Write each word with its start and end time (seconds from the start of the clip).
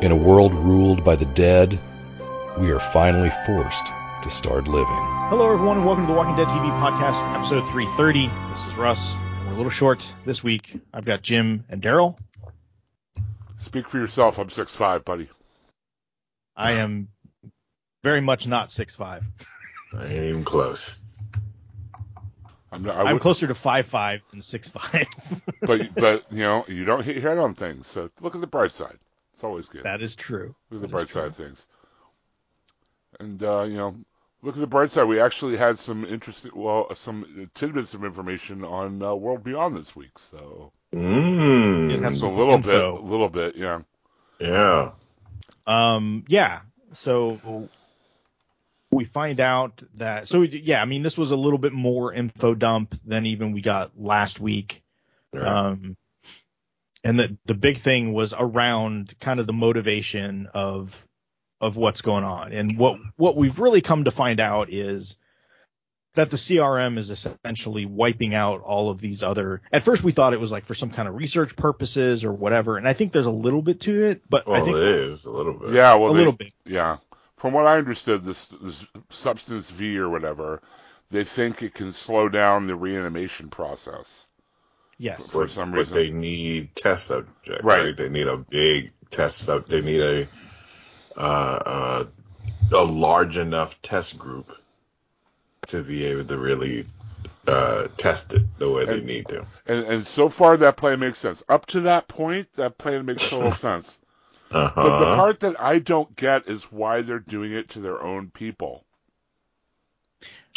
In 0.00 0.12
a 0.12 0.16
world 0.16 0.54
ruled 0.54 1.02
by 1.02 1.16
the 1.16 1.24
dead, 1.24 1.76
we 2.56 2.70
are 2.70 2.78
finally 2.78 3.32
forced 3.44 3.88
to 4.22 4.30
start 4.30 4.68
living. 4.68 4.86
Hello, 5.28 5.52
everyone, 5.52 5.78
and 5.78 5.84
welcome 5.84 6.06
to 6.06 6.12
the 6.12 6.16
Walking 6.16 6.36
Dead 6.36 6.46
TV 6.46 6.70
podcast, 6.80 7.20
episode 7.34 7.68
330. 7.68 8.28
This 8.28 8.64
is 8.64 8.74
Russ. 8.74 9.16
We're 9.44 9.54
a 9.54 9.56
little 9.56 9.70
short 9.70 10.06
this 10.24 10.40
week. 10.40 10.80
I've 10.94 11.04
got 11.04 11.22
Jim 11.22 11.64
and 11.68 11.82
Daryl. 11.82 12.16
Speak 13.56 13.88
for 13.88 13.98
yourself. 13.98 14.38
I'm 14.38 14.50
six 14.50 14.72
five, 14.72 15.04
buddy. 15.04 15.28
I 16.54 16.74
am 16.74 17.08
very 18.04 18.20
much 18.20 18.46
not 18.46 18.68
6'5". 18.68 19.24
I 19.96 20.02
ain't 20.02 20.12
even 20.12 20.44
close. 20.44 21.00
I'm 22.70 22.84
not. 22.84 22.94
I 22.94 23.10
I'm 23.10 23.18
closer 23.18 23.48
to 23.48 23.54
5'5 23.54 24.30
than 24.30 24.38
6'5". 24.38 25.06
but 25.62 25.92
but 25.96 26.24
you 26.30 26.44
know 26.44 26.64
you 26.68 26.84
don't 26.84 27.02
hit 27.02 27.16
your 27.16 27.28
head 27.28 27.38
on 27.38 27.54
things. 27.54 27.88
So 27.88 28.08
look 28.20 28.36
at 28.36 28.40
the 28.40 28.46
bright 28.46 28.70
side. 28.70 28.98
It's 29.38 29.44
always 29.44 29.68
good. 29.68 29.84
that 29.84 30.02
is 30.02 30.16
true. 30.16 30.56
Look 30.68 30.78
at 30.78 30.82
the 30.82 30.88
bright 30.88 31.08
side 31.08 31.26
of 31.26 31.36
things. 31.36 31.68
And 33.20 33.40
uh, 33.40 33.62
you 33.62 33.76
know, 33.76 33.94
look 34.42 34.56
at 34.56 34.60
the 34.60 34.66
bright 34.66 34.90
side. 34.90 35.04
We 35.04 35.20
actually 35.20 35.56
had 35.56 35.78
some 35.78 36.04
interesting, 36.04 36.50
well, 36.56 36.92
some 36.96 37.48
tidbits 37.54 37.94
of 37.94 38.02
information 38.02 38.64
on 38.64 39.00
uh, 39.00 39.14
World 39.14 39.44
Beyond 39.44 39.76
this 39.76 39.94
week. 39.94 40.18
So 40.18 40.72
It 40.92 42.02
has 42.02 42.14
just 42.14 42.24
a 42.24 42.28
little 42.28 42.54
info. 42.54 42.94
bit, 42.96 43.00
a 43.00 43.06
little 43.06 43.28
bit, 43.28 43.54
yeah. 43.54 43.82
Yeah. 44.40 44.90
Um, 45.68 46.24
yeah. 46.26 46.62
So 46.94 47.68
we 48.90 49.04
find 49.04 49.38
out 49.38 49.82
that 49.98 50.26
so 50.26 50.40
we, 50.40 50.48
yeah, 50.64 50.82
I 50.82 50.84
mean 50.84 51.04
this 51.04 51.16
was 51.16 51.30
a 51.30 51.36
little 51.36 51.60
bit 51.60 51.72
more 51.72 52.12
info 52.12 52.56
dump 52.56 52.98
than 53.06 53.24
even 53.26 53.52
we 53.52 53.60
got 53.60 53.92
last 53.96 54.40
week. 54.40 54.82
Right. 55.32 55.46
Um, 55.46 55.96
and 57.04 57.18
the 57.18 57.36
the 57.46 57.54
big 57.54 57.78
thing 57.78 58.12
was 58.12 58.34
around 58.36 59.14
kind 59.20 59.40
of 59.40 59.46
the 59.46 59.52
motivation 59.52 60.48
of 60.54 61.04
of 61.60 61.76
what's 61.76 62.02
going 62.02 62.24
on. 62.24 62.52
And 62.52 62.78
what 62.78 62.98
what 63.16 63.36
we've 63.36 63.58
really 63.58 63.80
come 63.80 64.04
to 64.04 64.10
find 64.10 64.40
out 64.40 64.72
is 64.72 65.16
that 66.14 66.30
the 66.30 66.36
CRM 66.36 66.98
is 66.98 67.10
essentially 67.10 67.86
wiping 67.86 68.34
out 68.34 68.60
all 68.62 68.90
of 68.90 69.00
these 69.00 69.22
other. 69.22 69.60
At 69.72 69.82
first, 69.82 70.02
we 70.02 70.12
thought 70.12 70.32
it 70.32 70.40
was 70.40 70.50
like 70.50 70.64
for 70.64 70.74
some 70.74 70.90
kind 70.90 71.08
of 71.08 71.14
research 71.14 71.54
purposes 71.56 72.24
or 72.24 72.32
whatever, 72.32 72.76
and 72.76 72.88
I 72.88 72.92
think 72.92 73.12
there's 73.12 73.26
a 73.26 73.30
little 73.30 73.62
bit 73.62 73.80
to 73.82 74.04
it, 74.06 74.22
but 74.28 74.48
I 74.48 74.60
think 74.62 74.76
it 74.76 74.82
is 74.82 75.24
a 75.24 75.30
little 75.30 75.54
bit. 75.54 75.70
Yeah, 75.72 75.94
well, 75.94 76.10
a 76.10 76.14
they- 76.14 76.18
little 76.18 76.32
bit. 76.32 76.52
Yeah, 76.64 76.98
from 77.36 77.52
what 77.52 77.66
I 77.66 77.78
understood, 77.78 78.22
this 78.24 78.46
this 78.46 78.86
substance 79.10 79.70
V 79.70 79.98
or 79.98 80.08
whatever, 80.08 80.62
they 81.10 81.24
think 81.24 81.62
it 81.62 81.74
can 81.74 81.92
slow 81.92 82.28
down 82.28 82.66
the 82.66 82.76
reanimation 82.76 83.48
process. 83.50 84.27
Yes. 84.98 85.30
for 85.30 85.42
But- 85.42 85.50
some 85.50 85.70
but 85.70 85.78
reason. 85.78 85.96
they 85.96 86.10
need 86.10 86.74
test 86.76 87.06
subject, 87.06 87.62
Right. 87.64 87.84
right? 87.84 87.96
They 87.96 88.08
need 88.08 88.26
a 88.26 88.36
big 88.36 88.92
test 89.10 89.38
sub. 89.38 89.68
They 89.68 89.80
need 89.80 90.00
a 90.00 90.28
uh, 91.16 91.20
uh, 91.20 92.04
a 92.72 92.84
large 92.84 93.36
enough 93.36 93.80
test 93.82 94.18
group 94.18 94.52
to 95.68 95.82
be 95.82 96.04
able 96.04 96.24
to 96.24 96.36
really 96.38 96.86
uh, 97.46 97.88
test 97.96 98.34
it 98.34 98.42
the 98.58 98.68
way 98.70 98.84
they 98.84 99.00
need 99.00 99.26
to. 99.28 99.46
And 99.66 99.84
and 99.86 100.06
so 100.06 100.28
far 100.28 100.56
that 100.58 100.76
plan 100.76 101.00
makes 101.00 101.18
sense. 101.18 101.42
Up 101.48 101.66
to 101.66 101.80
that 101.82 102.06
point, 102.08 102.52
that 102.54 102.76
plan 102.78 103.06
makes 103.06 103.28
total 103.28 103.52
sense. 103.66 104.00
Uh-huh. 104.50 104.72
But 104.74 104.98
the 104.98 105.14
part 105.16 105.40
that 105.40 105.60
I 105.60 105.78
don't 105.78 106.14
get 106.16 106.48
is 106.48 106.64
why 106.64 107.02
they're 107.02 107.18
doing 107.18 107.52
it 107.52 107.70
to 107.70 107.80
their 107.80 108.02
own 108.02 108.30
people. 108.30 108.84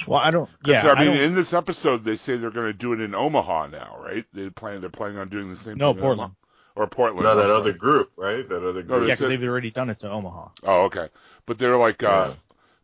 Well, 0.08 0.20
I 0.20 0.32
don't. 0.32 0.50
Yeah. 0.66 0.92
I 0.92 1.00
mean, 1.04 1.14
don't- 1.14 1.24
in 1.24 1.36
this 1.36 1.54
episode, 1.54 2.04
they 2.04 2.16
say 2.16 2.38
they're 2.38 2.52
going 2.52 2.68
to 2.68 2.74
do 2.74 2.94
it 2.94 3.02
in 3.02 3.14
Omaha 3.16 3.68
now, 3.68 3.98
right? 4.04 4.26
They 4.34 4.50
plan 4.50 4.82
they're 4.82 4.90
planning 4.90 5.18
on 5.18 5.30
doing 5.30 5.50
the 5.50 5.56
same. 5.56 5.78
No, 5.78 5.92
thing 5.92 5.98
in 5.98 6.02
Portland. 6.04 6.36
Or 6.76 6.88
Portland. 6.88 7.26
no, 7.26 7.36
that 7.36 7.48
sorry. 7.48 7.60
other 7.60 7.74
group, 7.74 8.12
right? 8.16 8.48
That 8.48 8.64
other 8.68 8.82
group. 8.82 9.02
they 9.02 9.08
yeah, 9.08 9.16
said- 9.16 9.28
because 9.28 9.40
they've 9.40 9.44
already 9.50 9.72
done 9.72 9.90
it 9.90 10.00
to 10.00 10.10
Omaha. 10.10 10.50
Oh, 10.64 10.84
okay. 10.84 11.10
But 11.46 11.58
they're 11.58 11.78
like, 11.78 12.02
uh, 12.04 12.28
Yeah. 12.30 12.34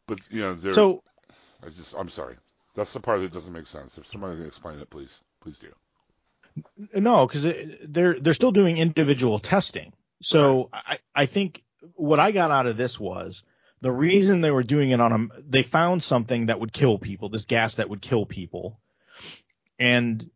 but 0.07 0.19
you 0.29 0.41
know, 0.41 0.53
they're. 0.55 0.73
So 0.73 1.03
I 1.65 1.69
just, 1.69 1.95
I'm 1.97 2.09
sorry. 2.09 2.35
That's 2.75 2.93
the 2.93 2.99
part 2.99 3.21
that 3.21 3.31
doesn't 3.31 3.53
make 3.53 3.65
sense. 3.67 3.97
If 3.97 4.05
somebody 4.05 4.37
can 4.37 4.45
explain 4.45 4.79
it, 4.79 4.89
please, 4.89 5.21
please 5.41 5.57
do. 5.59 5.73
no, 6.95 7.25
because 7.27 7.43
they're 7.83 8.19
they're 8.19 8.33
still 8.33 8.51
doing 8.51 8.77
individual 8.77 9.39
testing. 9.39 9.93
So 10.21 10.69
I 10.73 10.99
I 11.15 11.25
think 11.25 11.63
what 11.95 12.19
I 12.19 12.31
got 12.31 12.51
out 12.51 12.65
of 12.67 12.77
this 12.77 12.99
was 12.99 13.43
the 13.81 13.91
reason 13.91 14.41
they 14.41 14.51
were 14.51 14.63
doing 14.63 14.89
it 14.91 14.99
on 14.99 15.11
them. 15.11 15.31
They 15.47 15.63
found 15.63 16.01
something 16.03 16.47
that 16.47 16.59
would 16.59 16.73
kill 16.73 16.97
people. 16.97 17.29
This 17.29 17.45
gas 17.45 17.75
that 17.75 17.89
would 17.89 18.01
kill 18.01 18.25
people, 18.25 18.79
and 19.79 20.29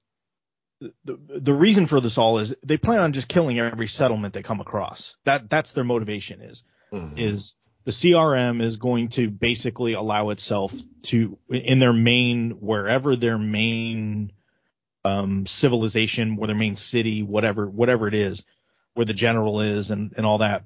the 0.80 1.20
the 1.40 1.54
reason 1.54 1.86
for 1.86 2.00
this 2.02 2.18
all 2.18 2.40
is 2.40 2.54
they 2.64 2.78
plan 2.78 3.00
on 3.00 3.14
just 3.14 3.28
killing 3.28 3.60
every 3.60 3.88
settlement 3.88 4.34
they 4.34 4.44
come 4.44 4.62
across. 4.62 5.16
That 5.26 5.50
that's 5.50 5.74
their 5.74 5.84
motivation 5.84 6.42
is. 6.42 6.64
Mhm. 6.92 7.18
is 7.18 7.54
the 7.84 7.92
CRM 7.92 8.62
is 8.62 8.78
going 8.78 9.10
to 9.10 9.30
basically 9.30 9.94
allow 9.94 10.30
itself 10.30 10.74
to 11.04 11.38
in 11.50 11.80
their 11.80 11.94
main 11.94 12.52
wherever 12.52 13.16
their 13.16 13.38
main 13.38 14.34
um, 15.04 15.48
civilization 15.48 16.38
or 16.40 16.46
their 16.48 16.56
main 16.56 16.76
city, 16.76 17.24
whatever 17.24 17.68
whatever 17.68 18.08
it 18.08 18.14
is, 18.14 18.46
where 18.94 19.06
the 19.06 19.14
general 19.14 19.62
is 19.62 19.90
and 19.90 20.14
and 20.16 20.26
all 20.26 20.40
that, 20.40 20.64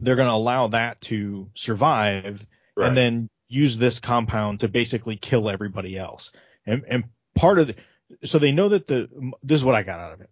they're 0.00 0.16
going 0.16 0.28
to 0.28 0.34
allow 0.34 0.68
that 0.68 1.00
to 1.02 1.50
survive 1.54 2.44
Right. 2.74 2.88
and 2.88 2.96
then 2.96 3.28
use 3.48 3.76
this 3.76 4.00
compound 4.00 4.60
to 4.60 4.68
basically 4.68 5.16
kill 5.16 5.50
everybody 5.50 5.98
else. 5.98 6.32
And 6.66 6.84
and 6.88 7.04
part 7.34 7.58
of 7.58 7.66
the 7.66 7.74
so 8.24 8.38
they 8.38 8.52
know 8.52 8.70
that 8.70 8.86
the 8.86 9.08
this 9.42 9.56
is 9.56 9.64
what 9.64 9.74
I 9.74 9.82
got 9.82 10.00
out 10.00 10.14
of 10.14 10.20
it. 10.22 10.30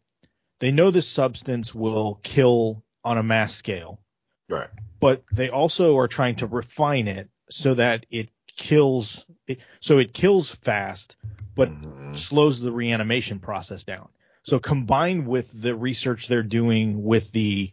They 0.60 0.70
know 0.70 0.90
this 0.90 1.06
substance 1.08 1.74
will 1.74 2.18
kill 2.22 2.82
on 3.04 3.18
a 3.18 3.22
mass 3.22 3.54
scale 3.54 4.00
right. 4.48 4.68
but 5.00 5.22
they 5.32 5.48
also 5.50 5.96
are 5.98 6.08
trying 6.08 6.36
to 6.36 6.46
refine 6.46 7.08
it 7.08 7.28
so 7.50 7.74
that 7.74 8.04
it 8.10 8.30
kills 8.56 9.24
it, 9.46 9.58
so 9.80 9.98
it 9.98 10.12
kills 10.14 10.50
fast 10.54 11.16
but 11.54 11.70
Mhm. 11.70 12.16
slows 12.16 12.60
the 12.60 12.70
reanimation 12.72 13.38
process 13.38 13.84
down 13.84 14.08
so 14.42 14.58
combined 14.58 15.26
with 15.26 15.50
the 15.60 15.74
research 15.74 16.28
they're 16.28 16.42
doing 16.42 17.02
with 17.02 17.32
the 17.32 17.72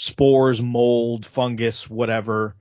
spores 0.00 0.62
mold 0.62 1.26
fungus 1.26 1.88
whatever 1.88 2.54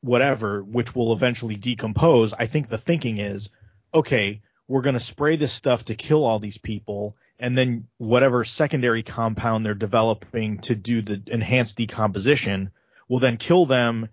whatever 0.00 0.62
which 0.62 0.94
will 0.94 1.12
eventually 1.12 1.56
decompose 1.56 2.34
i 2.34 2.46
think 2.46 2.68
the 2.68 2.78
thinking 2.78 3.18
is 3.18 3.50
okay 3.92 4.40
we're 4.66 4.82
going 4.82 4.94
to 4.94 5.00
spray 5.00 5.36
this 5.36 5.52
stuff 5.52 5.84
to 5.84 5.94
kill 5.94 6.24
all 6.24 6.38
these 6.38 6.58
people 6.58 7.16
and 7.38 7.56
then 7.56 7.86
whatever 7.98 8.44
secondary 8.44 9.02
compound 9.02 9.64
they're 9.64 9.74
developing 9.74 10.58
to 10.58 10.74
do 10.74 11.02
the 11.02 11.22
enhanced 11.26 11.76
decomposition 11.76 12.70
will 13.08 13.18
then 13.18 13.36
kill 13.36 13.66
them 13.66 14.08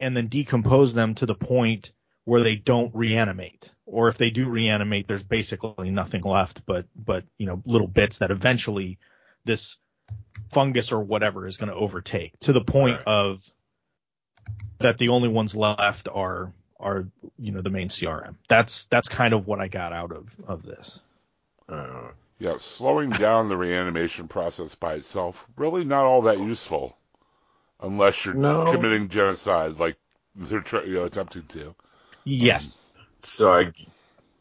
and 0.00 0.16
then 0.16 0.28
decompose 0.28 0.94
them 0.94 1.14
to 1.14 1.26
the 1.26 1.34
point 1.34 1.92
where 2.24 2.42
they 2.42 2.56
don't 2.56 2.94
reanimate. 2.94 3.70
Or 3.86 4.08
if 4.08 4.18
they 4.18 4.30
do 4.30 4.48
reanimate, 4.48 5.06
there's 5.06 5.22
basically 5.22 5.90
nothing 5.90 6.22
left 6.22 6.66
but 6.66 6.86
but 6.94 7.24
you 7.38 7.46
know 7.46 7.62
little 7.64 7.86
bits 7.86 8.18
that 8.18 8.30
eventually 8.30 8.98
this 9.44 9.76
fungus 10.50 10.92
or 10.92 11.00
whatever 11.00 11.46
is 11.46 11.56
going 11.56 11.68
to 11.70 11.74
overtake 11.76 12.38
to 12.40 12.52
the 12.52 12.60
point 12.62 12.96
Right. 12.98 13.06
of 13.06 13.42
that 14.78 14.98
the 14.98 15.08
only 15.08 15.28
ones 15.28 15.54
left 15.54 16.08
are 16.12 16.52
are 16.78 17.06
you 17.38 17.52
know 17.52 17.62
the 17.62 17.70
main 17.70 17.88
CRM. 17.88 18.34
That's 18.48 18.86
that's 18.86 19.08
kind 19.08 19.32
of 19.34 19.46
what 19.46 19.60
I 19.60 19.68
got 19.68 19.92
out 19.92 20.12
of 20.12 20.28
of 20.46 20.62
this. 20.62 21.00
Uh, 21.68 22.08
Yeah, 22.38 22.56
slowing 22.58 23.10
down 23.10 23.48
the 23.48 23.56
reanimation 23.56 24.28
process 24.28 24.74
by 24.74 24.94
itself 24.94 25.46
really 25.56 25.84
not 25.84 26.04
all 26.04 26.22
that 26.22 26.38
useful, 26.38 26.96
unless 27.80 28.24
you're 28.26 28.34
No. 28.34 28.70
committing 28.70 29.08
genocide 29.08 29.78
like 29.78 29.96
they're 30.34 30.60
try, 30.60 30.82
you 30.84 30.94
know, 30.94 31.04
attempting 31.04 31.46
to. 31.48 31.74
Yes. 32.24 32.78
so 33.22 33.52
I. 33.52 33.72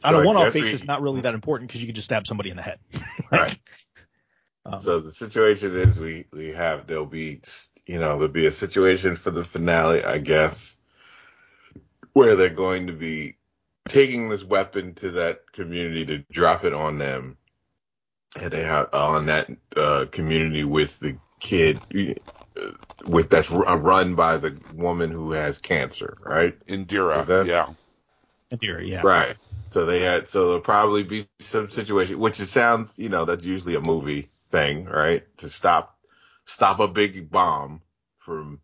On 0.04 0.14
so 0.14 0.20
a 0.20 0.22
I 0.22 0.26
one-off 0.26 0.44
guess 0.48 0.54
we- 0.56 0.62
basis, 0.62 0.84
not 0.84 1.02
really 1.02 1.22
that 1.22 1.34
important 1.34 1.70
because 1.70 1.82
you 1.82 1.88
could 1.88 1.96
just 1.96 2.06
stab 2.06 2.28
somebody 2.28 2.50
in 2.50 2.58
the 2.58 2.62
head. 2.62 2.80
Right. 3.32 3.58
Um, 4.66 4.82
So 4.82 5.00
the 5.00 5.14
situation 5.14 5.76
is 5.78 6.00
we 6.00 6.26
we 6.34 6.50
have 6.50 6.88
there'll 6.88 7.06
be 7.06 7.42
you 7.88 8.00
know 8.00 8.18
there'll 8.18 8.30
be 8.30 8.48
a 8.48 8.52
situation 8.52 9.16
for 9.16 9.32
the 9.32 9.44
finale 9.46 10.04
I 10.04 10.20
guess 10.20 10.78
where 12.14 12.36
they're 12.36 12.50
going 12.50 12.88
to 12.88 12.94
be 12.94 13.38
taking 13.88 14.30
this 14.30 14.44
weapon 14.44 14.96
to 14.96 15.12
that 15.12 15.52
community 15.54 16.06
to 16.08 16.20
drop 16.32 16.66
it 16.66 16.74
on 16.74 16.98
them 16.98 17.38
and 18.40 18.52
they 18.52 18.64
have 18.64 18.90
on 18.94 19.28
that 19.28 19.50
uh, 19.78 20.06
community 20.12 20.64
with 20.64 21.00
the 21.00 21.20
kid 21.40 21.84
uh, 22.58 22.72
with 23.06 23.30
that's 23.30 23.52
run 23.52 24.16
by 24.16 24.38
the 24.38 24.60
woman 24.74 25.12
who 25.12 25.32
has 25.34 25.60
cancer, 25.60 26.18
right? 26.22 26.60
Indira, 26.68 27.26
that- 27.28 27.48
yeah. 27.48 27.68
Indira, 28.54 28.88
yeah. 28.88 29.02
Right. 29.04 29.38
So 29.72 29.86
they 29.86 30.02
had 30.02 30.30
so 30.30 30.46
there'll 30.48 30.62
probably 30.62 31.04
be 31.04 31.28
some 31.40 31.70
situation 31.70 32.20
which 32.20 32.40
it 32.40 32.48
sounds, 32.48 32.94
you 32.98 33.10
know, 33.10 33.26
that's 33.26 33.46
usually 33.46 33.76
a 33.76 33.82
movie 33.82 34.32
thing, 34.56 34.86
right? 34.86 35.24
To 35.40 35.50
stop 35.50 35.98
stop 36.46 36.80
a 36.80 36.88
big 36.88 37.30
bomb 37.30 37.82
from 38.20 38.60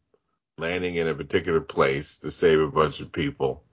landing 0.57 0.95
in 0.95 1.07
a 1.07 1.13
particular 1.15 1.59
place 1.59 2.17
to 2.19 2.31
save 2.31 2.59
a 2.59 2.67
bunch 2.71 3.01
of 3.01 3.11
people. 3.11 3.63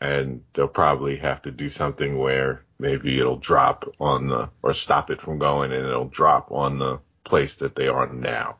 And 0.00 0.42
they'll 0.54 0.68
probably 0.68 1.16
have 1.16 1.42
to 1.42 1.50
do 1.50 1.68
something 1.68 2.16
where 2.16 2.64
maybe 2.78 3.18
it'll 3.18 3.36
drop 3.36 3.84
on 4.00 4.28
the 4.28 4.48
or 4.62 4.72
stop 4.72 5.10
it 5.10 5.20
from 5.20 5.38
going 5.38 5.72
and 5.72 5.84
it'll 5.84 6.08
drop 6.08 6.52
on 6.52 6.78
the 6.78 7.00
place 7.24 7.56
that 7.56 7.74
they 7.74 7.88
are 7.88 8.06
now. 8.12 8.56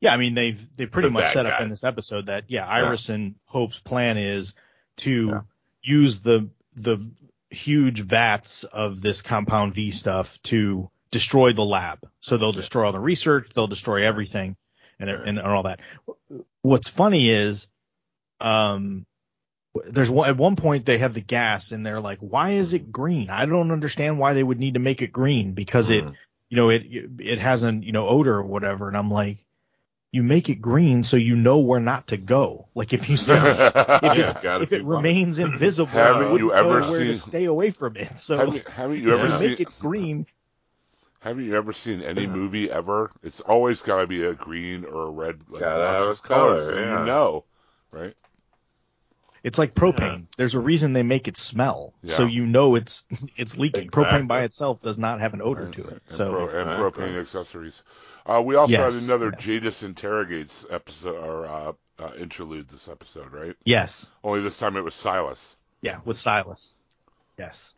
Yeah, 0.00 0.14
I 0.14 0.16
mean 0.16 0.34
they've 0.34 0.76
they 0.76 0.86
pretty 0.86 1.08
The 1.08 1.12
much 1.12 1.32
set 1.32 1.46
up 1.46 1.60
in 1.60 1.68
this 1.68 1.84
episode 1.84 2.26
that 2.26 2.44
yeah, 2.48 2.66
Iris 2.66 3.08
and 3.08 3.36
Hope's 3.44 3.78
plan 3.78 4.16
is 4.16 4.54
to 4.98 5.28
Yeah. 5.28 5.40
use 5.82 6.20
the 6.20 6.48
the 6.74 6.98
huge 7.50 8.00
vats 8.00 8.64
of 8.64 9.00
this 9.02 9.22
compound 9.22 9.74
V 9.74 9.90
stuff 9.90 10.40
to 10.44 10.90
destroy 11.12 11.52
the 11.52 11.64
lab. 11.64 12.00
So 12.20 12.36
they'll 12.36 12.50
destroy 12.52 12.86
all 12.86 12.92
the 12.92 12.98
research, 12.98 13.50
they'll 13.54 13.68
destroy 13.68 14.04
everything, 14.04 14.56
and 14.98 15.08
and, 15.08 15.38
and 15.38 15.46
all 15.46 15.62
that. 15.62 15.78
What's 16.62 16.88
funny 16.88 17.30
is, 17.30 17.68
um, 18.40 19.06
there's 19.86 20.10
one 20.10 20.28
at 20.28 20.36
one 20.36 20.56
point 20.56 20.84
they 20.84 20.98
have 20.98 21.14
the 21.14 21.20
gas 21.20 21.72
and 21.72 21.86
they're 21.86 22.00
like, 22.00 22.18
why 22.18 22.50
is 22.50 22.74
it 22.74 22.90
green? 22.92 23.30
I 23.30 23.46
don't 23.46 23.70
understand 23.70 24.18
why 24.18 24.34
they 24.34 24.42
would 24.42 24.58
need 24.58 24.74
to 24.74 24.80
make 24.80 25.00
it 25.02 25.12
green 25.12 25.52
because 25.52 25.88
it 25.90 26.04
Mhm. 26.04 26.16
you 26.50 26.56
know, 26.56 26.68
it 26.70 26.82
it 27.20 27.38
has 27.38 27.62
an 27.62 27.82
you 27.82 27.92
know 27.92 28.08
odor 28.08 28.34
or 28.34 28.42
whatever, 28.42 28.88
and 28.88 28.96
I'm 28.96 29.10
like, 29.10 29.38
you 30.12 30.22
make 30.22 30.50
it 30.50 30.56
green 30.56 31.02
so 31.04 31.16
you 31.16 31.34
know 31.36 31.58
where 31.60 31.80
not 31.80 32.08
to 32.08 32.18
go. 32.18 32.68
Like 32.74 32.92
if 32.92 33.08
you 33.08 33.16
see, 33.16 33.32
if, 33.32 33.38
Yeah, 33.38 34.56
it, 34.56 34.62
if 34.62 34.72
it 34.74 34.84
remains 34.84 35.38
invisible, 35.38 35.92
Haven't 35.92 36.32
you 36.32 36.38
you 36.48 36.52
ever 36.52 36.82
seen- 36.82 37.14
stay 37.16 37.44
away 37.46 37.70
from 37.70 37.96
it. 37.96 38.18
So 38.18 38.36
haven't, 38.36 38.68
haven't 38.68 38.98
you 38.98 39.14
ever 39.14 39.24
you 39.24 39.30
seen 39.30 39.48
make 39.50 39.60
it 39.60 39.78
green. 39.78 40.26
Haven't 41.22 41.44
you 41.44 41.56
ever 41.56 41.72
seen 41.72 42.02
any 42.02 42.26
movie 42.26 42.70
ever? 42.70 43.10
It's 43.22 43.40
always 43.40 43.80
got 43.82 44.00
to 44.00 44.06
be 44.06 44.24
a 44.24 44.34
green 44.34 44.84
or 44.84 45.06
a 45.06 45.10
red, 45.10 45.40
like 45.48 45.60
Gotta 45.60 45.86
have 45.86 46.08
a 46.18 46.20
color, 46.20 46.60
so 46.60 46.74
yeah. 46.76 47.00
you 47.00 47.06
know, 47.06 47.44
right? 47.92 48.14
It's 49.44 49.58
like 49.58 49.74
propane. 49.74 50.26
There's 50.36 50.54
a 50.54 50.60
reason 50.60 50.92
they 50.92 51.02
make 51.02 51.26
it 51.28 51.36
smell, 51.36 51.94
Yeah. 52.02 52.14
so 52.16 52.26
you 52.26 52.46
know 52.46 52.74
it's 52.76 53.04
it's 53.36 53.56
leaking. 53.58 53.84
Exactly. 53.84 54.04
Propane 54.04 54.28
by 54.28 54.42
itself 54.42 54.80
does 54.82 54.98
not 54.98 55.20
have 55.20 55.34
an 55.34 55.42
odor 55.42 55.64
And- 55.64 55.74
to 55.74 55.82
it. 55.82 55.92
and, 55.92 56.00
So 56.06 56.30
pro- 56.30 56.48
and 56.48 56.70
Exactly. 56.70 57.04
propane 57.04 57.20
accessories. 57.20 57.84
Uh, 58.24 58.40
we 58.44 58.54
also 58.54 58.72
Yes, 58.72 58.94
had 58.94 59.02
another 59.04 59.30
yes. 59.32 59.42
Jadis 59.44 59.82
interrogates 59.82 60.64
episode 60.70 61.16
or 61.16 61.46
uh, 61.46 61.72
uh, 61.98 62.12
interlude 62.18 62.68
this 62.68 62.88
episode, 62.88 63.32
right? 63.32 63.56
yes, 63.64 64.06
Only 64.22 64.40
this 64.42 64.58
time 64.58 64.76
it 64.76 64.82
was 64.82 64.94
Silas, 64.94 65.56
yeah, 65.80 65.98
with 66.04 66.16
Silas. 66.18 66.76
Yes, 67.36 67.74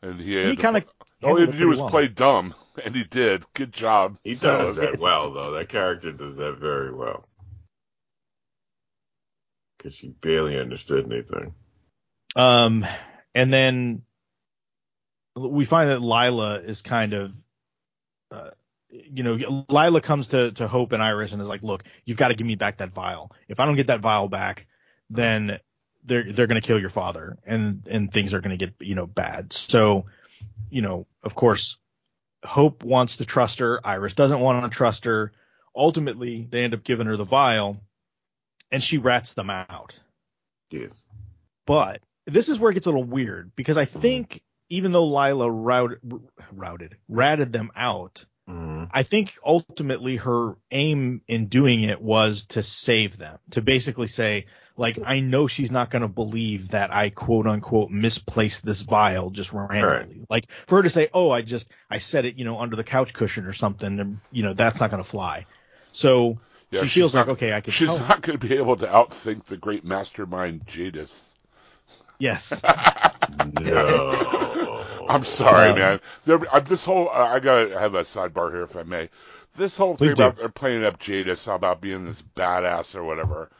and 0.00 0.18
he 0.20 0.42
he 0.50 0.56
kind 0.56 0.78
of 0.78 0.84
pl- 0.84 1.03
all 1.24 1.36
he 1.36 1.42
had 1.42 1.52
to 1.52 1.58
do 1.58 1.68
was 1.68 1.80
play 1.80 2.08
dumb, 2.08 2.54
and 2.84 2.94
he 2.94 3.04
did. 3.04 3.44
Good 3.54 3.72
job. 3.72 4.18
He 4.24 4.34
Silas. 4.34 4.76
does 4.76 4.76
that 4.76 4.98
well, 4.98 5.32
though. 5.32 5.52
That 5.52 5.68
character 5.68 6.12
does 6.12 6.36
that 6.36 6.58
very 6.58 6.92
well. 6.92 7.28
Because 9.76 9.94
she 9.94 10.08
barely 10.08 10.58
understood 10.58 11.10
anything. 11.10 11.54
Um, 12.36 12.86
and 13.34 13.52
then 13.52 14.02
we 15.36 15.64
find 15.64 15.90
that 15.90 16.00
Lila 16.00 16.56
is 16.56 16.82
kind 16.82 17.12
of, 17.12 17.32
uh, 18.30 18.50
you 18.88 19.22
know, 19.22 19.64
Lila 19.68 20.00
comes 20.00 20.28
to, 20.28 20.52
to 20.52 20.68
Hope 20.68 20.92
and 20.92 21.02
Iris 21.02 21.32
and 21.32 21.42
is 21.42 21.48
like, 21.48 21.62
look, 21.62 21.84
you've 22.04 22.16
got 22.16 22.28
to 22.28 22.34
give 22.34 22.46
me 22.46 22.54
back 22.54 22.78
that 22.78 22.92
vial. 22.92 23.32
If 23.48 23.60
I 23.60 23.66
don't 23.66 23.76
get 23.76 23.88
that 23.88 24.00
vial 24.00 24.28
back, 24.28 24.66
then 25.10 25.58
they're, 26.04 26.32
they're 26.32 26.46
going 26.46 26.60
to 26.60 26.66
kill 26.66 26.80
your 26.80 26.88
father 26.88 27.38
and, 27.44 27.86
and 27.90 28.12
things 28.12 28.32
are 28.32 28.40
going 28.40 28.56
to 28.56 28.66
get, 28.66 28.74
you 28.80 28.94
know, 28.94 29.06
bad. 29.06 29.52
So, 29.52 30.06
you 30.70 30.82
know, 30.82 31.06
of 31.22 31.34
course, 31.34 31.76
Hope 32.44 32.82
wants 32.82 33.18
to 33.18 33.24
trust 33.24 33.60
her. 33.60 33.80
Iris 33.84 34.14
doesn't 34.14 34.40
want 34.40 34.70
to 34.70 34.76
trust 34.76 35.06
her. 35.06 35.32
Ultimately, 35.74 36.46
they 36.48 36.62
end 36.62 36.74
up 36.74 36.84
giving 36.84 37.06
her 37.06 37.16
the 37.16 37.24
vial 37.24 37.82
and 38.70 38.82
she 38.82 38.98
rats 38.98 39.34
them 39.34 39.50
out. 39.50 39.98
Yes. 40.70 40.92
But 41.66 42.02
this 42.26 42.48
is 42.48 42.58
where 42.58 42.70
it 42.70 42.74
gets 42.74 42.86
a 42.86 42.90
little 42.90 43.04
weird 43.04 43.52
because 43.56 43.76
I 43.76 43.86
think 43.86 44.42
even 44.68 44.92
though 44.92 45.06
Lila 45.06 45.50
routed, 45.50 46.00
routed, 46.52 46.96
ratted 47.08 47.52
them 47.52 47.70
out, 47.74 48.24
Mm-hmm. 48.48 48.84
I 48.90 49.04
think 49.04 49.38
ultimately 49.44 50.16
her 50.16 50.56
aim 50.70 51.22
in 51.26 51.46
doing 51.46 51.82
it 51.82 52.00
was 52.00 52.46
to 52.48 52.62
save 52.62 53.16
them, 53.16 53.38
to 53.52 53.62
basically 53.62 54.06
say, 54.06 54.46
like, 54.76 54.98
I 55.04 55.20
know 55.20 55.46
she's 55.46 55.70
not 55.70 55.90
going 55.90 56.02
to 56.02 56.08
believe 56.08 56.70
that 56.70 56.92
I 56.94 57.10
quote 57.10 57.46
unquote 57.46 57.90
misplaced 57.90 58.64
this 58.64 58.80
vial 58.80 59.30
just 59.30 59.52
randomly. 59.52 60.26
Like 60.28 60.50
for 60.66 60.76
her 60.76 60.82
to 60.82 60.90
say, 60.90 61.08
oh, 61.14 61.30
I 61.30 61.42
just, 61.42 61.68
I 61.90 61.98
set 61.98 62.24
it, 62.24 62.36
you 62.36 62.44
know, 62.44 62.58
under 62.60 62.76
the 62.76 62.84
couch 62.84 63.12
cushion 63.12 63.46
or 63.46 63.52
something, 63.52 64.00
and, 64.00 64.18
you 64.32 64.42
know, 64.42 64.52
that's 64.54 64.80
not 64.80 64.90
going 64.90 65.02
to 65.02 65.08
fly. 65.08 65.46
So 65.92 66.38
Yeah, 66.70 66.82
she 66.82 67.00
feels 67.00 67.14
like, 67.14 67.28
okay, 67.28 67.52
I 67.52 67.60
can 67.60 67.72
She's 67.72 68.00
not 68.00 68.20
going 68.22 68.38
to 68.38 68.48
be 68.48 68.56
able 68.56 68.76
to 68.76 68.86
outthink 68.86 69.44
the 69.44 69.56
great 69.56 69.84
mastermind 69.84 70.66
Jadis. 70.66 71.34
yes. 72.18 72.62
No. 73.52 74.84
I'm 75.08 75.24
sorry, 75.24 75.70
Um, 75.70 75.78
man. 75.78 76.00
There, 76.24 76.40
uh, 76.54 76.60
this 76.60 76.84
whole 76.84 77.08
uh, 77.08 77.12
I 77.12 77.40
gotta 77.40 77.78
have 77.78 77.94
a 77.94 78.00
sidebar 78.00 78.50
here, 78.52 78.62
if 78.62 78.76
I 78.76 78.82
may. 78.82 79.08
This 79.54 79.76
whole 79.78 79.94
thing 79.96 80.08
do. 80.08 80.14
about 80.14 80.36
they're 80.36 80.48
playing 80.48 80.84
up 80.84 80.98
Jadis 80.98 81.48
about 81.52 81.80
being 81.80 82.04
this 82.04 82.22
badass 82.22 82.96
or 82.96 83.04
whatever. 83.04 83.50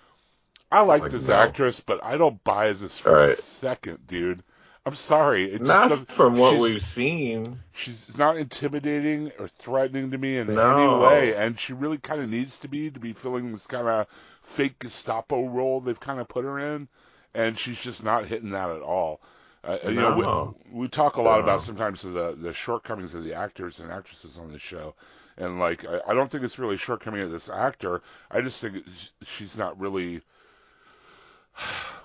I 0.74 0.80
like 0.80 1.02
Like, 1.02 1.12
this 1.12 1.28
no. 1.28 1.34
actress, 1.36 1.80
but 1.80 2.02
I 2.02 2.16
don't 2.16 2.42
buy 2.44 2.72
this 2.72 2.98
for 2.98 3.20
a 3.22 3.28
second, 3.28 4.06
dude. 4.06 4.42
I'm 4.86 4.94
sorry. 4.94 5.44
It 5.44 5.64
just 5.64 5.68
Not 5.68 5.88
doesn't, 5.88 6.10
from 6.10 6.36
what 6.36 6.58
we've 6.58 6.82
seen. 6.84 7.58
She's 7.72 8.16
not 8.18 8.36
intimidating 8.36 9.32
or 9.38 9.48
threatening 9.48 10.10
to 10.10 10.18
me 10.18 10.38
in 10.38 10.48
No. 10.48 10.76
any 10.76 10.88
way, 10.88 11.34
and 11.34 11.58
she 11.58 11.72
really 11.72 11.98
kind 11.98 12.20
of 12.20 12.28
needs 12.28 12.58
to 12.60 12.68
be 12.68 12.90
to 12.90 13.00
be 13.00 13.12
filling 13.12 13.52
this 13.52 13.66
kind 13.66 13.88
of 13.88 14.06
fake 14.42 14.78
Gestapo 14.80 15.46
role 15.46 15.80
they've 15.80 15.98
kind 16.00 16.20
of 16.20 16.28
put 16.28 16.44
her 16.44 16.58
in, 16.58 16.88
and 17.34 17.58
she's 17.58 17.80
just 17.80 18.04
not 18.04 18.26
hitting 18.26 18.50
that 18.50 18.70
at 18.70 18.82
all. 18.82 19.20
Uh, 19.62 19.78
You 19.84 19.92
know, 20.00 20.10
we, 20.10 20.80
we 20.82 20.88
talk 20.88 21.16
a 21.16 21.22
lot 21.22 21.38
No. 21.38 21.44
about 21.44 21.60
sometimes 21.62 22.02
the 22.02 22.36
the 22.38 22.52
shortcomings 22.52 23.14
of 23.14 23.24
the 23.24 23.34
actors 23.34 23.80
and 23.80 23.90
actresses 23.92 24.38
on 24.38 24.52
the 24.52 24.58
show, 24.58 24.94
and 25.36 25.58
like 25.58 25.84
I, 25.86 26.00
I 26.08 26.14
don't 26.14 26.30
think 26.30 26.44
it's 26.44 26.58
really 26.58 26.74
a 26.74 26.78
shortcoming 26.78 27.22
of 27.22 27.30
this 27.30 27.48
actor. 27.48 28.02
I 28.30 28.40
just 28.40 28.60
think 28.60 28.84
she's 29.22 29.56
not 29.58 29.78
really. 29.78 30.22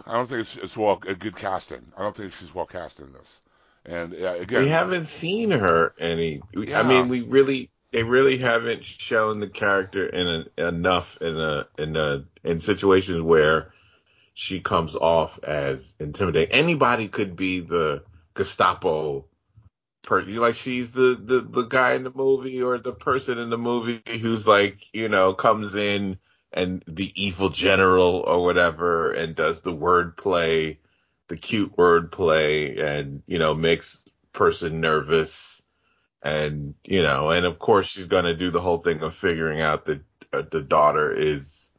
I 0.05 0.13
don't 0.13 0.27
think 0.27 0.41
it's, 0.41 0.57
it's 0.57 0.77
well 0.77 0.99
a 1.07 1.15
good 1.15 1.35
casting. 1.35 1.91
I 1.97 2.01
don't 2.01 2.15
think 2.15 2.33
she's 2.33 2.53
well 2.53 2.65
cast 2.65 2.99
in 2.99 3.13
this. 3.13 3.41
And 3.85 4.13
uh, 4.13 4.35
again, 4.39 4.63
We 4.63 4.69
haven't 4.69 5.05
seen 5.05 5.51
her 5.51 5.93
any. 5.99 6.41
Yeah. 6.53 6.79
I 6.79 6.83
mean, 6.83 7.09
we 7.09 7.21
really, 7.21 7.69
they 7.91 8.03
really 8.03 8.37
haven't 8.37 8.85
shown 8.85 9.39
the 9.39 9.47
character 9.47 10.07
in 10.07 10.45
a, 10.57 10.67
enough 10.67 11.17
in 11.21 11.39
a 11.39 11.67
in 11.77 11.95
a 11.95 12.25
in 12.43 12.59
situations 12.59 13.21
where 13.21 13.73
she 14.33 14.59
comes 14.59 14.95
off 14.95 15.39
as 15.43 15.95
intimidating. 15.99 16.53
Anybody 16.53 17.07
could 17.07 17.35
be 17.35 17.59
the 17.59 18.03
Gestapo. 18.33 19.25
Per, 20.03 20.21
like 20.21 20.55
she's 20.55 20.91
the, 20.91 21.19
the 21.21 21.41
the 21.41 21.63
guy 21.63 21.93
in 21.93 22.03
the 22.03 22.11
movie 22.13 22.61
or 22.61 22.77
the 22.77 22.93
person 22.93 23.37
in 23.37 23.49
the 23.49 23.57
movie 23.57 24.01
who's 24.07 24.47
like 24.47 24.87
you 24.93 25.09
know 25.09 25.33
comes 25.33 25.75
in 25.75 26.17
and 26.51 26.83
the 26.87 27.11
evil 27.21 27.49
general 27.49 28.23
or 28.25 28.43
whatever 28.43 29.11
and 29.11 29.35
does 29.35 29.61
the 29.61 29.71
word 29.73 30.17
play 30.17 30.79
the 31.27 31.37
cute 31.37 31.77
word 31.77 32.11
play 32.11 32.77
and 32.79 33.21
you 33.27 33.37
know 33.37 33.53
makes 33.53 33.99
person 34.33 34.81
nervous 34.81 35.61
and 36.21 36.73
you 36.83 37.01
know 37.03 37.29
and 37.29 37.45
of 37.45 37.59
course 37.59 37.87
she's 37.87 38.05
going 38.07 38.25
to 38.25 38.35
do 38.35 38.51
the 38.51 38.61
whole 38.61 38.79
thing 38.79 39.01
of 39.03 39.15
figuring 39.15 39.61
out 39.61 39.85
that 39.85 40.01
uh, 40.33 40.41
the 40.51 40.61
daughter 40.61 41.11
is 41.11 41.71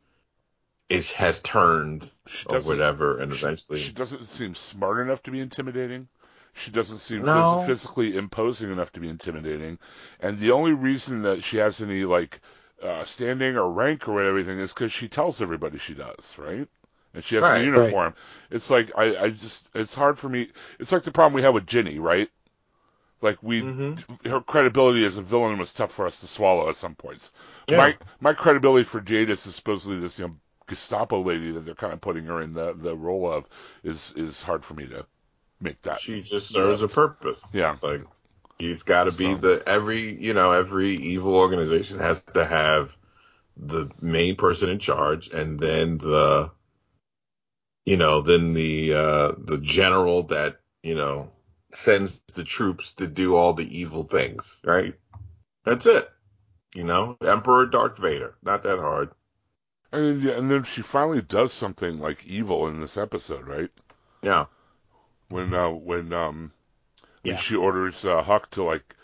is 0.89 1.11
has 1.13 1.39
turned 1.41 2.11
she 2.27 2.47
or 2.47 2.61
whatever 2.61 3.19
and 3.19 3.33
she- 3.33 3.45
eventually 3.45 3.79
She 3.79 3.93
doesn't 3.93 4.25
seem 4.25 4.55
smart 4.55 5.01
enough 5.01 5.23
to 5.25 5.31
be 5.31 5.41
intimidating. 5.41 6.09
She 6.53 6.71
doesn't 6.73 6.99
seem 6.99 7.25
No. 7.25 7.33
phys- 7.33 7.67
physically 7.67 8.17
imposing 8.17 8.73
enough 8.73 8.91
to 8.93 9.01
be 9.01 9.09
intimidating. 9.09 9.79
And 10.19 10.39
the 10.39 10.51
only 10.51 10.73
reason 10.73 11.23
that 11.23 11.45
she 11.45 11.59
has 11.59 11.81
any 11.81 12.05
like 12.05 12.41
uh, 12.83 13.05
standing 13.05 13.57
or 13.57 13.71
rank 13.71 14.09
or 14.09 14.23
everything 14.23 14.59
is 14.59 14.73
because 14.75 14.93
she 14.93 15.09
tells 15.09 15.43
everybody 15.43 15.79
she 15.79 15.95
does, 15.95 16.37
right? 16.39 16.69
And 17.15 17.25
she 17.25 17.37
has 17.37 17.49
Right, 17.49 17.53
a 17.53 17.59
uniform. 17.59 18.15
It's 18.51 18.71
like 18.71 18.93
I, 18.97 19.17
I 19.25 19.31
just 19.31 19.69
it's 19.75 19.95
hard 19.97 20.19
for 20.19 20.29
me. 20.29 20.51
It's 20.79 20.93
like 20.93 21.05
the 21.05 21.13
problem 21.13 21.35
we 21.35 21.43
have 21.43 21.55
with 21.55 21.67
Ginny, 21.67 21.99
right? 21.99 22.31
Like 23.23 23.43
we, 23.43 23.67
Mhm. 23.67 24.05
her 24.27 24.41
credibility 24.43 25.05
as 25.07 25.17
a 25.19 25.23
villain 25.23 25.59
was 25.59 25.73
tough 25.73 25.93
for 25.93 26.07
us 26.07 26.21
to 26.21 26.29
swallow 26.29 26.69
at 26.69 26.77
some 26.77 26.95
points. 26.95 27.33
Yeah. 27.69 27.77
My 27.77 27.97
my 28.21 28.35
credibility 28.35 28.85
for 28.85 29.01
Jadis 29.01 29.47
is 29.47 29.55
supposedly 29.55 29.99
this 29.99 30.19
you 30.19 30.29
know 30.29 30.37
Gestapo 30.69 31.21
lady 31.23 31.51
that 31.53 31.61
they're 31.61 31.75
kind 31.75 31.93
of 31.95 32.01
putting 32.03 32.25
her 32.27 32.43
in 32.43 32.53
the 32.53 32.75
the 32.75 32.97
role 32.97 33.31
of 33.33 33.49
is 33.85 34.13
is 34.17 34.43
hard 34.43 34.65
for 34.65 34.75
me 34.75 34.87
to 34.89 35.07
make 35.61 35.83
that. 35.83 36.03
she 36.03 36.21
just 36.23 36.51
serves 36.51 36.83
a 36.83 36.89
purpose 36.89 37.45
Yeah. 37.53 37.79
like 37.83 38.03
He's 38.59 38.83
got 38.83 39.05
to 39.05 39.17
be 39.17 39.35
the 39.35 39.63
every 39.67 40.21
you 40.21 40.35
know 40.35 40.53
every 40.53 40.97
evil 40.97 41.37
organization 41.37 41.99
has 41.99 42.21
to 42.35 42.45
have 42.45 42.97
the 43.57 43.91
main 44.01 44.37
person 44.37 44.71
in 44.71 44.79
charge, 44.79 45.29
and 45.29 45.59
then 45.59 45.99
the 45.99 46.51
you 47.85 47.97
know 47.97 48.23
then 48.23 48.55
the 48.55 48.95
uh 48.95 49.33
the 49.39 49.59
general 49.59 50.25
that 50.25 50.61
you 50.83 50.95
know 50.95 51.31
sends 51.73 52.21
the 52.35 52.45
troops 52.45 52.95
to 52.95 53.07
do 53.07 53.37
all 53.37 53.53
the 53.53 53.79
evil 53.79 54.05
things. 54.05 54.61
Right? 54.65 54.95
That's 55.65 55.87
it. 55.87 56.09
You 56.75 56.85
know, 56.85 57.17
Emperor 57.25 57.67
Darth 57.67 57.99
Vader. 57.99 58.37
Not 58.43 58.63
that 58.63 58.79
hard. 58.79 59.11
And, 59.93 60.23
yeah, 60.23 60.33
and 60.33 60.51
then 60.51 60.63
she 60.63 60.83
finally 60.83 61.21
does 61.21 61.53
something 61.53 61.99
like 61.99 62.25
evil 62.25 62.69
in 62.69 62.81
this 62.81 62.97
episode, 62.97 63.47
right? 63.47 63.71
Yeah. 64.23 64.47
When 65.29 65.53
uh, 65.53 65.71
when 65.71 66.13
um 66.13 66.53
when 67.23 67.35
Yeah. 67.35 67.41
she 67.41 67.57
orders 67.57 68.05
uh, 68.05 68.23
Huck 68.23 68.51
to 68.53 68.63
like 68.63 68.97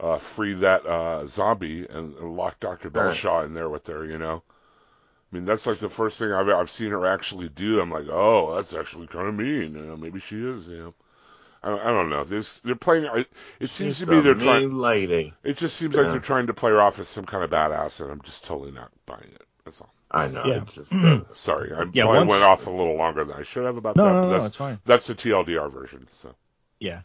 uh, 0.00 0.18
free 0.18 0.54
that 0.54 0.84
uh, 0.86 1.24
zombie 1.26 1.86
and, 1.88 2.14
and 2.16 2.36
lock 2.36 2.58
Doctor 2.60 2.88
Right. 2.88 3.44
In 3.44 3.54
there 3.54 3.68
with 3.70 3.86
her, 3.86 4.04
you 4.04 4.18
know. 4.18 4.42
I 5.32 5.36
mean, 5.36 5.44
that's 5.44 5.66
like 5.66 5.78
the 5.78 5.88
first 5.90 6.18
thing 6.18 6.32
I've 6.32 6.48
I've 6.48 6.70
seen 6.70 6.90
her 6.90 7.06
actually 7.06 7.48
do. 7.48 7.80
I'm 7.80 7.90
like, 7.90 8.06
oh, 8.08 8.54
that's 8.54 8.74
actually 8.74 9.06
kind 9.08 9.26
of 9.28 9.34
mean. 9.34 9.74
You 9.74 9.82
know, 9.82 9.96
maybe 9.96 10.20
she 10.20 10.36
is. 10.36 10.68
You 10.68 10.78
know, 10.78 10.94
I, 11.62 11.72
I 11.72 11.92
don't 11.92 12.10
know. 12.10 12.22
This 12.24 12.58
they're 12.58 12.76
playing. 12.76 13.06
I, 13.06 13.24
it 13.58 13.70
seems 13.70 13.96
She's 13.98 14.06
to 14.06 14.10
me 14.12 14.20
they're 14.20 14.34
trying. 14.34 14.68
mean 14.68 14.78
lady. 14.78 15.32
It 15.42 15.56
just 15.56 15.76
seems 15.76 15.96
like 15.96 16.10
they're 16.10 16.20
trying 16.20 16.46
to 16.48 16.54
play 16.54 16.70
her 16.70 16.80
off 16.80 16.98
as 17.00 17.08
some 17.08 17.24
kind 17.24 17.42
of 17.42 17.50
badass, 17.50 18.00
and 18.00 18.10
I'm 18.12 18.20
just 18.22 18.44
totally 18.44 18.70
not 18.72 18.90
buying 19.06 19.30
it. 19.34 19.42
That's 19.64 19.80
all. 19.80 19.92
I 20.10 20.28
know. 20.28 20.44
Yeah. 20.44 20.54
It 20.62 20.66
just 20.68 20.92
doesn't. 20.92 21.36
Sorry, 21.36 21.72
I 21.72 21.84
Yeah, 21.92 22.04
once- 22.04 22.28
went 22.30 22.44
off 22.44 22.68
a 22.68 22.70
little 22.70 22.94
longer 22.96 23.24
than 23.24 23.36
I 23.36 23.42
should 23.42 23.64
have 23.64 23.76
about 23.76 23.96
No, 23.96 24.04
that. 24.04 24.12
no, 24.12 24.22
no, 24.22 24.30
that's 24.30 24.46
it's 24.46 24.56
fine. 24.56 24.78
that's 24.84 25.06
the 25.08 25.14
TLDR 25.14 25.72
version. 25.72 26.06
So 26.12 26.34
Yeah. 26.78 27.00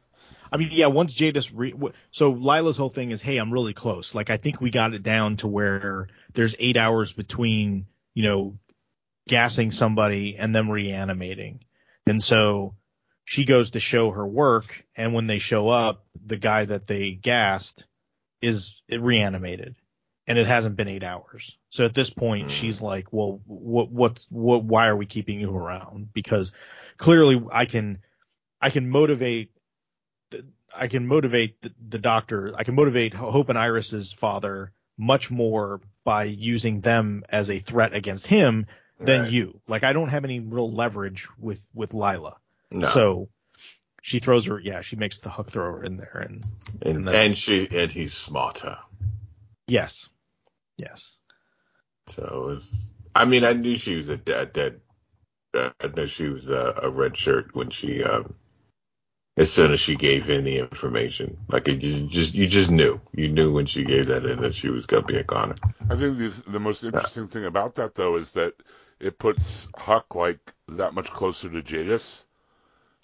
I 0.51 0.58
mean, 0.58 0.70
yeah, 0.72 0.88
once 0.88 1.13
Jadis 1.13 1.51
re- 1.51 1.74
so 2.12 2.32
Lila's 2.32 2.77
whole 2.77 2.89
thing 2.89 3.12
is, 3.12 3.22
hey, 3.22 3.38
I'm 3.38 3.51
really 3.53 3.74
close. 3.74 4.15
Like, 4.15 4.29
I 4.29 4.38
think 4.38 4.60
we 4.60 4.70
got 4.72 4.94
it 4.94 5.03
down 5.03 5.38
to 5.38 5.48
where 5.48 6.08
there's 6.34 6.56
eight 6.60 6.77
hours 6.77 7.13
between, 7.13 7.86
you 8.13 8.24
know, 8.24 8.58
gassing 9.27 9.72
somebody 9.72 10.38
and 10.38 10.53
them 10.56 10.70
reanimating. 10.72 11.60
And 12.08 12.22
so 12.22 12.75
she 13.25 13.46
goes 13.46 13.72
to 13.72 13.79
show 13.79 14.10
her 14.10 14.25
work. 14.25 14.86
And 14.96 15.13
when 15.13 15.27
they 15.27 15.38
show 15.39 15.70
up, 15.70 16.06
the 16.25 16.38
guy 16.38 16.65
that 16.65 16.88
they 16.88 17.12
gassed 17.12 17.86
is 18.41 18.82
reanimated 18.89 19.75
and 20.25 20.39
it 20.39 20.48
hasn't 20.48 20.75
been 20.75 20.88
eight 20.88 21.03
hours. 21.03 21.58
So 21.70 21.86
at 21.86 21.94
this 21.94 22.10
point, 22.10 22.48
Mm. 22.48 22.51
she's 22.51 22.82
like, 22.82 23.12
well, 23.12 23.41
what, 23.46 23.91
what's, 23.91 24.25
what, 24.32 24.63
why 24.63 24.88
are 24.88 24.96
we 24.96 25.06
keeping 25.06 25.39
you 25.39 25.56
around? 25.56 26.12
Because 26.13 26.51
clearly 26.98 27.39
I 27.51 27.65
can, 27.65 28.00
I 28.60 28.72
can 28.72 28.89
motivate 28.89 29.51
I 30.75 30.88
can 30.88 31.07
motivate 31.07 31.61
the, 31.61 31.71
the 31.89 31.97
doctor. 31.99 32.53
I 32.55 32.63
can 32.63 32.75
motivate 32.75 33.13
Hope 33.13 33.49
and 33.49 33.57
Iris's 33.57 34.11
father 34.13 34.71
much 34.97 35.31
more 35.31 35.81
by 36.03 36.25
using 36.25 36.81
them 36.81 37.23
as 37.29 37.49
a 37.49 37.59
threat 37.59 37.93
against 37.93 38.27
him 38.27 38.65
than 38.99 39.21
Right. 39.23 39.31
you. 39.31 39.61
Like 39.67 39.83
I 39.83 39.93
don't 39.93 40.09
have 40.09 40.25
any 40.25 40.39
real 40.39 40.71
leverage 40.71 41.27
with 41.38 41.65
with 41.73 41.93
Lila. 41.93 42.35
No. 42.71 42.88
So 42.89 43.29
she 44.01 44.19
throws 44.19 44.45
her. 44.45 44.59
Yeah, 44.59 44.81
she 44.81 44.95
makes 44.95 45.17
the 45.19 45.29
hook 45.29 45.49
thrower 45.51 45.83
in 45.83 45.97
there, 45.97 46.25
and 46.25 46.43
and, 46.81 46.97
and 46.97 47.07
then- 47.07 47.15
and 47.15 47.38
she 47.38 47.67
and 47.71 47.91
he's 47.91 48.13
smarter. 48.13 48.77
yes, 49.67 50.09
yes, 50.77 51.17
So 52.09 52.55
it's. 52.57 52.91
I 53.15 53.25
mean, 53.25 53.43
I 53.43 53.53
knew 53.53 53.75
she 53.75 53.95
was 53.95 54.07
a 54.09 54.17
dead. 54.17 54.53
dead 54.53 54.81
uh, 55.53 55.71
I 55.81 55.88
knew 55.88 56.05
she 56.07 56.27
was 56.29 56.47
a, 56.49 56.79
a 56.83 56.89
red 56.89 57.17
shirt 57.17 57.55
when 57.55 57.69
she. 57.71 58.03
Um, 58.03 58.35
as 59.39 59.51
soon 59.51 59.74
as 59.74 59.81
she 59.81 59.96
gave 59.98 60.29
in 60.29 60.46
the 60.46 60.60
information, 60.60 61.39
like 61.50 61.67
it 61.67 61.79
just, 61.79 62.08
just 62.10 62.36
you 62.36 62.48
just 62.48 62.72
knew, 62.72 63.01
you 63.13 63.29
knew 63.29 63.51
when 63.53 63.65
she 63.65 63.86
gave 63.86 64.08
that 64.08 64.25
in 64.27 64.41
that 64.41 64.55
she 64.55 64.69
was 64.69 64.86
gonna 64.86 65.03
be 65.03 65.17
a 65.17 65.24
goner. 65.24 65.55
I 65.89 65.96
think 65.96 66.17
the 66.17 66.29
the 66.48 66.60
most 66.60 66.84
interesting 66.84 67.27
thing 67.27 67.46
about 67.46 67.75
that 67.75 67.96
though 67.96 68.15
is 68.17 68.34
that 68.34 68.53
it 69.00 69.19
puts 69.19 69.69
Huck 69.75 70.15
like 70.15 70.53
that 70.69 70.93
much 70.93 71.12
closer 71.12 71.50
to 71.50 71.62
Jadis. 71.62 72.25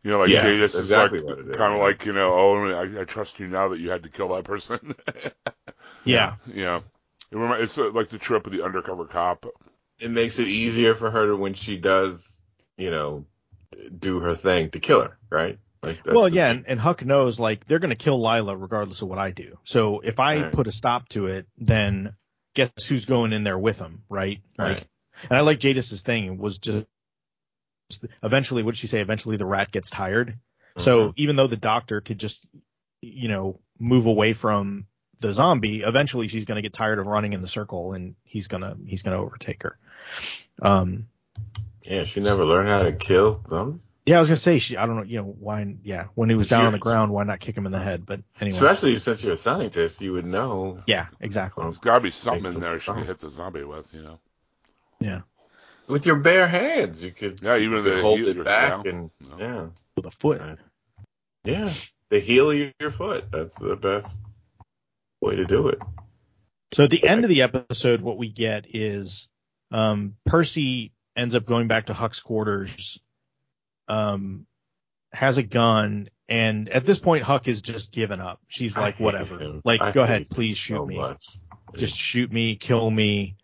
You 0.04 0.12
know, 0.12 0.20
like 0.20 0.34
Yeah, 0.34 0.36
Jadis 0.36 0.80
exactly 0.80 1.20
is 1.20 1.24
like 1.24 1.40
kind 1.52 1.74
of 1.74 1.80
yeah. 1.80 1.82
like 1.82 2.06
you 2.06 2.14
know, 2.14 2.34
oh, 2.34 2.72
I, 2.74 3.02
I 3.02 3.06
trust 3.06 3.40
you 3.40 3.48
now 3.48 3.70
that 3.70 3.80
you 3.80 3.92
had 3.92 4.04
to 4.04 4.10
kill 4.10 4.30
that 4.30 4.46
person. 4.46 4.96
yeah, 6.04 6.36
yeah, 6.48 6.78
it 7.32 7.38
remi- 7.38 7.64
it's 7.64 7.78
uh, 7.78 7.92
like 7.92 8.10
the 8.10 8.18
trip 8.18 8.46
of 8.48 8.54
the 8.54 8.64
undercover 8.64 9.06
cop. 9.06 9.46
It 10.00 10.12
makes 10.12 10.40
it 10.40 10.48
easier 10.48 10.96
for 10.96 11.12
her 11.12 11.28
to 11.28 11.36
when 11.36 11.54
she 11.54 11.78
does, 11.78 12.42
you 12.78 12.92
know, 12.92 13.26
do 14.00 14.20
her 14.20 14.36
thing 14.36 14.72
to 14.72 14.80
kill 14.80 15.02
her, 15.02 15.18
right? 15.30 15.60
Like 15.86 16.06
well, 16.06 16.28
yeah, 16.30 16.50
and, 16.50 16.66
and 16.68 16.80
Huck 16.80 17.06
knows 17.06 17.40
like 17.40 17.66
they're 17.66 17.80
gonna 17.80 17.96
kill 17.96 18.22
Lila 18.22 18.56
regardless 18.58 19.02
of 19.02 19.08
what 19.08 19.20
I 19.20 19.32
do. 19.32 19.58
So 19.64 20.00
if 20.00 20.20
I 20.20 20.42
Right. 20.42 20.52
put 20.52 20.68
a 20.68 20.72
stop 20.72 21.08
to 21.10 21.28
it, 21.28 21.48
then 21.58 22.16
guess 22.54 22.72
who's 22.88 23.06
going 23.06 23.34
in 23.34 23.44
there 23.44 23.58
with 23.60 23.80
him, 23.80 24.04
right? 24.10 24.40
Like, 24.58 24.68
Right. 24.78 24.88
and 25.30 25.38
I 25.38 25.42
like 25.42 25.60
Jadis's 25.60 26.02
thing 26.02 26.38
was 26.38 26.58
just 26.58 26.86
eventually, 28.24 28.64
what 28.64 28.72
did 28.74 28.80
she 28.80 28.88
say? 28.88 29.02
Eventually, 29.02 29.38
the 29.38 29.46
rat 29.46 29.72
gets 29.72 29.90
tired. 29.90 30.38
So 30.78 31.10
Mhm. 31.10 31.14
even 31.18 31.36
though 31.36 31.48
the 31.48 31.56
doctor 31.58 32.02
could 32.02 32.18
just, 32.18 32.46
you 33.02 33.28
know, 33.28 33.60
move 33.80 34.08
away 34.08 34.34
from 34.34 34.88
the 35.20 35.32
zombie, 35.34 35.82
eventually 35.84 36.28
she's 36.28 36.46
going 36.46 36.56
to 36.58 36.62
get 36.62 36.74
tired 36.74 37.00
of 37.00 37.08
running 37.08 37.34
in 37.34 37.42
the 37.42 37.48
circle, 37.48 37.94
and 37.94 38.16
he's 38.24 38.48
gonna 38.48 38.76
he's 38.86 39.04
gonna 39.04 39.22
overtake 39.22 39.64
her. 39.64 39.78
Um, 40.62 41.08
yeah, 41.84 42.04
she 42.06 42.20
never 42.20 42.44
learned 42.44 42.70
how 42.70 42.84
to 42.84 42.92
kill 42.92 43.36
them. 43.50 43.82
Yeah, 44.06 44.18
I 44.18 44.20
was 44.20 44.30
gonna 44.30 44.36
say 44.38 44.60
she. 44.60 44.78
I 44.78 44.86
don't 44.86 44.98
know, 44.98 45.04
you 45.04 45.18
know, 45.18 45.36
why? 45.40 45.76
Yeah, 45.84 46.06
when 46.16 46.30
he 46.30 46.36
was 46.36 46.48
down 46.48 46.66
on 46.66 46.72
the 46.72 46.78
ground, 46.80 47.12
why 47.12 47.24
not 47.24 47.40
kick 47.40 47.58
him 47.58 47.66
in 47.66 47.72
the 47.72 47.80
head? 47.80 48.06
But 48.06 48.22
anyway, 48.40 48.56
Especially 48.56 49.00
since 49.00 49.24
you're 49.24 49.34
a 49.34 49.38
scientist, 49.38 50.02
you 50.02 50.14
would 50.14 50.26
know. 50.26 50.84
yeah, 50.88 51.08
exactly. 51.20 51.64
There's 51.64 51.80
got 51.80 51.96
to 51.96 52.02
be 52.02 52.12
something 52.12 52.44
Makes 52.44 52.56
in 52.56 52.62
there 52.62 52.76
it 52.76 52.82
she 52.82 52.92
could 52.92 53.06
hit 53.08 53.20
the 53.20 53.30
zombie 53.30 53.64
with, 53.64 53.94
you 53.94 54.02
know. 54.04 54.20
Yeah, 55.00 55.22
With 55.88 56.06
your 56.06 56.16
bare 56.18 56.48
hands, 56.48 57.04
you 57.04 57.12
could, 57.12 57.42
Yeah, 57.42 57.58
even 57.58 57.78
you 57.78 57.84
could 57.84 57.98
the 57.98 58.02
hold 58.02 58.20
heel- 58.20 58.28
it 58.30 58.36
your- 58.38 58.46
back 58.46 58.86
yeah. 58.86 58.92
and 58.92 59.12
No. 59.20 59.38
yeah, 59.38 59.66
with 59.96 60.06
a 60.06 60.12
foot. 60.12 60.42
Yeah, 61.44 61.72
the 62.10 62.20
heel 62.20 62.52
of 62.52 62.58
your 62.80 62.92
foot. 62.92 63.26
That's 63.32 63.56
the 63.56 63.76
best 63.76 64.16
way 65.22 65.36
to 65.36 65.44
do 65.46 65.68
it. 65.68 65.82
So 66.74 66.84
at 66.86 66.90
the 66.90 67.04
end 67.08 67.24
of 67.24 67.30
the 67.30 67.42
episode, 67.44 68.02
what 68.02 68.18
we 68.18 68.30
get 68.30 68.66
is 68.74 69.28
um, 69.72 70.16
Percy 70.26 70.92
ends 71.16 71.36
up 71.36 71.46
going 71.46 71.68
back 71.68 71.88
to 71.88 71.94
Huck's 71.94 72.20
quarters, 72.20 73.00
um, 73.88 74.46
has 75.14 75.38
a 75.38 75.44
gun, 75.44 76.10
and 76.28 76.70
at 76.70 76.86
this 76.86 77.00
point, 77.00 77.24
Huck 77.24 77.48
is 77.48 77.62
just 77.62 77.92
given 77.92 78.20
up. 78.20 78.40
She's 78.48 78.76
like, 78.76 79.00
whatever. 79.00 79.38
him. 79.38 79.62
Like, 79.64 79.82
I 79.82 79.92
go 79.92 80.02
ahead, 80.02 80.30
please 80.30 80.58
shoot 80.58 80.76
so 80.78 80.86
me. 80.86 80.98
much. 80.98 81.38
Just 81.76 81.98
shoot 81.98 82.32
me, 82.32 82.56
kill 82.56 82.90
me. 82.90 83.36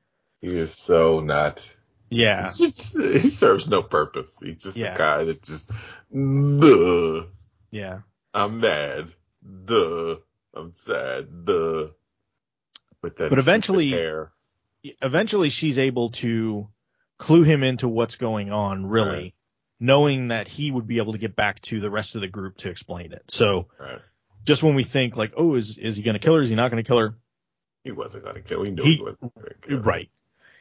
he 0.42 0.48
is 0.48 0.74
so 0.74 1.20
not. 1.20 1.62
Yeah. 2.10 2.50
He 2.60 3.20
serves 3.20 3.68
no 3.68 3.82
purpose. 3.82 4.30
He's 4.42 4.62
just 4.64 4.76
Yeah. 4.76 4.96
a 4.96 4.98
guy 4.98 5.24
that 5.26 5.42
just, 5.44 5.70
duh, 6.14 7.24
Yeah. 7.72 8.00
I'm 8.34 8.60
mad, 8.60 9.14
duh, 9.66 10.16
I'm 10.54 10.74
sad, 10.74 11.46
duh. 11.46 11.88
That 13.02 13.18
But 13.18 13.38
eventually- 13.40 13.94
Eventually, 15.02 15.50
she's 15.52 15.78
able 15.78 16.10
to 16.10 16.68
clue 17.20 17.44
him 17.44 17.64
into 17.64 17.88
what's 17.88 18.16
going 18.16 18.52
on, 18.52 18.86
really, 18.88 19.10
Right. 19.10 19.34
Knowing 19.82 20.30
that 20.30 20.48
he 20.48 20.72
would 20.72 20.88
be 20.88 21.00
able 21.00 21.12
to 21.12 21.18
get 21.18 21.36
back 21.36 21.60
to 21.64 21.82
the 21.82 21.90
rest 21.90 22.16
of 22.16 22.22
the 22.22 22.28
group 22.30 22.56
to 22.60 22.70
explain 22.70 23.12
it. 23.12 23.24
So 23.30 23.68
Right. 23.80 24.00
just 24.46 24.64
when 24.64 24.76
we 24.76 24.84
think 24.86 25.18
like, 25.18 25.34
oh, 25.36 25.56
is 25.56 25.78
is 25.78 25.98
he 25.98 26.04
going 26.04 26.14
to 26.14 26.20
kill 26.20 26.36
her? 26.36 26.42
Is 26.42 26.50
he 26.50 26.56
not 26.56 26.72
going 26.72 26.82
to 26.84 26.88
kill 26.88 27.00
her? 27.00 27.16
He 27.84 27.92
wasn't 27.92 28.24
gonna 28.24 28.42
kill. 28.42 28.64
He 28.64 28.70
knew 28.72 28.84
He- 28.84 28.96
he, 28.98 29.02
wasn't 29.02 29.34
gonna 29.34 29.54
kill. 29.60 29.78
her. 29.78 29.84
Right. 29.84 30.10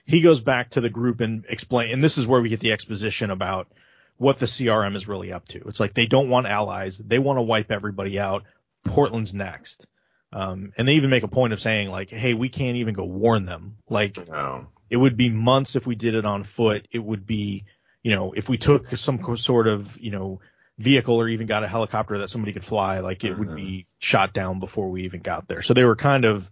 He 0.06 0.22
goes 0.22 0.40
back 0.40 0.70
to 0.70 0.80
the 0.80 0.88
group 0.88 1.20
and 1.20 1.44
explain, 1.50 1.90
and 1.90 2.02
this 2.02 2.16
is 2.16 2.26
where 2.26 2.40
we 2.40 2.48
get 2.48 2.60
the 2.60 2.72
exposition 2.72 3.30
about 3.30 3.68
what 4.16 4.38
the 4.38 4.46
CRM 4.46 4.96
is 4.96 5.06
really 5.06 5.30
up 5.30 5.46
to. 5.48 5.58
It's 5.68 5.78
like 5.80 5.92
they 5.92 6.06
don't 6.06 6.30
want 6.30 6.46
allies. 6.46 6.96
They 6.96 7.18
want 7.18 7.36
to 7.36 7.42
wipe 7.42 7.70
everybody 7.70 8.18
out. 8.18 8.44
Portland's 8.86 9.34
next. 9.34 9.86
Um, 10.32 10.72
and 10.78 10.88
they 10.88 10.94
even 10.94 11.10
make 11.10 11.22
a 11.24 11.28
point 11.28 11.52
of 11.52 11.60
saying 11.60 11.90
like, 11.90 12.08
hey, 12.08 12.32
we 12.32 12.48
can't 12.48 12.76
even 12.78 12.94
go 12.94 13.04
warn 13.04 13.44
them. 13.44 13.76
Like 13.90 14.26
No. 14.28 14.68
it 14.88 14.96
would 14.96 15.16
be 15.18 15.28
months 15.28 15.76
if 15.76 15.86
we 15.86 15.94
did 15.96 16.14
it 16.14 16.24
on 16.24 16.42
foot. 16.44 16.88
It 16.90 17.00
would 17.04 17.26
be, 17.26 17.64
you 18.02 18.14
know, 18.14 18.32
if 18.32 18.48
we 18.48 18.58
took 18.58 18.88
some 18.96 19.36
sort 19.36 19.66
of, 19.68 19.98
you 19.98 20.10
know, 20.10 20.40
vehicle 20.78 21.16
or 21.16 21.28
even 21.28 21.46
got 21.46 21.62
a 21.62 21.68
helicopter 21.68 22.18
that 22.18 22.30
somebody 22.30 22.52
could 22.52 22.64
fly, 22.64 23.00
like 23.00 23.22
it 23.24 23.38
would 23.38 23.48
Mhm. 23.48 23.56
be 23.56 23.86
shot 23.98 24.32
down 24.32 24.60
before 24.60 24.88
we 24.90 25.04
even 25.04 25.20
got 25.20 25.46
there. 25.46 25.60
So 25.60 25.74
they 25.74 25.84
were 25.84 25.96
kind 25.96 26.24
of, 26.24 26.50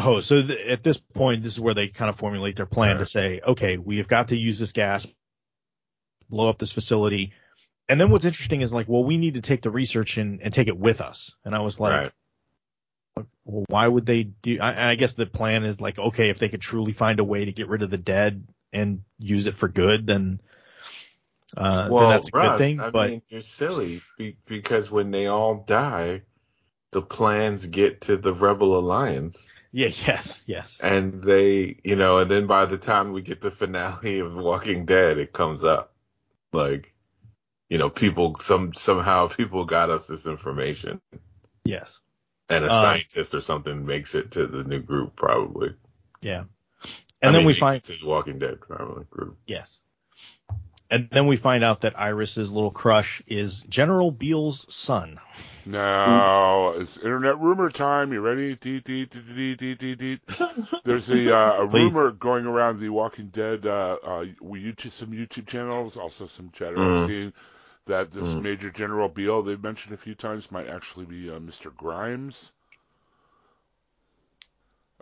oh, 0.00 0.20
so 0.20 0.42
th- 0.42 0.66
at 0.66 0.82
this 0.82 0.96
point, 0.98 1.42
this 1.44 1.52
is 1.52 1.60
where 1.60 1.74
they 1.74 1.88
kind 1.88 2.08
of 2.08 2.16
formulate 2.16 2.56
their 2.56 2.66
plan 2.66 2.98
to 2.98 3.06
say, 3.06 3.40
okay, 3.46 3.78
we 3.78 3.98
have 3.98 4.08
got 4.08 4.28
to 4.28 4.36
use 4.36 4.58
this 4.58 4.72
gas, 4.72 5.06
blow 6.28 6.48
up 6.48 6.58
this 6.58 6.72
facility. 6.72 7.32
And 7.88 8.00
then 8.00 8.10
what's 8.10 8.24
interesting 8.24 8.62
is 8.62 8.72
like, 8.72 8.88
well, 8.88 9.04
we 9.04 9.16
need 9.18 9.34
to 9.34 9.42
take 9.42 9.62
the 9.62 9.70
research 9.70 10.16
and, 10.18 10.40
and 10.42 10.52
take 10.52 10.66
it 10.68 10.76
with 10.76 11.00
us. 11.00 11.36
And 11.44 11.54
I 11.54 11.60
was 11.60 11.78
like, 11.78 12.12
right. 13.16 13.26
well, 13.44 13.64
why 13.68 13.86
would 13.86 14.06
they 14.06 14.24
do? 14.24 14.58
I, 14.60 14.90
I 14.90 14.94
guess 14.96 15.12
the 15.14 15.26
plan 15.26 15.64
is 15.64 15.80
like, 15.80 15.98
okay, 15.98 16.30
if 16.30 16.38
they 16.38 16.48
could 16.48 16.62
truly 16.62 16.92
find 16.92 17.20
a 17.20 17.24
way 17.24 17.44
to 17.44 17.52
get 17.52 17.68
rid 17.68 17.82
of 17.82 17.90
the 17.90 17.98
dead 17.98 18.44
and 18.74 19.02
use 19.18 19.46
it 19.46 19.56
for 19.56 19.68
good, 19.68 20.06
then, 20.06 20.40
uh, 21.56 21.88
then 21.88 22.08
that's 22.10 22.28
a 22.28 22.30
good 22.30 22.38
Russ, 22.38 22.58
thing. 22.58 22.80
I 22.80 22.90
but 22.90 23.10
mean, 23.10 23.22
you're 23.28 23.40
silly 23.40 24.00
because 24.46 24.90
when 24.90 25.10
they 25.10 25.26
all 25.26 25.64
die, 25.66 26.22
the 26.90 27.02
plans 27.02 27.66
get 27.66 28.02
to 28.02 28.16
the 28.16 28.32
Rebel 28.32 28.78
Alliance. 28.78 29.50
Yeah, 29.72 29.90
yes, 30.06 30.44
yes. 30.46 30.78
And 30.80 31.08
they, 31.12 31.80
you 31.82 31.96
know, 31.96 32.18
and 32.18 32.30
then 32.30 32.46
by 32.46 32.66
the 32.66 32.78
time 32.78 33.12
we 33.12 33.22
get 33.22 33.40
the 33.40 33.50
finale 33.50 34.20
of 34.20 34.34
Walking 34.34 34.84
Dead, 34.84 35.18
it 35.18 35.32
comes 35.32 35.64
up. 35.64 35.92
Like, 36.52 36.94
you 37.68 37.78
know, 37.78 37.90
people, 37.90 38.36
some, 38.36 38.72
somehow 38.74 39.26
people 39.26 39.64
got 39.64 39.90
us 39.90 40.06
this 40.06 40.26
information. 40.26 41.00
Yes. 41.64 41.98
And 42.48 42.64
a 42.64 42.68
Um, 42.72 42.82
scientist 42.82 43.34
or 43.34 43.40
something 43.40 43.84
makes 43.84 44.14
it 44.14 44.32
to 44.32 44.46
the 44.46 44.62
new 44.62 44.80
group, 44.80 45.16
probably. 45.16 45.74
Yeah. 46.20 46.44
I 47.24 47.28
And 47.28 47.34
then 47.34 47.40
mean, 47.40 47.46
we 47.46 47.54
find 47.54 47.82
Walking 48.04 48.38
Dead, 48.38 48.60
probably 48.60 49.04
group. 49.10 49.36
yes. 49.46 49.80
And 50.90 51.08
then 51.10 51.26
we 51.26 51.36
find 51.36 51.64
out 51.64 51.80
that 51.80 51.98
Iris's 51.98 52.52
little 52.52 52.70
crush 52.70 53.22
is 53.26 53.62
General 53.62 54.10
Beale's 54.12 54.66
son. 54.72 55.18
Now 55.66 56.70
it's 56.74 56.98
internet 56.98 57.38
rumor 57.40 57.70
time. 57.70 58.12
You 58.12 58.20
ready? 58.20 58.54
Deet, 58.54 58.84
deet, 58.84 59.10
deet. 59.10 60.20
There's 60.84 61.10
a, 61.10 61.34
uh, 61.34 61.62
a 61.62 61.66
rumor 61.72 62.10
going 62.12 62.46
around 62.46 62.80
the 62.80 62.90
Walking 62.90 63.28
Dead, 63.28 63.66
uh, 63.66 63.96
uh, 64.02 64.24
YouTube, 64.42 64.90
some 64.90 65.10
YouTube 65.12 65.46
channels, 65.46 65.96
also 65.96 66.26
some 66.26 66.50
chatter 66.52 66.76
Mm. 66.76 67.00
I've 67.00 67.06
seen 67.08 67.32
that 67.86 68.10
this 68.12 68.34
Mm. 68.34 68.42
Major 68.42 68.70
General 68.70 69.08
Beale 69.08 69.42
they've 69.42 69.62
mentioned 69.62 69.94
a 69.94 69.98
few 69.98 70.14
times 70.14 70.52
might 70.52 70.68
actually 70.68 71.06
be 71.06 71.30
uh, 71.30 71.38
Mr. 71.38 71.74
Grimes. 71.74 72.52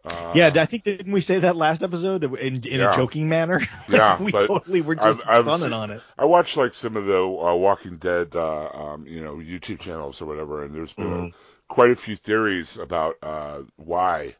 Uh, 0.04 0.32
yeah, 0.34 0.50
I 0.56 0.66
think 0.66 0.82
didn't 0.82 1.12
we 1.12 1.20
say 1.20 1.38
that 1.40 1.54
last 1.54 1.82
episode 1.84 2.24
in, 2.24 2.34
in 2.34 2.80
Yeah. 2.80 2.92
a 2.92 2.96
joking 2.96 3.28
manner? 3.28 3.60
Yeah, 3.88 4.20
we 4.22 4.32
totally 4.32 4.80
were 4.80 4.96
just 4.96 5.20
I've- 5.28 5.48
I've 5.48 5.60
seen- 5.60 5.72
on 5.72 5.90
it. 5.92 6.02
I 6.18 6.24
watched 6.24 6.56
like 6.56 6.72
some 6.74 6.96
of 6.96 7.04
the 7.06 7.22
uh, 7.22 7.54
Walking 7.54 7.98
Dead, 7.98 8.34
uh, 8.34 8.68
um, 8.70 9.06
you 9.06 9.22
know, 9.22 9.36
YouTube 9.36 9.78
channels 9.78 10.20
or 10.20 10.26
whatever, 10.26 10.64
and 10.64 10.74
there's 10.74 10.92
been 10.92 11.30
Mhm. 11.30 11.34
quite 11.68 11.90
a 11.90 11.96
few 11.96 12.16
theories 12.16 12.78
about 12.78 13.16
uh, 13.22 13.60
why 13.76 14.34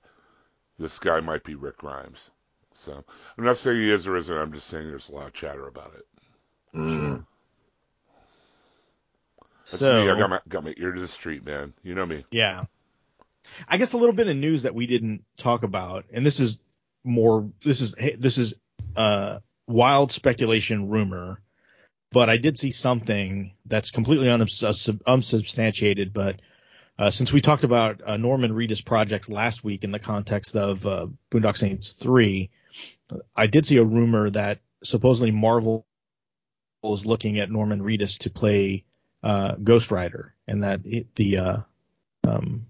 this 0.78 0.99
guy 0.99 1.21
might 1.21 1.45
be 1.45 1.54
Rick 1.54 1.78
Grimes. 1.78 2.31
So 2.75 3.04
I'm 3.38 3.45
not 3.45 3.57
saying 3.57 3.76
he 3.76 3.90
is 3.90 4.09
or 4.09 4.16
isn't. 4.16 4.37
I'm 4.37 4.52
just 4.52 4.66
saying 4.66 4.88
there's 4.88 5.11
a 5.11 5.14
lot 5.14 5.26
of 5.28 5.33
chatter 5.33 5.69
about 5.69 5.95
it. 5.95 6.07
Mm. 6.75 7.25
That's 9.71 9.78
so 9.78 10.04
me. 10.04 10.11
I 10.11 10.19
got 10.19 10.31
my 10.31 10.40
got 10.49 10.64
my 10.64 10.75
ear 10.76 10.92
to 10.92 11.00
the 11.00 11.07
street, 11.07 11.45
man. 11.45 11.73
You 11.85 11.95
know 11.95 12.07
me. 12.07 12.25
yeah, 12.33 12.62
I 13.68 13.76
guess 13.76 13.92
a 13.92 13.97
little 13.97 14.14
bit 14.14 14.28
of 14.28 14.37
news 14.37 14.62
that 14.62 14.75
we 14.75 14.87
didn't 14.87 15.25
talk 15.37 15.62
about, 15.62 16.04
and 16.12 16.25
this 16.25 16.40
is 16.40 16.59
more 17.04 17.50
this 17.64 17.80
is 17.80 17.94
this 18.18 18.38
is 18.38 18.54
uh 18.97 19.38
wild 19.66 20.12
speculation 20.12 20.88
rumor, 20.88 21.40
but 22.11 22.28
I 22.28 22.37
did 22.37 22.59
see 22.59 22.71
something 22.71 23.54
that's 23.66 23.90
completely 23.90 24.28
unsubstantiated. 24.28 26.12
But 26.12 26.40
uh, 26.99 27.11
since 27.11 27.32
we 27.32 27.40
talked 27.40 27.64
about 27.64 28.00
uh, 28.04 28.16
Norman 28.16 28.52
Reedus 28.52 28.85
projects 28.85 29.28
last 29.28 29.64
week 29.64 29.82
in 29.85 29.92
the 29.92 29.99
context 29.99 30.56
of 30.56 30.87
uh, 30.87 31.06
Boondock 31.30 31.56
Saints 31.56 31.92
three, 31.92 32.50
I 33.35 33.47
did 33.47 33.66
see 33.66 33.78
a 33.78 33.85
rumor 33.85 34.30
that 34.30 34.61
supposedly 34.82 35.30
Marvel 35.30 35.87
is 36.85 37.06
looking 37.06 37.38
at 37.38 37.50
Norman 37.50 37.80
Reedus 37.80 38.18
to 38.18 38.30
play 38.30 38.85
uh, 39.23 39.54
Ghost 39.62 39.90
Rider, 39.90 40.35
and 40.49 40.64
that 40.64 40.80
it, 40.85 41.14
the 41.14 41.38
uh, 41.38 41.56
um, 42.26 42.66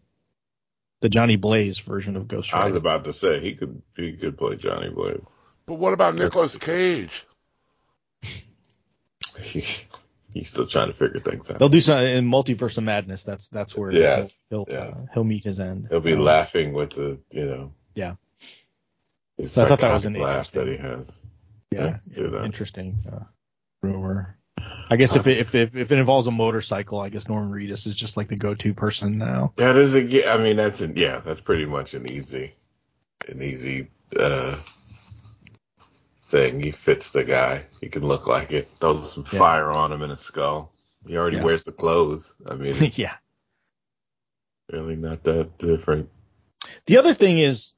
the 1.03 1.09
Johnny 1.11 1.37
Blaze 1.37 1.79
version 1.79 2.17
of 2.17 2.27
Ghost 2.27 2.53
Rider. 2.53 2.63
I 2.63 2.67
was 2.67 2.75
about 2.77 3.05
to 3.05 3.13
say 3.13 3.39
he 3.41 3.55
could 3.55 3.83
he 3.97 4.13
could 4.17 4.39
play 4.39 4.57
Johnny 4.57 4.89
Blaze. 4.89 5.37
But 5.67 5.75
what 5.75 5.93
about 5.93 6.15
Nicolas 6.15 6.57
Cage? 6.57 7.27
He, 9.39 9.65
he's 10.35 10.49
still 10.49 10.67
trying 10.67 10.89
to 10.89 10.95
figure 10.95 11.21
things 11.21 11.51
out. 11.51 11.59
They'll 11.59 11.69
do 11.69 11.81
some 11.81 11.99
in 11.99 12.27
Multiverse 12.27 12.79
of 12.79 12.85
Madness. 12.85 13.23
That's 13.23 13.49
that's 13.49 13.77
where 13.77 13.91
Yeah, 13.93 14.27
he'll 14.49 14.65
he'll, 14.65 14.75
yeah. 14.75 14.79
uh, 14.85 14.95
he'll 15.13 15.25
meet 15.25 15.45
his 15.45 15.61
end. 15.61 15.89
He'll 15.91 16.01
be 16.01 16.15
Um, 16.15 16.21
laughing 16.21 16.73
with 16.73 16.91
the 16.91 17.19
you 17.31 17.47
know. 17.47 17.73
Yeah. 17.95 18.15
So 19.45 19.65
I 19.65 19.69
thought 19.69 19.81
that 19.81 19.93
was 19.95 20.05
an 20.05 20.13
laugh 20.15 20.51
that 20.53 20.67
he 20.67 20.75
interesting- 20.75 20.99
has. 20.99 21.23
Yeah, 21.73 21.99
I 22.05 22.09
see 22.09 22.23
that. 22.23 22.45
interesting 22.45 23.05
uh, 23.11 23.25
rumor. 23.83 24.37
I 24.93 24.97
guess 24.97 25.17
if 25.17 25.27
it, 25.27 25.39
if 25.39 25.55
if 25.55 25.75
if 25.75 25.91
it 25.91 25.99
involves 25.99 26.27
a 26.27 26.31
motorcycle, 26.31 27.01
I 27.01 27.09
guess 27.09 27.27
Norman 27.27 27.51
Reedus 27.51 27.87
is 27.87 27.95
just 27.95 28.19
like 28.19 28.29
the 28.29 28.37
go-to 28.37 28.75
person 28.75 29.17
now. 29.17 29.55
That 29.57 29.77
is 29.77 29.97
a. 29.97 30.31
I 30.31 30.37
mean, 30.37 30.57
that's 30.57 30.83
a, 30.83 30.87
yeah. 30.89 31.21
That's 31.21 31.41
pretty 31.41 31.65
much 31.65 31.95
an 31.95 32.11
easy, 32.11 32.53
an 33.27 33.41
easy 33.41 33.89
uh, 34.21 34.55
thing. 36.29 36.63
He 36.63 36.73
fits 36.73 37.09
the 37.09 37.25
guy. 37.25 37.65
He 37.81 37.89
can 37.89 38.07
look 38.07 38.27
like 38.27 38.53
it. 38.53 38.69
Throw 38.81 39.03
some 39.03 39.25
Yeah. 39.33 39.39
fire 39.39 39.71
on 39.71 39.93
him 39.93 40.03
in 40.03 40.11
his 40.11 40.21
skull. 40.21 40.75
He 41.07 41.17
already 41.17 41.39
Yeah. 41.39 41.45
wears 41.45 41.63
the 41.63 41.73
clothes. 41.73 42.35
I 42.47 42.55
mean, 42.55 42.93
yeah. 42.95 43.15
really 44.71 44.97
not 44.97 45.25
that 45.25 45.57
different. 45.57 46.11
The 46.85 46.99
other 46.99 47.15
thing 47.15 47.39
is, 47.39 47.73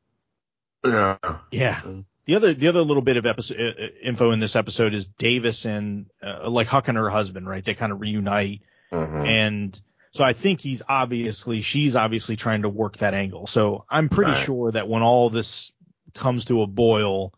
Yeah. 0.84 1.16
yeah, 1.52 1.80
Mm. 1.82 2.04
The 2.26 2.36
other 2.36 2.54
the 2.54 2.68
other 2.68 2.80
little 2.82 3.02
bit 3.02 3.16
of 3.16 3.26
episode 3.26 3.58
uh, 3.58 3.86
info 4.02 4.30
in 4.32 4.40
this 4.40 4.56
episode 4.56 4.94
is 4.94 5.06
Davis 5.06 5.64
and 5.64 6.06
uh, 6.22 6.48
like 6.50 6.66
Huck 6.68 6.88
and 6.88 6.96
her 6.96 7.10
husband, 7.10 7.48
right? 7.48 7.64
They 7.64 7.74
kind 7.74 7.92
of 7.92 8.00
reunite. 8.00 8.62
Mhm. 8.92 9.26
And 9.26 9.80
so 10.12 10.22
I 10.24 10.32
think 10.32 10.60
he's 10.60 10.82
obviously, 10.88 11.60
she's 11.60 11.96
obviously 11.96 12.36
trying 12.36 12.62
to 12.62 12.68
work 12.68 12.98
that 12.98 13.14
angle. 13.14 13.46
So 13.48 13.84
I'm 13.90 14.08
pretty 14.08 14.32
Right. 14.32 14.44
sure 14.44 14.70
that 14.72 14.88
when 14.88 15.02
all 15.02 15.28
this 15.30 15.72
comes 16.14 16.44
to 16.46 16.62
a 16.62 16.66
boil, 16.68 17.32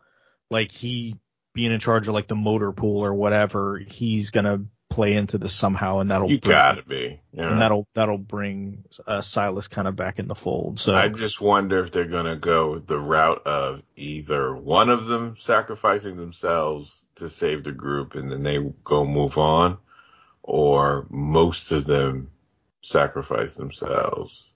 like 0.51 0.71
he 0.71 1.15
being 1.53 1.71
in 1.71 1.79
charge 1.79 2.07
of 2.07 2.13
like 2.13 2.27
the 2.27 2.35
motor 2.35 2.71
pool 2.71 3.03
or 3.03 3.13
whatever, 3.15 3.79
he's 3.79 4.29
going 4.29 4.45
to 4.45 4.65
play 4.97 5.13
into 5.13 5.37
this 5.37 5.53
somehow 5.53 5.99
and 5.99 6.09
that'll 6.09 6.27
You 6.27 6.39
bring, 6.39 6.51
gotta 6.51 6.81
be. 6.81 7.19
Yeah. 7.31 7.51
and 7.51 7.61
that'll, 7.61 7.87
that'll 7.93 8.17
bring 8.17 8.83
uh, 9.05 9.21
Silas 9.21 9.67
kind 9.67 9.87
of 9.87 9.95
back 9.95 10.17
in 10.17 10.27
the 10.27 10.33
fold. 10.33 10.79
So 10.79 10.95
I 10.95 11.07
just 11.09 11.39
wonder 11.39 11.83
if 11.83 11.91
they're 11.91 12.05
gonna 12.05 12.35
go 12.35 12.79
the 12.79 12.97
route 12.97 13.45
of 13.45 13.83
either 13.95 14.55
one 14.55 14.89
of 14.89 15.05
them 15.05 15.35
sacrificing 15.39 16.17
themselves 16.17 17.05
to 17.17 17.29
save 17.29 17.63
the 17.63 17.71
group 17.71 18.15
and 18.15 18.31
then 18.31 18.41
they 18.41 18.57
go 18.83 19.05
move 19.05 19.37
on, 19.37 19.77
or 20.41 21.05
most 21.11 21.71
of 21.71 21.85
them 21.85 22.31
sacrifice 22.81 23.53
themselves. 23.53 24.51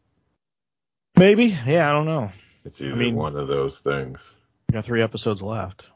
maybe, 1.17 1.56
yeah, 1.67 1.88
I 1.88 1.91
don't 1.91 2.08
know. 2.08 2.32
It's 2.65 2.82
either 2.82 2.95
mean- 2.95 3.15
one 3.15 3.36
of 3.36 3.47
those 3.47 3.77
things. 3.77 4.27
We 4.69 4.73
got 4.73 4.86
three 4.86 5.04
episodes 5.04 5.43
left. 5.43 5.90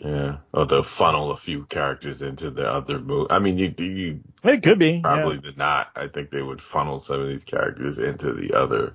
Yeah. 0.00 0.38
Or 0.52 0.66
they'll 0.66 0.82
funnel 0.82 1.30
a 1.30 1.36
few 1.36 1.64
characters 1.64 2.20
into 2.22 2.50
the 2.50 2.68
other 2.70 2.98
movie. 2.98 3.30
I 3.30 3.38
mean, 3.38 3.56
you 3.58 3.74
you 3.78 4.20
It 4.44 4.62
could 4.62 4.78
be. 4.78 5.00
probably 5.00 5.36
yeah. 5.36 5.40
did 5.40 5.56
not. 5.58 5.88
I 5.96 6.08
think 6.08 6.30
they 6.30 6.42
would 6.42 6.60
funnel 6.60 7.00
some 7.00 7.20
of 7.20 7.28
these 7.28 7.44
characters 7.44 7.98
into 7.98 8.32
the 8.32 8.54
other 8.54 8.94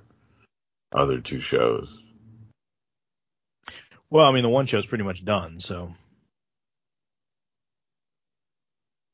other 0.92 1.20
two 1.20 1.40
shows. 1.40 2.02
Well, 4.10 4.26
I 4.26 4.32
mean, 4.32 4.42
the 4.42 4.48
one 4.50 4.66
show's 4.66 4.86
pretty 4.86 5.04
much 5.04 5.24
done. 5.24 5.58
So, 5.60 5.94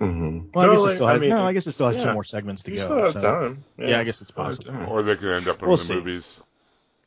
Mm-hmm. 0.00 0.50
well, 0.54 0.70
I 0.70 0.74
guess 0.74 0.84
it 0.86 0.94
still 0.94 1.06
has, 1.08 1.16
I 1.16 1.20
mean, 1.20 1.30
no, 1.30 1.42
I 1.42 1.52
guess 1.52 1.66
it 1.66 1.72
still 1.72 1.88
has 1.88 1.96
two 2.02 2.12
more 2.12 2.22
segments 2.22 2.62
to 2.62 2.70
you 2.70 2.76
go. 2.76 2.84
still 2.84 2.98
have 2.98 3.12
so- 3.14 3.20
time. 3.20 3.64
Yeah, 3.78 3.98
I 3.98 4.04
guess 4.04 4.20
it's 4.22 4.30
possible. 4.30 4.86
Or 4.88 5.02
they 5.02 5.16
could 5.16 5.34
end 5.34 5.48
up 5.48 5.60
in 5.60 5.66
We'll 5.68 5.76
the 5.76 5.84
see. 5.84 5.94
movies. 5.94 6.42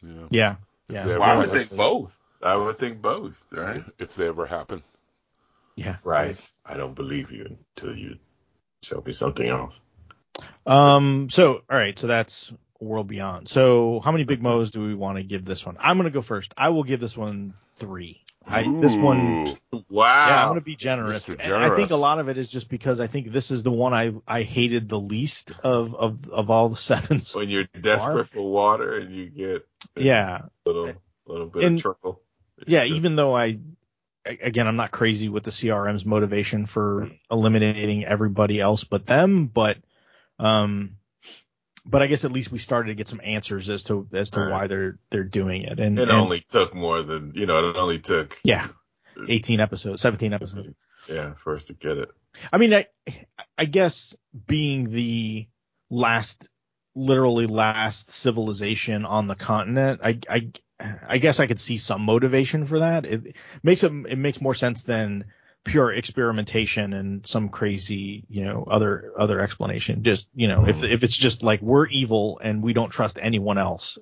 You 0.03 0.09
know, 0.09 0.27
Yeah. 0.29 0.55
Yeah. 0.89 1.05
they 1.05 1.13
Well, 1.17 1.23
I 1.23 1.31
ever- 1.43 1.51
would 1.51 1.69
they 1.69 1.75
both. 1.75 2.20
I 2.43 2.56
would 2.56 2.80
think 2.80 3.01
both, 3.01 3.51
right? 3.54 3.84
if 3.99 4.15
they 4.15 4.27
ever 4.27 4.45
happen. 4.45 4.84
Yeah. 5.75 5.97
Right. 6.04 6.39
I 6.65 6.75
don't 6.77 6.95
believe 6.95 7.32
you 7.32 7.58
until 7.77 7.95
you 7.95 8.17
show 8.84 9.01
me 9.06 9.13
something 9.13 9.47
else. 9.47 9.80
Um. 10.65 11.30
So, 11.30 11.56
all 11.69 11.77
right. 11.77 11.97
So 11.97 12.08
that's 12.08 12.51
World 12.80 13.08
Beyond. 13.08 13.47
So, 13.47 13.99
how 14.04 14.12
many 14.12 14.23
Big 14.23 14.41
Mo's 14.41 14.71
do 14.71 14.82
we 14.82 14.95
want 14.95 15.17
to 15.17 15.23
give 15.23 15.45
this 15.45 15.65
one? 15.65 15.77
I'm 15.80 15.97
gonna 15.97 16.10
go 16.10 16.21
first. 16.21 16.54
I 16.58 16.69
will 16.69 16.84
give 16.84 16.99
this 16.99 17.15
one 17.15 17.54
three. 17.77 18.23
I, 18.47 18.63
this 18.63 18.95
one, 18.95 19.56
Wow. 19.88 20.27
yeah, 20.27 20.41
I'm 20.41 20.49
gonna 20.49 20.62
be 20.62 20.75
generous. 20.75 21.27
Mr. 21.27 21.39
And 21.54 21.63
I 21.63 21.75
think 21.75 21.91
a 21.91 21.95
lot 21.95 22.17
of 22.17 22.27
it 22.27 22.39
is 22.39 22.49
just 22.49 22.69
because 22.69 22.99
I 22.99 23.06
think 23.06 23.32
this 23.32 23.51
is 23.51 23.62
the 23.62 23.71
one 23.71 23.93
I 23.93 24.13
I 24.27 24.41
hated 24.41 24.89
the 24.89 24.99
least 24.99 25.51
of 25.63 25.93
of 25.93 26.27
of 26.30 26.49
all 26.49 26.69
the 26.69 26.75
sevens. 26.75 27.36
when 27.36 27.49
you're 27.49 27.65
desperate 27.80 28.30
for 28.30 28.41
water 28.41 28.97
and 28.97 29.15
you 29.15 29.30
get 29.30 29.67
a 29.95 30.01
Yeah. 30.01 30.41
little 30.65 30.93
little 31.27 31.45
bit 31.47 31.63
And- 31.65 31.75
of 31.75 31.82
trouble. 31.84 32.21
Yeah. 32.67 32.84
Just- 32.86 32.95
Even 32.95 33.15
though 33.15 33.36
I 33.36 33.60
Again, 34.24 34.67
I'm 34.67 34.76
not 34.76 34.91
crazy 34.91 35.30
with 35.30 35.43
the 35.43 35.50
CRM's 35.50 36.06
motivation 36.06 36.67
for 36.67 37.10
eliminating 37.32 38.06
everybody 38.06 38.60
else 38.60 38.84
but 38.84 39.08
them, 39.08 39.47
but 39.47 39.78
um, 40.38 40.97
but 41.88 42.04
I 42.04 42.08
guess 42.08 42.24
at 42.24 42.32
least 42.32 42.52
we 42.52 42.60
started 42.60 42.89
to 42.89 42.93
get 42.95 43.08
some 43.08 43.19
answers 43.24 43.67
as 43.71 43.84
to 43.86 44.08
as 44.13 44.30
to 44.32 44.41
Right. 44.41 44.52
why 44.52 44.67
they're 44.67 45.00
they're 45.10 45.24
doing 45.24 45.63
it. 45.63 45.80
And 45.80 45.97
it 45.97 46.04
and- 46.04 46.12
only 46.12 46.41
took 46.41 46.76
more 46.76 47.02
than 47.02 47.32
you 47.34 47.47
know. 47.47 47.69
It 47.69 47.76
only 47.76 47.97
took 47.97 48.38
yeah, 48.43 48.67
18 49.28 49.60
episodes, 49.60 50.04
17 50.04 50.34
episodes. 50.34 50.76
Yeah, 51.10 51.34
for 51.34 51.56
us 51.56 51.63
to 51.63 51.74
get 51.74 51.97
it. 51.97 52.10
I 52.54 52.60
mean, 52.60 52.76
I 52.76 52.86
I 53.58 53.65
guess 53.65 54.15
being 54.45 54.91
the 54.91 55.47
last, 55.89 56.47
literally 56.93 57.47
last 57.47 58.12
civilization 58.12 59.04
on 59.06 59.26
the 59.26 59.36
continent, 59.36 60.02
I 60.04 60.19
I 60.30 60.52
I 61.07 61.17
guess 61.17 61.39
I 61.39 61.47
could 61.47 61.59
see 61.59 61.77
some 61.77 62.01
motivation 62.01 62.65
for 62.65 62.79
that. 62.79 63.05
It 63.05 63.35
makes 63.63 63.83
it 63.83 63.91
it 64.07 64.17
makes 64.17 64.41
more 64.41 64.53
sense 64.53 64.83
than 64.83 65.25
pure 65.63 65.91
experimentation 65.91 66.93
and 66.93 67.25
some 67.27 67.49
crazy, 67.49 68.23
you 68.29 68.43
know, 68.43 68.67
other 68.69 69.13
other 69.17 69.39
explanation. 69.39 70.03
Just 70.03 70.27
you 70.33 70.47
know, 70.47 70.67
if 70.67 70.83
if 70.83 71.03
it's 71.03 71.17
just 71.17 71.43
like 71.43 71.61
we're 71.61 71.87
evil 71.87 72.39
and 72.43 72.63
we 72.63 72.73
don't 72.73 72.89
trust 72.89 73.19
anyone 73.21 73.57
else, 73.57 73.97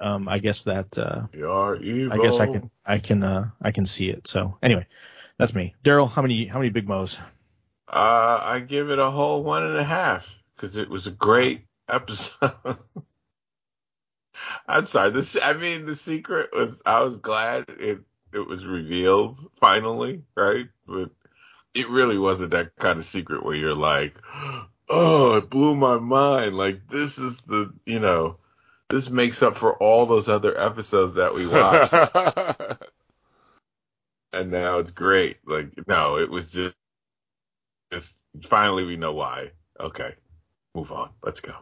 um, 0.00 0.28
I 0.28 0.38
guess 0.38 0.64
that 0.64 0.98
uh, 0.98 1.22
You're 1.32 1.82
evil. 1.82 2.12
I 2.12 2.22
guess 2.22 2.40
I 2.40 2.46
can 2.46 2.70
I 2.84 2.98
can 2.98 3.22
uh, 3.22 3.50
I 3.60 3.72
can 3.72 3.86
see 3.86 4.10
it. 4.10 4.26
So 4.26 4.58
anyway, 4.62 4.86
that's 5.38 5.54
me. 5.54 5.74
Daryl, 5.84 6.10
how 6.10 6.22
many 6.22 6.46
how 6.46 6.58
many 6.58 6.70
big 6.70 6.88
mo's? 6.88 7.18
Uh, 7.88 8.40
I 8.42 8.60
give 8.60 8.90
it 8.90 8.98
a 8.98 9.10
whole 9.10 9.42
one 9.42 9.62
and 9.62 9.76
a 9.76 9.84
half 9.84 10.26
because 10.56 10.76
it 10.76 10.88
was 10.88 11.06
a 11.06 11.10
great 11.10 11.66
episode. 11.88 12.52
I'm 14.66 14.86
sorry. 14.86 15.10
This, 15.10 15.36
I 15.40 15.54
mean, 15.54 15.86
the 15.86 15.94
secret 15.94 16.50
was. 16.52 16.82
I 16.84 17.02
was 17.02 17.18
glad 17.18 17.66
it 17.68 18.00
it 18.32 18.46
was 18.46 18.66
revealed 18.66 19.38
finally, 19.60 20.22
right? 20.36 20.66
But 20.86 21.10
it 21.74 21.88
really 21.88 22.18
wasn't 22.18 22.50
that 22.50 22.76
kind 22.76 22.98
of 22.98 23.04
secret 23.04 23.44
where 23.44 23.54
you're 23.54 23.74
like, 23.74 24.16
oh, 24.88 25.36
it 25.36 25.50
blew 25.50 25.74
my 25.74 25.98
mind. 25.98 26.56
Like 26.56 26.88
this 26.88 27.18
is 27.18 27.36
the, 27.46 27.72
you 27.86 28.00
know, 28.00 28.38
this 28.90 29.08
makes 29.08 29.42
up 29.42 29.56
for 29.56 29.74
all 29.74 30.06
those 30.06 30.28
other 30.28 30.58
episodes 30.58 31.14
that 31.14 31.34
we 31.34 31.46
watched, 31.46 31.92
and 34.32 34.50
now 34.50 34.78
it's 34.78 34.90
great. 34.90 35.38
Like 35.46 35.72
no, 35.86 36.18
it 36.18 36.30
was 36.30 36.50
just, 36.50 36.76
just 37.92 38.16
finally 38.42 38.84
we 38.84 38.96
know 38.96 39.12
why. 39.12 39.50
Okay, 39.80 40.14
move 40.74 40.92
on. 40.92 41.10
Let's 41.22 41.40
go. 41.40 41.54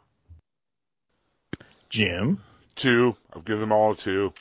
Jim. 1.89 2.41
Two. 2.73 3.17
I've 3.35 3.45
given 3.45 3.61
them 3.61 3.73
all 3.73 3.93
a 3.93 3.97
two. 3.97 4.33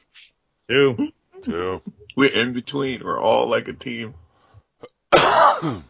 Two. 0.70 1.12
Two. 1.42 1.82
We're 2.16 2.32
in 2.32 2.54
between. 2.54 3.04
We're 3.04 3.20
all 3.20 3.48
like 3.48 3.68
a 3.68 3.74
team. 3.74 4.14
I 5.14 5.84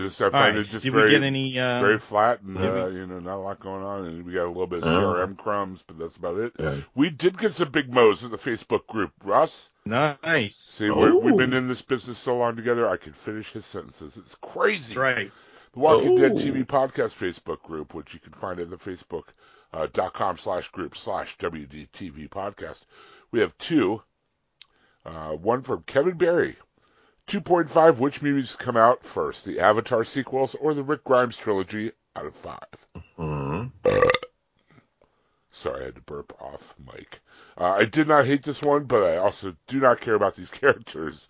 just 0.00 0.20
I 0.20 0.26
All 0.26 0.30
find 0.30 0.54
right. 0.56 0.66
it 0.66 0.68
just 0.68 0.84
Did 0.84 0.92
very 0.92 1.04
we 1.06 1.10
get 1.12 1.22
any? 1.22 1.58
Uh, 1.58 1.80
very 1.80 1.98
flat 1.98 2.42
and 2.42 2.58
did 2.58 2.72
we- 2.74 2.80
uh, 2.80 2.86
you 2.88 3.06
know 3.06 3.20
not 3.20 3.36
a 3.36 3.40
lot 3.40 3.58
going 3.58 3.82
on, 3.82 4.04
and 4.04 4.26
we 4.26 4.34
got 4.34 4.44
a 4.44 4.48
little 4.48 4.66
bit 4.66 4.82
of 4.82 4.84
Uh. 4.88 5.00
CRM 5.00 5.36
crumbs, 5.38 5.82
but 5.86 5.98
that's 5.98 6.16
about 6.16 6.36
it. 6.38 6.52
Yeah. 6.58 6.76
We 6.94 7.08
did 7.08 7.38
get 7.38 7.52
some 7.52 7.70
big 7.70 7.92
mo's 7.92 8.22
in 8.22 8.30
the 8.30 8.36
Facebook 8.36 8.86
group, 8.86 9.12
Russ. 9.24 9.70
nice. 9.86 10.54
See, 10.56 10.90
we're, 10.90 11.16
we've 11.16 11.36
been 11.38 11.54
Oh. 11.54 11.58
in 11.58 11.68
this 11.68 11.80
business 11.80 12.18
so 12.18 12.36
long 12.36 12.54
together, 12.56 12.86
I 12.88 12.98
can 12.98 13.14
finish 13.14 13.50
his 13.52 13.64
sentences. 13.64 14.18
It's 14.18 14.34
crazy. 14.34 14.88
That's 14.94 14.96
right. 14.96 15.32
The 15.72 15.78
Walking 15.80 16.16
Dead 16.16 16.32
Oh. 16.32 16.34
TV 16.34 16.66
podcast 16.66 17.16
Facebook 17.16 17.62
group, 17.62 17.94
which 17.94 18.12
you 18.12 18.20
can 18.20 18.32
find 18.34 18.60
at 18.60 18.68
the 18.68 18.76
Facebook 18.76 19.24
uh, 19.72 19.86
dot 19.92 20.12
com 20.12 20.36
slash 20.38 20.68
group 20.68 20.96
slash 20.96 21.36
WDTV 21.38 22.28
podcast. 22.28 22.86
We 23.30 23.40
have 23.40 23.56
two. 23.58 24.02
Uh, 25.04 25.32
one 25.32 25.62
from 25.62 25.82
Kevin 25.84 26.16
Barry. 26.18 26.56
2.5, 27.28 27.98
which 27.98 28.22
movies 28.22 28.56
come 28.56 28.76
out 28.76 29.04
first, 29.04 29.44
the 29.44 29.60
Avatar 29.60 30.02
sequels 30.02 30.54
or 30.54 30.72
the 30.72 30.82
Rick 30.82 31.04
Grimes 31.04 31.36
trilogy 31.36 31.92
out 32.16 32.24
of 32.26 32.34
five? 32.34 32.58
Mhm. 33.18 33.70
Sorry, 35.50 35.82
I 35.82 35.84
had 35.86 35.94
to 35.96 36.00
burp 36.02 36.32
off 36.40 36.74
mic. 36.78 37.20
Uh, 37.58 37.72
I 37.72 37.84
did 37.84 38.08
not 38.08 38.26
hate 38.26 38.42
this 38.42 38.62
one, 38.62 38.84
but 38.84 39.02
I 39.02 39.16
also 39.16 39.56
do 39.66 39.80
not 39.80 40.00
care 40.00 40.14
about 40.14 40.36
these 40.36 40.50
characters. 40.62 41.28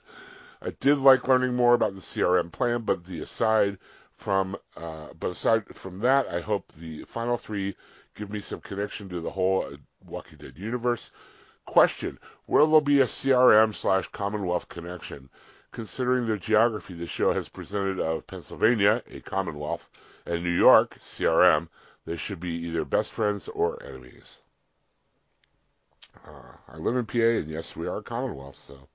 I 0.60 0.70
did 0.80 0.98
like 0.98 1.28
learning 1.28 1.54
more 1.54 1.74
about 1.74 1.94
the 1.94 2.00
CRM 2.00 2.50
plan, 2.50 2.82
but 2.82 3.04
the 3.04 3.20
aside 3.20 3.78
from 4.16 4.56
uh, 4.76 5.08
but 5.18 5.30
aside 5.30 5.64
from 5.74 6.00
that, 6.00 6.28
I 6.28 6.40
hope 6.40 6.72
the 6.72 7.04
final 7.04 7.36
three 7.36 7.76
give 8.18 8.30
me 8.30 8.40
some 8.40 8.60
connection 8.60 9.08
to 9.08 9.20
the 9.20 9.30
whole 9.30 9.64
uh, 9.64 9.76
Walking 10.04 10.38
Dead 10.38 10.58
universe. 10.58 11.12
Question: 11.64 12.18
Will 12.48 12.66
there 12.66 12.80
be 12.80 13.00
a 13.00 13.04
CRM 13.04 13.72
slash 13.72 14.08
Commonwealth 14.08 14.68
connection? 14.68 15.30
Considering 15.70 16.26
the 16.26 16.36
geography 16.36 16.94
the 16.94 17.06
show 17.06 17.32
has 17.32 17.48
presented 17.48 18.00
of 18.00 18.26
Pennsylvania, 18.26 19.02
a 19.08 19.20
Commonwealth, 19.20 19.88
and 20.26 20.42
New 20.42 20.50
York, 20.50 20.96
CRM, 20.98 21.68
they 22.06 22.16
should 22.16 22.40
be 22.40 22.66
either 22.66 22.84
best 22.84 23.12
friends 23.12 23.46
or 23.46 23.80
enemies. 23.84 24.42
Uh, 26.26 26.56
I 26.66 26.78
live 26.78 26.96
in 26.96 27.06
PA, 27.06 27.18
and 27.18 27.48
yes, 27.48 27.76
we 27.76 27.86
are 27.86 27.98
a 27.98 28.02
Commonwealth, 28.02 28.56
so 28.56 28.88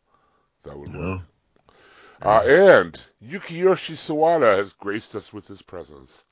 that 0.63 0.77
would 0.77 0.93
work. 0.93 1.21
Uh, 2.21 2.41
and 2.45 3.01
Yukiyoshi 3.23 3.95
Sawada 3.95 4.57
has 4.57 4.73
graced 4.73 5.15
us 5.15 5.31
with 5.31 5.47
his 5.47 5.61
presence. 5.61 6.25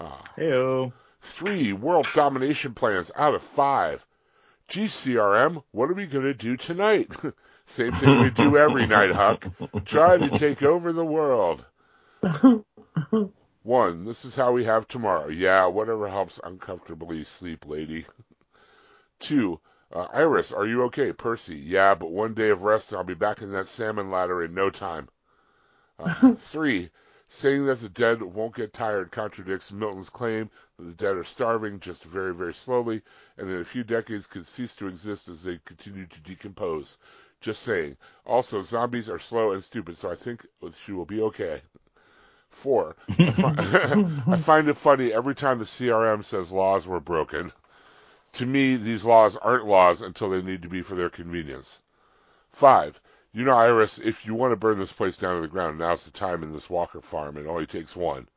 Uh, 0.00 0.18
Heyo. 0.36 0.92
Three 1.22 1.72
world 1.72 2.06
domination 2.14 2.74
plans 2.74 3.10
out 3.16 3.34
of 3.34 3.42
five. 3.42 4.04
GCRM, 4.68 5.62
what 5.70 5.88
are 5.88 5.94
we 5.94 6.06
going 6.06 6.24
to 6.24 6.34
do 6.34 6.56
tonight? 6.56 7.10
Same 7.66 7.92
thing 7.92 8.20
we 8.20 8.30
do 8.30 8.56
every 8.56 8.86
night, 8.86 9.12
Huck. 9.12 9.46
Try 9.84 10.18
to 10.18 10.30
take 10.30 10.62
over 10.62 10.92
the 10.92 11.04
world. 11.04 11.64
One, 13.62 14.04
this 14.04 14.24
is 14.24 14.34
how 14.34 14.52
we 14.52 14.64
have 14.64 14.88
tomorrow. 14.88 15.28
Yeah, 15.28 15.66
whatever 15.66 16.08
helps 16.08 16.40
uncomfortably 16.42 17.22
sleep, 17.22 17.66
lady. 17.66 18.04
Two, 19.20 19.60
uh, 19.92 20.08
Iris, 20.12 20.52
are 20.52 20.66
you 20.66 20.82
okay? 20.84 21.12
Percy, 21.12 21.56
yeah, 21.56 21.94
but 21.94 22.10
one 22.10 22.34
day 22.34 22.50
of 22.50 22.62
rest 22.62 22.90
and 22.90 22.98
I'll 22.98 23.04
be 23.04 23.14
back 23.14 23.40
in 23.40 23.52
that 23.52 23.68
salmon 23.68 24.10
ladder 24.10 24.42
in 24.42 24.54
no 24.54 24.70
time. 24.70 25.08
Uh, 25.98 26.34
three, 26.34 26.90
saying 27.34 27.64
that 27.64 27.80
the 27.80 27.88
dead 27.88 28.20
won't 28.20 28.54
get 28.54 28.74
tired 28.74 29.10
contradicts 29.10 29.72
Milton's 29.72 30.10
claim 30.10 30.50
that 30.78 30.84
the 30.84 30.92
dead 30.92 31.16
are 31.16 31.24
starving 31.24 31.80
just 31.80 32.04
very, 32.04 32.34
very 32.34 32.52
slowly 32.52 33.00
and 33.38 33.48
in 33.48 33.58
a 33.58 33.64
few 33.64 33.82
decades 33.82 34.26
could 34.26 34.46
cease 34.46 34.76
to 34.76 34.86
exist 34.86 35.28
as 35.28 35.42
they 35.42 35.58
continue 35.64 36.04
to 36.04 36.20
decompose. 36.20 36.98
Just 37.40 37.62
saying. 37.62 37.96
Also, 38.26 38.62
zombies 38.62 39.08
are 39.08 39.18
slow 39.18 39.52
and 39.52 39.64
stupid, 39.64 39.96
so 39.96 40.10
I 40.10 40.14
think 40.14 40.46
she 40.76 40.92
will 40.92 41.06
be 41.06 41.22
okay. 41.22 41.62
Four, 42.50 42.96
I, 43.08 43.30
fi- 43.30 44.10
I 44.26 44.36
find 44.36 44.68
it 44.68 44.76
funny 44.76 45.10
every 45.10 45.34
time 45.34 45.58
the 45.58 45.64
CRM 45.64 46.22
says 46.22 46.52
laws 46.52 46.86
were 46.86 47.00
broken. 47.00 47.50
To 48.34 48.46
me, 48.46 48.76
these 48.76 49.06
laws 49.06 49.38
aren't 49.38 49.66
laws 49.66 50.02
until 50.02 50.28
they 50.28 50.42
need 50.42 50.62
to 50.62 50.68
be 50.68 50.82
for 50.82 50.96
their 50.96 51.10
convenience. 51.10 51.80
Five, 52.52 53.00
you 53.32 53.44
know, 53.44 53.56
Iris, 53.56 53.98
if 53.98 54.26
you 54.26 54.34
want 54.34 54.52
to 54.52 54.56
burn 54.56 54.78
this 54.78 54.92
place 54.92 55.16
down 55.16 55.36
to 55.36 55.42
the 55.42 55.48
ground, 55.48 55.78
now's 55.78 56.04
the 56.04 56.10
time 56.10 56.42
in 56.42 56.52
this 56.52 56.68
Walker 56.68 57.00
farm. 57.00 57.36
It 57.36 57.46
only 57.46 57.66
takes 57.66 57.96
one. 57.96 58.28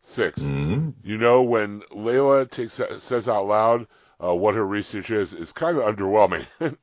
Six, 0.00 0.38
Mhm. 0.42 0.94
you 1.02 1.16
know, 1.16 1.42
when 1.42 1.80
Layla 1.90 2.50
takes 2.50 2.74
says 2.74 3.28
out 3.28 3.46
loud 3.46 3.86
uh, 4.22 4.34
what 4.34 4.54
her 4.54 4.66
research 4.66 5.10
is, 5.10 5.32
it's 5.32 5.52
kind 5.52 5.78
of 5.78 5.84
underwhelming. 5.84 6.44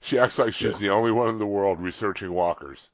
she 0.00 0.18
acts 0.18 0.38
like 0.38 0.54
she's 0.54 0.78
the 0.78 0.90
only 0.90 1.12
one 1.12 1.28
in 1.28 1.38
the 1.38 1.46
world 1.46 1.80
researching 1.80 2.32
walkers. 2.32 2.90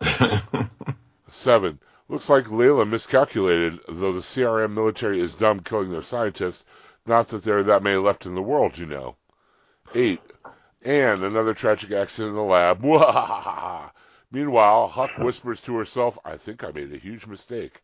Seven. 1.28 1.80
Looks 2.08 2.30
like 2.30 2.44
Layla 2.46 2.88
miscalculated, 2.88 3.80
though 3.88 4.12
the 4.12 4.20
CRM 4.22 4.72
military 4.72 5.20
is 5.20 5.34
dumb 5.34 5.60
killing 5.60 5.90
their 5.90 6.00
scientists. 6.02 6.64
Not 7.04 7.28
that 7.28 7.42
there 7.42 7.58
are 7.58 7.64
that 7.64 7.82
many 7.82 7.96
left 7.96 8.24
in 8.24 8.34
the 8.34 8.42
world, 8.42 8.78
you 8.78 8.86
know. 8.86 9.16
Eight. 9.94 10.20
And 10.88 11.22
another 11.22 11.52
tragic 11.52 11.92
accident 11.92 12.30
in 12.30 12.36
the 12.36 12.42
lab. 12.42 12.82
Meanwhile, 14.32 14.88
Huck 14.88 15.10
whispers 15.18 15.60
to 15.60 15.76
herself, 15.76 16.16
I 16.24 16.38
think 16.38 16.64
I 16.64 16.70
made 16.70 16.94
a 16.94 16.96
huge 16.96 17.26
mistake. 17.26 17.82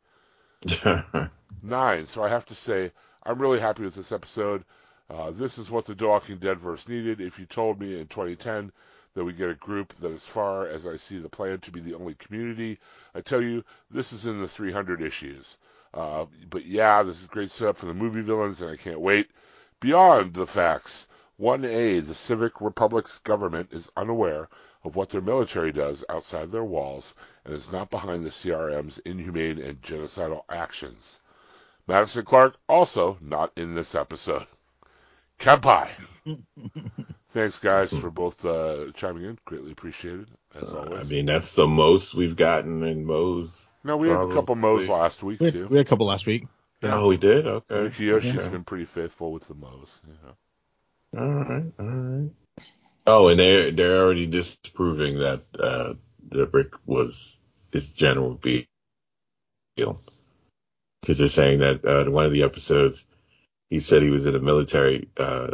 Nine. 1.62 2.06
So 2.06 2.24
I 2.24 2.30
have 2.30 2.46
to 2.46 2.54
say, 2.54 2.92
I'm 3.22 3.42
really 3.42 3.60
happy 3.60 3.82
with 3.82 3.94
this 3.94 4.10
episode. 4.10 4.64
Uh, 5.10 5.30
this 5.32 5.58
is 5.58 5.70
what 5.70 5.84
the 5.84 5.94
Walking 6.06 6.38
Dead 6.38 6.58
verse 6.58 6.88
needed. 6.88 7.20
If 7.20 7.38
you 7.38 7.44
told 7.44 7.78
me 7.78 8.00
in 8.00 8.06
2010 8.06 8.72
that 9.12 9.24
we 9.24 9.34
get 9.34 9.50
a 9.50 9.54
group 9.54 9.92
that, 9.96 10.10
as 10.10 10.26
far 10.26 10.66
as 10.66 10.86
I 10.86 10.96
see 10.96 11.18
the 11.18 11.28
plan 11.28 11.58
to 11.58 11.70
be 11.70 11.80
the 11.80 11.96
only 11.96 12.14
community, 12.14 12.78
I 13.14 13.20
tell 13.20 13.42
you, 13.42 13.62
this 13.90 14.14
is 14.14 14.24
in 14.24 14.40
the 14.40 14.48
300 14.48 15.02
issues. 15.02 15.58
Uh, 15.92 16.24
but 16.48 16.64
yeah, 16.64 17.02
this 17.02 17.20
is 17.20 17.26
great 17.26 17.50
setup 17.50 17.76
for 17.76 17.84
the 17.84 17.92
movie 17.92 18.22
villains, 18.22 18.62
and 18.62 18.70
I 18.70 18.76
can't 18.76 19.00
wait. 19.00 19.30
Beyond 19.80 20.32
the 20.32 20.46
facts, 20.46 21.08
1A, 21.40 22.06
the 22.06 22.14
Civic 22.14 22.60
Republic's 22.60 23.18
government 23.18 23.70
is 23.72 23.90
unaware 23.96 24.48
of 24.84 24.96
what 24.96 25.10
their 25.10 25.20
military 25.20 25.72
does 25.72 26.04
outside 26.08 26.50
their 26.52 26.64
walls 26.64 27.14
and 27.44 27.54
is 27.54 27.72
not 27.72 27.90
behind 27.90 28.24
the 28.24 28.30
CRM's 28.30 28.98
inhumane 28.98 29.58
and 29.60 29.80
genocidal 29.82 30.42
actions. 30.48 31.20
Madison 31.86 32.24
Clark 32.24 32.56
also 32.68 33.18
not 33.20 33.52
in 33.56 33.74
this 33.74 33.94
episode. 33.94 34.46
Kampai. 35.38 35.88
Thanks, 37.30 37.58
guys, 37.58 37.96
for 37.98 38.10
both 38.10 38.44
uh, 38.46 38.86
chiming 38.94 39.24
in. 39.24 39.38
Greatly 39.44 39.72
appreciated, 39.72 40.28
as 40.54 40.72
always. 40.72 41.00
I 41.00 41.02
mean, 41.12 41.26
that's 41.26 41.54
the 41.54 41.66
most 41.66 42.14
we've 42.14 42.36
gotten 42.36 42.82
in 42.84 43.04
Mo's. 43.04 43.66
no, 43.82 43.96
we 43.96 44.08
had 44.08 44.20
a 44.20 44.32
couple 44.32 44.54
Mo's 44.54 44.86
probably- 44.86 45.02
last 45.02 45.22
week 45.22 45.40
We 45.40 45.46
had, 45.46 45.54
too. 45.54 45.66
we 45.68 45.76
had 45.78 45.86
a 45.86 45.88
couple 45.88 46.06
last 46.06 46.26
week. 46.26 46.46
Oh, 46.84 47.08
we 47.08 47.16
did? 47.16 47.46
Okay. 47.46 48.04
Yoshi's 48.04 48.36
Okay. 48.36 48.48
been 48.50 48.64
pretty 48.64 48.84
faithful 48.84 49.32
with 49.32 49.48
the 49.48 49.54
Mo's. 49.54 50.00
Yeah. 50.06 50.30
All 51.16 51.26
right, 51.26 51.72
all 51.78 51.86
right. 51.86 52.30
Oh, 53.06 53.28
and 53.28 53.38
they're 53.38 53.70
they're 53.70 54.02
already 54.02 54.26
disproving 54.26 55.18
that 55.20 55.42
uh, 55.58 55.94
the 56.30 56.46
brick 56.46 56.72
was 56.86 57.38
his 57.72 57.92
general 57.92 58.34
Beale 58.34 58.64
because 61.02 61.18
they're 61.18 61.28
saying 61.28 61.60
that 61.60 61.84
uh, 61.84 62.00
in 62.02 62.12
one 62.12 62.24
of 62.24 62.32
the 62.32 62.42
episodes 62.42 63.04
he 63.70 63.80
said 63.80 64.02
he 64.02 64.10
was 64.10 64.26
in 64.26 64.34
the 64.34 64.40
military. 64.40 65.08
Uh, 65.16 65.48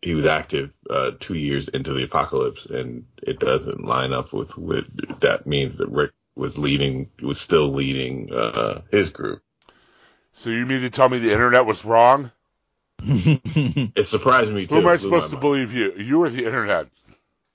he 0.00 0.14
was 0.14 0.26
active 0.26 0.72
uh, 0.90 1.12
two 1.20 1.34
years 1.34 1.68
into 1.68 1.92
the 1.92 2.02
apocalypse, 2.02 2.66
and 2.66 3.06
it 3.22 3.38
doesn't 3.38 3.84
line 3.84 4.12
up 4.12 4.32
with 4.32 4.58
what 4.58 4.84
that 5.20 5.46
means 5.46 5.76
that 5.76 5.88
Rick 5.88 6.10
was 6.34 6.58
leading 6.58 7.10
was 7.22 7.40
still 7.40 7.68
leading 7.68 8.32
uh, 8.32 8.82
his 8.90 9.10
group. 9.10 9.42
So 10.32 10.50
you 10.50 10.66
mean 10.66 10.80
to 10.80 10.90
tell 10.90 11.08
me 11.08 11.18
the 11.18 11.32
internet 11.32 11.66
was 11.66 11.84
wrong? 11.84 12.32
It 13.04 14.04
surprised 14.06 14.52
me 14.52 14.66
too. 14.66 14.74
Who 14.76 14.80
am 14.82 14.86
I 14.88 14.96
supposed 14.96 15.30
my 15.32 15.36
to 15.36 15.40
believe 15.40 15.72
you? 15.72 15.92
You 15.96 16.22
or 16.22 16.28
the 16.30 16.44
internet? 16.44 16.88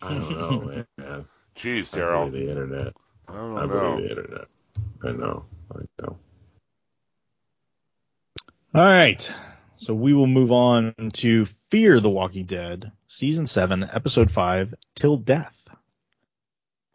I 0.01 0.09
don't 0.13 0.29
know, 0.31 0.85
man. 0.97 1.25
Jeez, 1.55 1.93
I 1.95 1.99
Daryl. 1.99 2.29
believe 2.31 2.45
the 2.45 2.51
internet. 2.51 2.93
I 3.27 3.33
don't 3.33 3.57
I 3.57 3.65
know. 3.65 3.95
believe 3.95 4.03
the 4.03 4.09
internet. 4.09 4.47
I 5.03 5.11
know. 5.11 5.45
I 5.73 5.79
know. 6.01 6.17
All 8.75 8.81
right. 8.81 9.31
So 9.77 9.93
we 9.93 10.13
will 10.13 10.27
move 10.27 10.51
on 10.51 10.93
to 11.13 11.45
Fear 11.45 11.99
the 11.99 12.09
Walking 12.09 12.45
Dead, 12.45 12.91
season 13.07 13.45
seven, 13.47 13.83
episode 13.91 14.31
five, 14.31 14.73
Till 14.95 15.17
Death. 15.17 15.67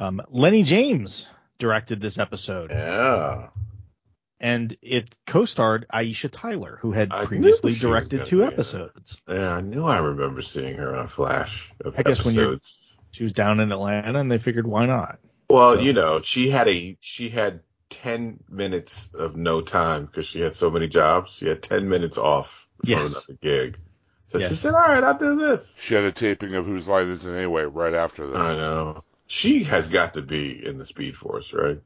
Um, 0.01 0.21
Lenny 0.31 0.63
James 0.65 1.29
directed 1.59 2.01
this 2.01 2.19
episode, 2.19 2.71
Yeah. 2.71 3.49
And 4.43 4.77
it 4.83 5.17
co-starred 5.27 5.87
Aisha 5.93 6.29
Tyler, 6.31 6.79
who 6.83 6.91
had 6.93 7.13
I 7.13 7.25
previously 7.27 7.73
directed 7.73 8.27
two 8.27 8.39
be 8.39 8.43
in 8.43 8.53
episodes. 8.53 9.23
Yeah, 9.29 9.55
I 9.55 9.61
knew 9.61 9.85
I 9.85 9.99
remember 9.99 10.43
seeing 10.43 10.77
her 10.77 10.95
on 10.97 11.05
a 11.05 11.09
flash 11.09 11.71
of 11.85 11.95
I 11.97 12.03
guess 12.03 12.25
when 12.25 12.35
you're- 12.35 12.59
She 13.13 13.23
was 13.25 13.33
down 13.33 13.61
in 13.61 13.71
Atlanta, 13.71 14.19
and 14.19 14.31
they 14.31 14.39
figured, 14.39 14.67
why 14.67 14.87
not? 14.87 15.19
Well, 15.49 15.75
So- 15.77 15.81
you 15.81 15.93
know, 15.93 16.21
she 16.23 16.51
had 16.51 16.67
a 16.69 16.97
she 17.01 17.29
had 17.29 17.61
ten 17.89 18.43
minutes 18.49 19.11
of 19.15 19.37
no 19.37 19.61
time 19.61 20.07
because 20.07 20.27
she 20.27 20.41
had 20.41 20.55
so 20.55 20.71
many 20.71 20.89
jobs. 20.89 21.33
She 21.35 21.47
had 21.47 21.63
ten 21.63 21.89
minutes 21.89 22.19
off 22.19 22.67
from 22.81 22.91
Yes. 22.91 23.13
another 23.27 23.39
gig. 23.41 23.79
So 24.29 24.39
she 24.41 24.55
said, 24.55 24.73
"All 24.75 24.81
right, 24.81 25.05
I'll 25.05 25.19
do 25.19 25.37
this." 25.37 25.75
She 25.77 25.95
had 25.95 26.05
a 26.05 26.11
taping 26.13 26.55
of 26.55 26.65
Whose 26.65 26.89
Line 26.89 27.09
Is 27.11 27.27
It 27.27 27.35
Anyway 27.37 27.65
right 27.65 27.93
after 27.93 28.27
this. 28.27 28.37
I 28.39 28.57
know. 28.57 29.05
She 29.27 29.65
has 29.65 29.89
got 29.89 30.15
to 30.15 30.23
be 30.23 30.65
in 30.65 30.79
the 30.79 30.87
Speed 30.87 31.17
Force, 31.19 31.53
right? 31.53 31.79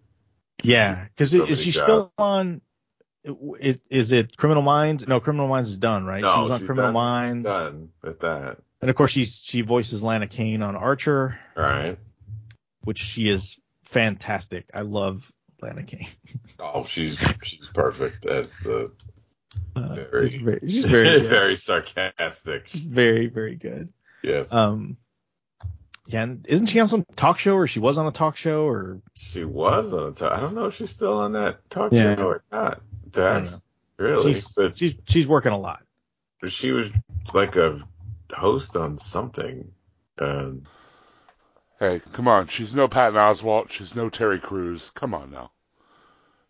Yeah, 0.63 1.05
because 1.09 1.31
So 1.31 1.45
is 1.45 1.61
she 1.63 1.71
jobs. 1.71 1.85
still 1.85 2.13
on? 2.19 2.61
It, 3.25 3.81
is 3.91 4.13
it 4.13 4.37
Criminal 4.37 4.63
Minds? 4.63 5.07
No, 5.09 5.19
Criminal 5.21 5.49
Minds 5.49 5.69
is 5.71 5.79
done, 5.79 6.05
right? 6.07 6.23
No, 6.23 6.33
she 6.35 6.41
was 6.43 6.51
on 6.53 6.67
Criminal 6.67 6.87
done, 6.89 6.95
Minds, 6.95 7.45
Done 7.47 7.89
with 8.03 8.21
that. 8.21 8.59
and 8.81 8.89
of 8.89 8.95
course 8.97 9.11
she's 9.11 9.37
she 9.37 9.63
voices 9.63 10.03
Lana 10.03 10.29
Kane 10.29 10.63
on 10.63 10.77
Archer, 10.77 11.39
Right. 11.57 11.99
which 12.85 12.99
she 12.99 13.29
is 13.29 13.59
fantastic. 13.83 14.67
I 14.73 14.83
love 14.83 15.31
Lana 15.61 15.83
Kane. 15.83 16.09
Oh, 16.59 16.85
she's 16.87 17.19
she's 17.43 17.67
perfect 17.75 18.25
as 18.25 18.51
the 18.63 18.91
Uh, 19.75 19.95
Very- 19.95 20.27
it's 20.27 20.35
very, 20.37 20.61
she's 20.67 20.85
very 20.87 21.21
very 21.29 21.57
sarcastic. 21.57 22.67
She's 22.69 22.81
very 22.81 23.27
very 23.27 23.57
good. 23.57 23.93
Yes, 24.23 24.49
Um, 24.51 24.97
yeah, 26.09 26.23
and 26.23 26.47
isn't 26.49 26.67
she 26.67 26.81
on 26.81 26.89
some 26.89 27.05
talk 27.17 27.39
show, 27.39 27.55
or 27.55 27.67
she 27.67 27.81
was 27.81 27.99
on 27.99 28.07
a 28.07 28.13
talk 28.13 28.37
show, 28.37 28.67
or 28.67 29.01
she 29.15 29.45
was 29.45 29.93
on 29.93 30.09
a 30.09 30.13
talk. 30.13 30.33
I 30.33 30.41
don't 30.41 30.55
know 30.55 30.67
if 30.67 30.75
she's 30.77 30.91
still 30.91 31.19
on 31.19 31.33
that 31.33 31.69
talk 31.71 31.93
Yeah. 31.93 32.17
show 32.17 32.27
or 32.29 32.43
not. 32.53 32.81
That's 33.13 33.59
really, 33.99 34.35
she's 34.35 34.49
but 34.55 34.77
she's 34.79 34.95
she's 35.07 35.27
working 35.27 35.53
a 35.53 35.59
lot. 35.59 35.83
she 36.49 36.71
was 36.73 36.89
like 37.35 37.57
a 37.57 37.81
host 38.33 38.77
on 38.77 38.99
something. 38.99 39.73
Um, 40.19 40.63
Hey, 41.79 42.01
come 42.13 42.27
on. 42.27 42.47
She's 42.47 42.75
no 42.75 42.89
Patton 42.89 43.19
Oswalt. 43.19 43.71
She's 43.71 43.95
no 43.95 44.09
Terry 44.09 44.41
Crews. 44.41 44.91
Come 44.91 45.13
on 45.13 45.31
now. 45.31 45.51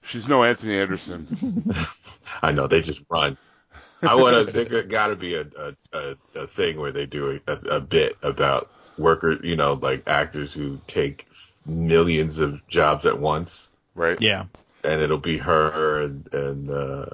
She's 0.02 0.28
no 0.28 0.44
Anthony 0.44 0.78
Anderson. 0.78 1.74
I 2.42 2.52
know 2.52 2.68
they 2.68 2.80
just 2.80 3.02
run. 3.10 3.36
I 4.02 4.14
want 4.14 4.46
to. 4.46 4.52
There 4.64 4.82
got 4.84 5.08
to 5.08 5.16
be 5.16 5.34
a, 5.34 5.40
a 5.58 5.74
a 5.92 6.16
a 6.42 6.46
thing 6.46 6.78
where 6.78 6.92
they 6.92 7.06
do 7.06 7.40
a, 7.46 7.52
a 7.52 7.80
bit 7.80 8.16
about 8.22 8.70
workers, 8.98 9.40
you 9.44 9.56
know, 9.56 9.74
like 9.74 10.04
actors 10.08 10.52
who 10.52 10.80
take 10.86 11.26
millions 11.64 12.38
of 12.38 12.66
jobs 12.68 13.06
at 13.06 13.18
once, 13.18 13.68
Right? 13.94 14.20
Yeah, 14.20 14.44
and 14.84 15.00
it'll 15.00 15.18
be 15.18 15.38
her 15.38 16.02
and 16.02 16.32
and 16.34 16.70
uh, 16.70 17.06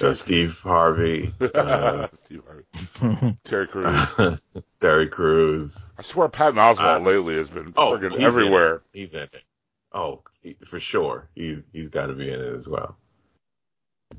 uh, 0.00 0.14
Steve 0.14 0.58
Harvey, 0.58 1.32
uh, 1.54 2.08
Steve 2.12 2.42
Harvey. 2.46 3.36
Terry 3.44 3.68
Crews. 3.68 4.40
Terry 4.80 5.08
Crews. 5.08 5.78
I 5.96 6.02
swear 6.02 6.28
Patton 6.28 6.56
Oswalt 6.58 7.00
Uh, 7.00 7.04
lately 7.04 7.36
has 7.36 7.50
been 7.50 7.72
Oh, 7.76 7.92
friggin' 7.92 8.10
he's 8.10 8.18
in 8.18 8.24
everywhere. 8.24 8.82
He's 8.92 9.14
in 9.14 9.20
it. 9.22 9.44
Oh, 9.92 10.22
he- 10.42 10.56
for 10.66 10.80
sure. 10.80 11.28
He's 11.36 11.58
he's 11.72 11.88
got 11.88 12.06
to 12.06 12.14
be 12.14 12.28
in 12.32 12.40
it 12.40 12.54
as 12.54 12.66
well. 12.66 12.96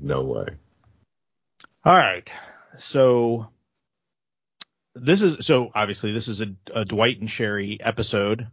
No 0.00 0.22
way. 0.22 0.46
All 1.84 1.96
right. 1.96 2.30
So 2.78 3.48
this 4.96 5.22
is 5.22 5.46
so 5.46 5.70
obviously 5.74 6.12
this 6.12 6.28
is 6.28 6.40
a, 6.40 6.48
a 6.74 6.84
Dwight 6.84 7.20
and 7.20 7.30
Sherry 7.30 7.78
episode. 7.80 8.48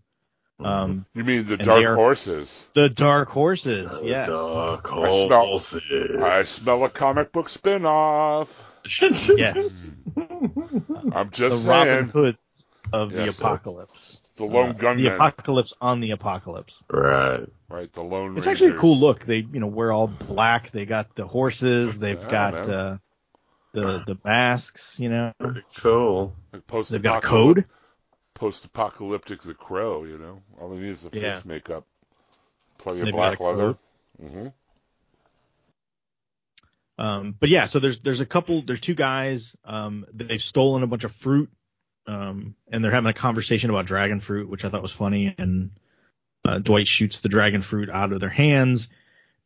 Um, 0.60 1.06
You 1.16 1.24
mean 1.24 1.46
the 1.48 1.58
Dark 1.58 1.84
are- 1.84 1.96
Horses? 1.96 2.70
the 2.74 2.88
Dark 2.88 3.30
Horses. 3.30 3.90
The 4.00 4.06
yes. 4.08 4.28
Dark 4.30 4.94
I 4.94 5.26
smell- 5.26 5.46
Horses. 5.48 6.22
I 6.22 6.44
smell 6.44 6.86
a 6.86 6.90
comic 6.90 7.32
book 7.32 7.50
spin-off. 7.50 8.66
Yes. 8.86 9.90
I'm 10.18 11.30
just 11.32 11.38
The 11.38 11.50
just 11.50 11.68
Robin 11.68 11.94
saying. 11.94 12.10
Hoods 12.10 12.66
of 12.92 13.12
the 13.12 13.26
Yes. 13.26 13.40
apocalypse. 13.40 14.18
The 14.36 14.46
Lone 14.46 14.70
Uh, 14.72 14.74
Gunman. 14.74 15.04
The 15.04 15.14
apocalypse 15.16 15.74
on 15.82 16.00
the 16.00 16.12
apocalypse. 16.12 16.76
right. 16.92 17.46
right, 17.70 17.94
the 17.94 18.02
Lone 18.04 18.36
It's 18.38 18.48
actually 18.48 18.72
a 18.72 18.78
cool 18.78 18.98
look. 18.98 19.26
They, 19.26 19.38
you 19.52 19.60
know, 19.60 19.68
wear 19.68 19.92
all 19.92 20.08
black. 20.08 20.72
They 20.72 20.86
got 20.86 21.16
the 21.16 21.26
horses. 21.28 21.98
They've 22.00 22.20
Yeah, 22.22 22.30
got 22.30 22.54
man. 22.54 22.70
uh, 22.70 22.98
the 23.74 24.04
the 24.06 24.18
masks. 24.24 25.00
You 25.00 25.10
know, 25.10 25.34
Pretty 25.40 25.64
cool. 25.78 26.36
Like 26.52 26.66
post- 26.68 26.92
they've 26.92 27.02
got 27.02 27.24
a 27.24 27.28
code. 27.28 27.66
Post-apocalyptic 28.36 29.42
The 29.44 29.54
Crow, 29.54 30.06
you 30.06 30.18
know? 30.18 30.42
All 30.60 30.70
they 30.70 30.78
need 30.78 30.90
is 30.90 31.04
the 31.04 31.12
face 31.12 31.22
Yeah. 31.22 31.42
makeup. 31.46 31.86
Plenty 32.80 33.02
of 33.02 33.12
black 33.12 33.40
leather. 33.40 33.76
code. 34.20 34.32
hmm 34.32 34.48
Um, 36.98 37.36
but 37.40 37.50
yeah, 37.50 37.66
so 37.66 37.80
there's 37.80 38.00
there's 38.00 38.20
a 38.22 38.26
couple. 38.26 38.62
There's 38.62 38.80
two 38.82 38.96
guys. 38.96 39.56
Um, 39.66 40.06
they've 40.14 40.42
stolen 40.42 40.84
a 40.84 40.88
bunch 40.88 41.04
of 41.04 41.12
fruit. 41.12 41.50
Um, 42.06 42.56
and 42.70 42.84
they're 42.84 42.92
having 42.92 43.10
a 43.10 43.14
conversation 43.14 43.70
about 43.70 43.86
dragon 43.86 44.20
fruit, 44.20 44.50
which 44.50 44.66
I 44.66 44.70
thought 44.70 44.82
was 44.82 44.92
funny. 44.92 45.34
And 45.38 45.72
uh, 46.44 46.60
Dwight 46.60 46.88
shoots 46.88 47.22
the 47.22 47.30
dragon 47.30 47.62
fruit 47.62 47.90
out 47.90 48.12
of 48.12 48.20
their 48.20 48.30
hands, 48.30 48.90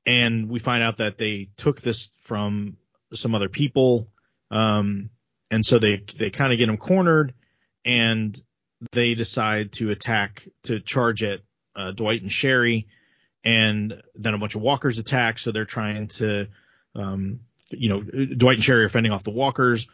and 0.05 0.49
we 0.49 0.57
find 0.59 0.81
out 0.81 0.97
that 0.97 1.17
they 1.19 1.49
took 1.55 1.81
this 1.81 2.09
from 2.21 2.77
some 3.13 3.35
other 3.35 3.47
people. 3.49 4.07
Um, 4.51 5.09
and 5.51 5.65
so 5.65 5.79
they 5.79 6.03
they 6.17 6.29
kind 6.29 6.51
of 6.53 6.59
get 6.59 6.69
him 6.69 6.77
cornered, 6.77 7.33
and 7.85 8.39
they 8.91 9.13
decide 9.13 9.73
to 9.73 9.89
attack 9.89 10.47
to 10.63 10.79
charge 10.79 11.23
at 11.23 11.41
uh, 11.75 11.91
Dwight 11.91 12.21
and 12.21 12.31
Sherry, 12.31 12.87
and 13.43 14.01
then 14.15 14.33
a 14.33 14.37
bunch 14.37 14.55
of 14.55 14.61
walkers 14.61 14.99
attack. 14.99 15.39
So 15.39 15.51
they're 15.51 15.65
trying 15.65 16.07
to 16.09 16.47
um, 16.95 17.39
you 17.71 17.89
know, 17.89 18.01
Dwight 18.01 18.55
and 18.55 18.63
Sherry 18.63 18.85
are 18.85 18.89
fending 18.89 19.11
off 19.11 19.23
the 19.23 19.31
walkers, 19.31 19.87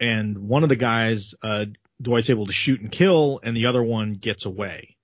and 0.00 0.48
one 0.48 0.62
of 0.62 0.68
the 0.68 0.76
guys, 0.76 1.34
uh, 1.42 1.66
Dwight's 2.02 2.30
able 2.30 2.46
to 2.46 2.52
shoot 2.52 2.80
and 2.80 2.90
kill, 2.90 3.40
and 3.42 3.56
the 3.56 3.66
other 3.66 3.82
one 3.82 4.14
gets 4.14 4.44
away. 4.46 4.96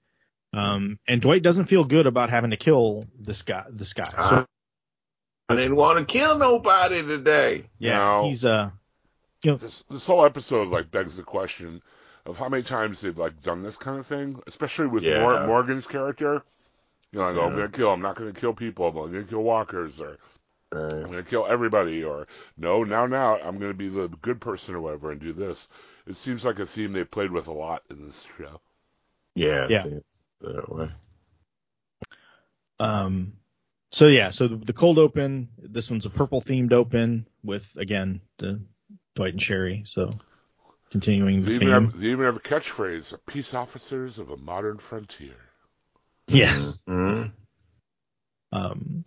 Um, 0.52 0.98
and 1.06 1.22
Dwight 1.22 1.42
doesn't 1.42 1.66
feel 1.66 1.84
good 1.84 2.06
about 2.06 2.30
having 2.30 2.50
to 2.50 2.56
kill 2.56 3.04
this 3.18 3.42
guy. 3.42 3.64
This 3.70 3.92
guy. 3.92 4.04
So 4.04 4.46
I 5.48 5.54
didn't 5.54 5.76
want 5.76 5.98
to 5.98 6.04
kill 6.12 6.36
nobody 6.38 7.02
today. 7.02 7.64
yeah, 7.78 7.98
No. 7.98 8.24
he's 8.26 8.44
uh, 8.44 8.70
This 9.42 9.82
this 9.90 10.06
whole 10.06 10.24
episode 10.24 10.68
like 10.68 10.90
begs 10.90 11.16
the 11.16 11.22
question 11.22 11.82
of 12.26 12.36
how 12.36 12.48
many 12.48 12.62
times 12.62 13.00
they've 13.00 13.16
like 13.16 13.42
done 13.42 13.62
this 13.62 13.76
kind 13.76 13.98
of 13.98 14.06
thing, 14.06 14.40
especially 14.46 14.86
with 14.88 15.02
Yeah. 15.02 15.20
Mor- 15.20 15.46
Morgan's 15.46 15.86
character. 15.86 16.42
You 17.12 17.18
know, 17.18 17.26
like, 17.28 17.36
oh, 17.36 17.46
I'm 17.46 17.52
gonna 17.56 17.68
kill. 17.68 17.90
I'm 17.92 18.02
not 18.02 18.16
gonna 18.16 18.32
kill 18.32 18.52
people. 18.54 18.90
But 18.92 19.02
I'm 19.04 19.12
gonna 19.12 19.24
kill 19.24 19.42
walkers, 19.42 20.00
or 20.00 20.18
Right. 20.72 20.92
I'm 20.92 21.04
gonna 21.10 21.24
kill 21.24 21.46
everybody, 21.46 22.04
or 22.04 22.28
no, 22.56 22.84
now 22.84 23.06
now 23.06 23.38
I'm 23.40 23.58
gonna 23.58 23.74
be 23.74 23.88
the 23.88 24.08
good 24.08 24.40
person 24.40 24.74
or 24.76 24.80
whatever 24.80 25.10
and 25.10 25.20
do 25.20 25.32
this. 25.32 25.68
It 26.06 26.14
seems 26.16 26.44
like 26.44 26.58
a 26.60 26.66
theme 26.66 26.92
they 26.92 27.04
played 27.04 27.32
with 27.32 27.48
a 27.48 27.52
lot 27.52 27.82
in 27.90 28.04
this 28.04 28.28
show. 28.38 28.60
Yeah. 29.34 29.66
Yeah. 29.68 29.84
That 30.42 30.72
way. 30.72 30.90
um, 32.78 33.32
so 33.90 34.06
yeah, 34.06 34.30
so 34.30 34.48
the, 34.48 34.56
the 34.56 34.72
cold 34.72 34.98
open. 34.98 35.48
This 35.58 35.90
one's 35.90 36.06
a 36.06 36.10
purple 36.10 36.40
themed 36.40 36.72
open 36.72 37.26
with 37.42 37.76
again 37.76 38.20
the 38.38 38.60
Dwight 39.14 39.32
and 39.34 39.42
Sherry. 39.42 39.84
So 39.86 40.10
continuing 40.90 41.40
They 41.40 41.44
the 41.44 41.52
even, 41.52 41.60
theme. 41.60 41.70
have, 41.70 42.00
they 42.00 42.06
even 42.08 42.24
have 42.24 42.36
a 42.36 42.40
catchphrase: 42.40 43.16
"Peace 43.26 43.54
officers 43.54 44.18
of 44.18 44.30
a 44.30 44.36
modern 44.36 44.78
frontier." 44.78 45.34
Yes. 46.26 46.84
Mhm. 46.88 47.32
Um, 48.52 49.04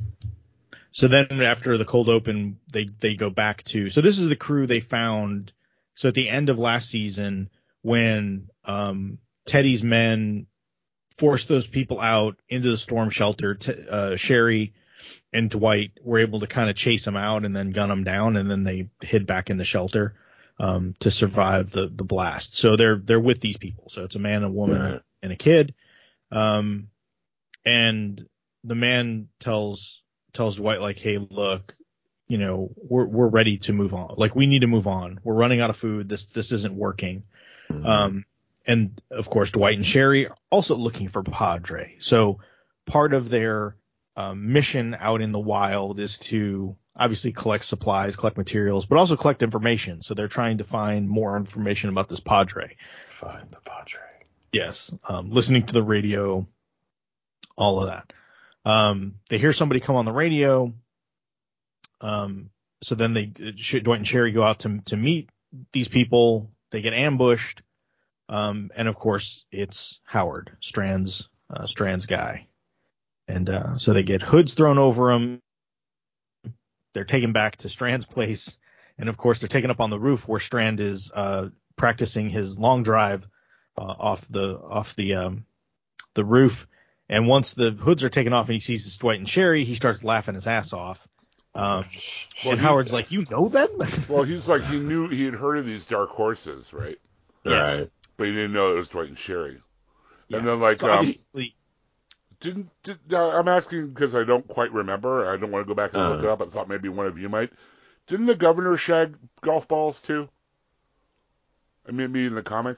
so 0.92 1.08
then 1.08 1.42
after 1.42 1.78
the 1.78 1.86
cold 1.86 2.10
open, 2.10 2.60
they 2.72 2.86
they 3.00 3.16
go 3.16 3.30
back 3.30 3.64
to. 3.66 3.90
So 3.90 4.02
this 4.02 4.20
is 4.20 4.28
the 4.28 4.36
crew 4.36 4.68
they 4.68 4.80
found. 4.80 5.52
So 5.96 6.08
at 6.08 6.14
the 6.16 6.30
end 6.30 6.50
of 6.50 6.60
last 6.60 6.90
season, 6.90 7.50
when 7.82 8.50
um, 8.66 9.20
Teddy's 9.46 9.84
men 9.84 10.48
forced 11.18 11.48
those 11.48 11.68
people 11.68 12.00
out 12.00 12.38
into 12.50 12.70
the 12.72 12.78
storm 12.78 13.10
shelter, 13.10 13.54
t- 13.56 13.86
uh, 13.90 14.16
Sherry 14.16 14.74
and 15.32 15.50
Dwight 15.50 15.92
were 16.02 16.20
able 16.20 16.40
to 16.42 16.48
kind 16.48 16.70
of 16.70 16.76
chase 16.76 17.06
them 17.06 17.16
out 17.18 17.46
and 17.46 17.56
then 17.56 17.72
gun 17.72 17.90
them 17.90 18.04
down, 18.04 18.36
and 18.38 18.50
then 18.50 18.64
they 18.64 18.90
hid 19.02 19.26
back 19.28 19.50
in 19.50 19.58
the 19.58 19.66
shelter 19.66 20.16
um, 20.60 20.94
to 21.00 21.10
survive 21.12 21.70
the 21.72 21.88
the 21.94 22.04
blast. 22.04 22.56
So 22.56 22.76
they're 22.76 22.98
they're 22.98 23.20
with 23.20 23.42
these 23.42 23.58
people. 23.58 23.90
So 23.90 24.04
it's 24.04 24.16
a 24.16 24.20
man, 24.20 24.44
a 24.44 24.50
woman, 24.50 24.82
Right. 24.82 25.02
and 25.22 25.32
a 25.32 25.36
kid. 25.36 25.74
Um, 26.32 26.90
and 27.66 28.28
the 28.64 28.76
man 28.76 29.30
tells 29.40 30.02
tells 30.34 30.56
Dwight 30.56 30.82
like, 30.82 30.98
hey, 31.00 31.18
look, 31.18 31.74
you 32.28 32.38
know, 32.38 32.72
we're 32.78 33.06
we're 33.06 33.28
ready 33.28 33.58
to 33.60 33.74
move 33.74 33.94
on. 33.94 34.16
Like 34.18 34.36
we 34.36 34.48
need 34.48 34.62
to 34.62 34.68
move 34.68 34.88
on. 34.88 35.20
We're 35.24 35.34
running 35.36 35.62
out 35.62 35.70
of 35.70 35.78
food. 35.78 36.10
This 36.10 36.26
this 36.28 36.52
isn't 36.52 36.76
working. 36.76 37.24
Mhm. 37.72 37.86
Um, 37.86 38.26
and 38.66 39.02
of 39.12 39.30
course, 39.30 39.52
Dwight 39.52 39.76
and 39.76 39.86
Sherry 39.86 40.28
are 40.28 40.36
also 40.50 40.76
looking 40.76 41.08
for 41.08 41.22
Padre. 41.24 41.96
So 42.00 42.40
part 42.86 43.14
of 43.14 43.30
their 43.30 43.76
um, 44.16 44.52
mission 44.52 44.96
out 45.00 45.22
in 45.22 45.32
the 45.32 45.40
wild 45.40 46.00
is 46.00 46.18
to 46.20 46.76
obviously 46.96 47.32
collect 47.32 47.66
supplies, 47.66 48.16
collect 48.16 48.38
materials, 48.38 48.86
but 48.86 48.98
also 48.98 49.16
collect 49.16 49.42
information. 49.42 50.02
So 50.02 50.14
they're 50.14 50.28
trying 50.28 50.60
to 50.60 50.64
find 50.64 51.10
more 51.10 51.36
information 51.38 51.90
about 51.90 52.10
this 52.10 52.20
Padre. 52.20 52.76
Find 53.10 53.50
the 53.50 53.58
Padre. 53.66 54.02
Yes, 54.52 54.94
um, 55.08 55.32
listening 55.32 55.66
to 55.66 55.74
the 55.74 55.82
radio, 55.82 56.48
all 57.58 57.82
of 57.82 57.88
that. 57.88 58.14
Um, 58.66 59.16
they 59.30 59.40
hear 59.40 59.54
somebody 59.54 59.80
come 59.80 59.96
on 59.96 60.06
the 60.06 60.12
radio. 60.12 60.74
Um, 62.02 62.52
so 62.84 62.96
then 62.96 63.14
they 63.14 63.26
Dwight 63.26 64.00
and 64.00 64.08
Sherry 64.08 64.32
go 64.32 64.44
out 64.44 64.60
to 64.60 64.80
to 64.86 64.98
meet 64.98 65.30
these 65.72 65.88
people. 65.88 66.52
They 66.70 66.82
get 66.82 66.94
ambushed, 66.94 67.62
um, 68.30 68.72
and 68.76 68.88
of 68.88 68.96
course 68.96 69.46
it's 69.52 70.00
Howard 70.04 70.58
Strand's 70.60 71.30
uh, 71.50 71.66
Strand's 71.66 72.06
guy, 72.06 72.48
and 73.28 73.50
uh, 73.50 73.78
so 73.78 73.94
they 73.94 74.04
get 74.04 74.22
hoods 74.22 74.54
thrown 74.54 74.78
over 74.78 75.12
them. 75.14 75.40
They're 76.94 77.06
taken 77.06 77.34
back 77.34 77.58
to 77.58 77.70
Strand's 77.70 78.06
place, 78.06 78.58
and 78.98 79.10
of 79.10 79.18
course 79.18 79.40
they're 79.40 79.48
taken 79.50 79.72
up 79.72 79.80
on 79.80 79.90
the 79.90 80.00
roof 80.00 80.28
where 80.28 80.40
Strand 80.40 80.80
is 80.80 81.12
uh, 81.14 81.50
practicing 81.76 82.30
his 82.30 82.60
long 82.60 82.84
drive 82.84 83.28
uh, 83.78 83.82
off 83.82 84.28
the 84.30 84.58
off 84.60 84.96
the 84.96 85.16
um, 85.16 85.46
the 86.14 86.24
roof. 86.24 86.68
And 87.10 87.28
once 87.28 87.54
the 87.54 87.72
hoods 87.72 88.04
are 88.04 88.10
taken 88.10 88.34
off 88.34 88.48
and 88.48 88.54
he 88.54 88.60
sees 88.60 88.86
it's 88.86 88.98
Dwight 88.98 89.20
and 89.20 89.28
Sherry, 89.28 89.66
he 89.66 89.76
starts 89.76 90.04
laughing 90.04 90.36
his 90.36 90.48
ass 90.48 90.72
off. 90.74 91.06
Um, 91.56 91.84
Well, 92.44 92.52
and 92.54 92.60
he- 92.60 92.66
Howard's 92.66 92.94
like, 92.94 93.12
"You 93.12 93.26
know 93.30 93.50
them?" 93.50 93.70
Well, 94.10 94.24
he's 94.24 94.48
like 94.48 94.64
he 94.66 94.80
knew 94.80 95.08
he 95.10 95.26
had 95.26 95.36
heard 95.36 95.58
of 95.58 95.66
these 95.66 95.86
dark 95.86 96.10
horses, 96.10 96.74
right? 96.74 96.98
Yes. 97.44 97.80
Right. 97.80 97.90
But 98.18 98.28
he 98.28 98.34
didn't 98.34 98.54
know 98.54 98.72
it 98.72 98.76
was 98.76 98.90
Dwight 98.90 99.10
and 99.10 99.18
Sherry. 99.18 99.60
Yeah. 100.28 100.38
And 100.38 100.48
then 100.48 100.60
like 100.60 100.80
So 100.80 100.90
um, 100.92 101.00
obviously, 101.00 101.56
didn't 102.44 102.70
did, 102.84 102.98
uh, 103.14 103.30
I'm 103.40 103.48
asking 103.48 103.88
because 103.90 104.16
I 104.16 104.24
don't 104.26 104.46
quite 104.48 104.72
remember. 104.74 105.32
I 105.32 105.38
don't 105.38 105.50
want 105.50 105.66
to 105.66 105.68
go 105.68 105.74
back 105.74 105.94
and 105.94 106.04
look 106.10 106.20
Uh. 106.20 106.28
it 106.28 106.30
up. 106.30 106.42
I 106.42 106.46
thought 106.46 106.68
maybe 106.68 106.90
one 106.90 107.08
of 107.08 107.18
you 107.18 107.30
might. 107.30 107.52
Didn't 108.08 108.26
the 108.26 108.36
governor 108.36 108.76
shag 108.76 109.16
golf 109.42 109.68
balls 109.68 110.02
too? 110.02 110.28
I 111.88 111.92
mean, 111.92 112.12
maybe 112.12 112.26
in 112.28 112.36
the 112.36 112.44
comic. 112.44 112.78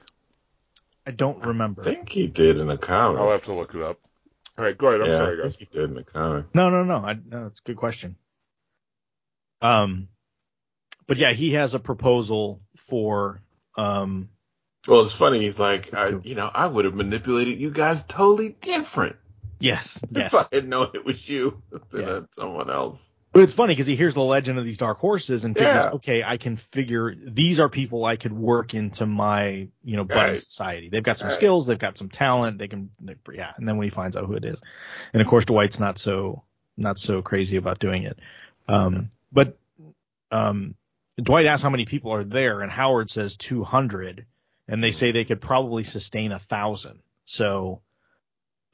I 1.04 1.10
don't 1.10 1.44
remember. 1.44 1.82
I 1.82 1.84
think 1.84 2.08
he 2.08 2.28
did 2.28 2.58
in 2.58 2.68
the 2.68 2.78
comic. 2.78 3.20
I'll 3.20 3.30
have 3.30 3.44
to 3.44 3.54
look 3.54 3.74
it 3.74 3.82
up. 3.82 3.98
All 4.56 4.64
right, 4.64 4.76
go 4.78 4.88
ahead. 4.88 5.00
I'm 5.02 5.10
yeah, 5.10 5.16
sorry, 5.18 5.38
I 5.38 5.42
guys. 5.42 5.56
think 5.56 5.70
he 5.70 5.78
did 5.78 5.90
in 5.90 5.94
the 5.96 6.04
comic. 6.04 6.46
No, 6.54 6.70
no, 6.70 6.84
no. 6.84 6.96
I, 6.98 7.14
no, 7.14 7.46
it's 7.46 7.58
a 7.58 7.62
good 7.64 7.76
question. 7.76 8.16
Um, 9.60 10.08
but 11.06 11.16
yeah, 11.18 11.32
he 11.32 11.52
has 11.54 11.74
a 11.74 11.80
proposal 11.80 12.60
for 12.76 13.42
um. 13.76 14.28
Well, 14.88 15.02
it's 15.02 15.12
funny. 15.12 15.40
He's 15.40 15.58
like, 15.58 15.92
I, 15.94 16.10
you 16.22 16.36
know, 16.36 16.48
I 16.52 16.66
would 16.66 16.84
have 16.84 16.94
manipulated 16.94 17.60
you 17.60 17.70
guys 17.70 18.04
totally 18.04 18.50
different 18.60 19.16
Yes, 19.58 20.02
yes. 20.10 20.32
if 20.34 20.46
I 20.52 20.54
had 20.54 20.68
known 20.68 20.90
it 20.94 21.04
was 21.04 21.28
you 21.28 21.62
than 21.90 22.00
Yeah. 22.02 22.20
someone 22.32 22.70
else. 22.70 23.02
But 23.32 23.42
it's 23.42 23.54
funny 23.54 23.72
because 23.72 23.86
he 23.86 23.96
hears 23.96 24.14
the 24.14 24.22
legend 24.22 24.58
of 24.58 24.64
these 24.64 24.78
dark 24.78 24.98
horses 24.98 25.44
and 25.44 25.54
figures, 25.54 25.74
Yeah. 25.74 25.90
okay, 25.96 26.22
I 26.24 26.38
can 26.38 26.56
figure 26.56 27.14
these 27.14 27.60
are 27.60 27.68
people 27.68 28.04
I 28.06 28.16
could 28.16 28.32
work 28.32 28.72
into 28.72 29.04
my, 29.04 29.68
you 29.84 29.96
know, 29.96 30.04
budding 30.04 30.32
Right. 30.32 30.40
society. 30.40 30.88
They've 30.88 31.02
got 31.02 31.18
some 31.18 31.28
Right. 31.28 31.34
skills, 31.34 31.66
they've 31.66 31.78
got 31.78 31.98
some 31.98 32.08
talent, 32.08 32.56
they 32.58 32.68
can, 32.68 32.88
they, 32.98 33.14
yeah. 33.34 33.52
And 33.58 33.68
then 33.68 33.76
when 33.76 33.84
he 33.84 33.90
finds 33.90 34.16
out 34.16 34.24
who 34.24 34.34
it 34.34 34.44
is, 34.46 34.60
and 35.12 35.20
of 35.20 35.28
course 35.28 35.44
Dwight's 35.44 35.78
not 35.78 35.98
so, 35.98 36.44
not 36.78 36.98
so 36.98 37.20
crazy 37.20 37.58
about 37.58 37.78
doing 37.78 38.04
it. 38.04 38.18
Um, 38.68 39.10
but, 39.32 39.58
um, 40.30 40.74
Dwight 41.22 41.44
asks 41.46 41.62
how 41.62 41.70
many 41.70 41.84
people 41.84 42.12
are 42.12 42.24
there, 42.24 42.62
and 42.62 42.70
Howard 42.72 43.10
says 43.10 43.36
200, 43.36 44.24
and 44.68 44.82
they 44.82 44.92
say 44.92 45.12
they 45.12 45.24
could 45.24 45.40
probably 45.42 45.84
sustain 45.84 46.32
a 46.32 46.38
thousand. 46.38 47.00
So, 47.26 47.80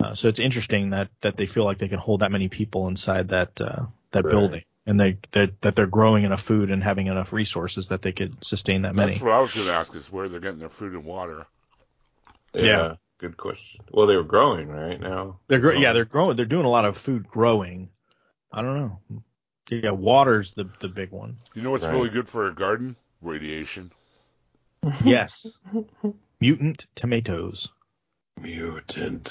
uh, 0.03 0.15
so 0.15 0.29
it's 0.29 0.39
interesting 0.41 0.91
that 0.91 1.09
that 1.21 1.37
they 1.37 1.47
feel 1.47 1.65
like 1.65 1.79
they 1.79 1.89
can 1.89 1.99
hold 1.99 2.21
that 2.21 2.33
many 2.33 2.49
people 2.49 2.89
inside 2.89 3.29
that 3.29 3.61
uh, 3.61 3.87
that 4.13 4.25
Right. 4.25 4.31
building, 4.31 4.63
and 4.87 4.99
they 4.99 5.19
that 5.33 5.61
that 5.61 5.75
they're 5.75 5.87
growing 5.87 6.25
enough 6.25 6.43
food 6.43 6.71
and 6.71 6.83
having 6.83 7.07
enough 7.07 7.33
resources 7.33 7.89
that 7.89 8.03
they 8.03 8.13
could 8.13 8.45
sustain 8.45 8.83
that 8.83 8.95
many. 8.95 9.13
That's 9.13 9.23
what 9.23 9.33
I 9.33 9.41
was 9.41 9.55
going 9.55 9.67
to 9.67 9.75
ask: 9.75 9.95
is 9.97 10.11
where 10.11 10.29
they're 10.29 10.41
getting 10.41 10.59
their 10.61 10.69
food 10.69 10.93
and 10.93 11.05
water. 11.05 11.47
Yeah, 12.55 12.63
Yeah. 12.65 12.95
Good 13.19 13.37
question. 13.37 13.81
Well, 13.93 14.09
they 14.09 14.17
were 14.17 14.25
growing 14.25 14.69
right 14.69 15.01
now. 15.01 15.39
They're 15.47 15.61
gro- 15.61 15.79
yeah, 15.79 15.93
they're 15.93 16.05
growing. 16.05 16.37
They're 16.37 16.45
doing 16.45 16.65
a 16.67 16.71
lot 16.71 16.85
of 16.85 16.97
food 16.97 17.29
growing. 17.29 17.91
I 18.51 18.63
don't 18.63 18.75
know. 18.77 19.23
Yeah, 19.71 19.93
water's 19.93 20.53
the 20.55 20.69
the 20.81 20.89
big 20.89 21.13
one. 21.13 21.37
You 21.55 21.63
know 21.63 21.71
what's 21.71 21.85
Right. 21.85 21.93
really 21.95 22.11
good 22.11 22.29
for 22.29 22.49
a 22.49 22.55
garden? 22.55 22.97
Radiation. 23.21 23.93
Yes, 25.05 25.47
mutant 26.41 26.87
tomatoes. 26.97 27.69
Mutant 28.41 29.25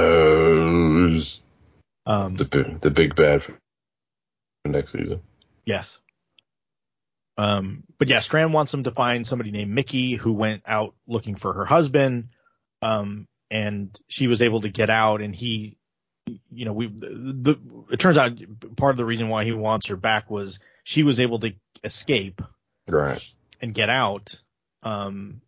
tomatoes. 0.00 1.40
Um, 2.06 2.34
The 2.36 2.44
big, 2.44 2.80
the 2.80 2.90
big 2.90 3.14
bad 3.14 3.42
for 3.42 3.56
next 4.64 4.92
season. 4.92 5.20
Yes. 5.64 5.98
Um, 7.36 7.84
but 7.98 8.08
yeah, 8.08 8.20
Strand 8.20 8.52
wants 8.52 8.72
him 8.74 8.82
to 8.84 8.90
find 8.90 9.26
somebody 9.26 9.50
named 9.50 9.70
Mickey 9.72 10.14
who 10.14 10.32
went 10.32 10.62
out 10.66 10.94
looking 11.06 11.36
for 11.36 11.52
her 11.54 11.64
husband. 11.64 12.28
Um, 12.82 13.26
and 13.50 13.98
she 14.08 14.26
was 14.26 14.42
able 14.42 14.60
to 14.62 14.68
get 14.68 14.90
out 14.90 15.20
and 15.22 15.34
he, 15.34 15.76
you 16.50 16.64
know, 16.64 16.72
we, 16.72 16.86
the, 16.88 17.58
it 17.90 17.98
turns 18.00 18.16
out 18.18 18.32
part 18.76 18.92
of 18.92 18.96
the 18.96 19.04
reason 19.04 19.28
why 19.28 19.44
he 19.44 19.52
wants 19.52 19.86
her 19.88 19.96
back 19.96 20.30
was 20.30 20.58
she 20.84 21.02
was 21.02 21.18
able 21.20 21.40
to 21.40 21.52
escape 21.84 22.42
Right. 22.88 23.22
and 23.60 23.74
get 23.74 23.88
out. 23.90 24.40
Um, 24.82 25.40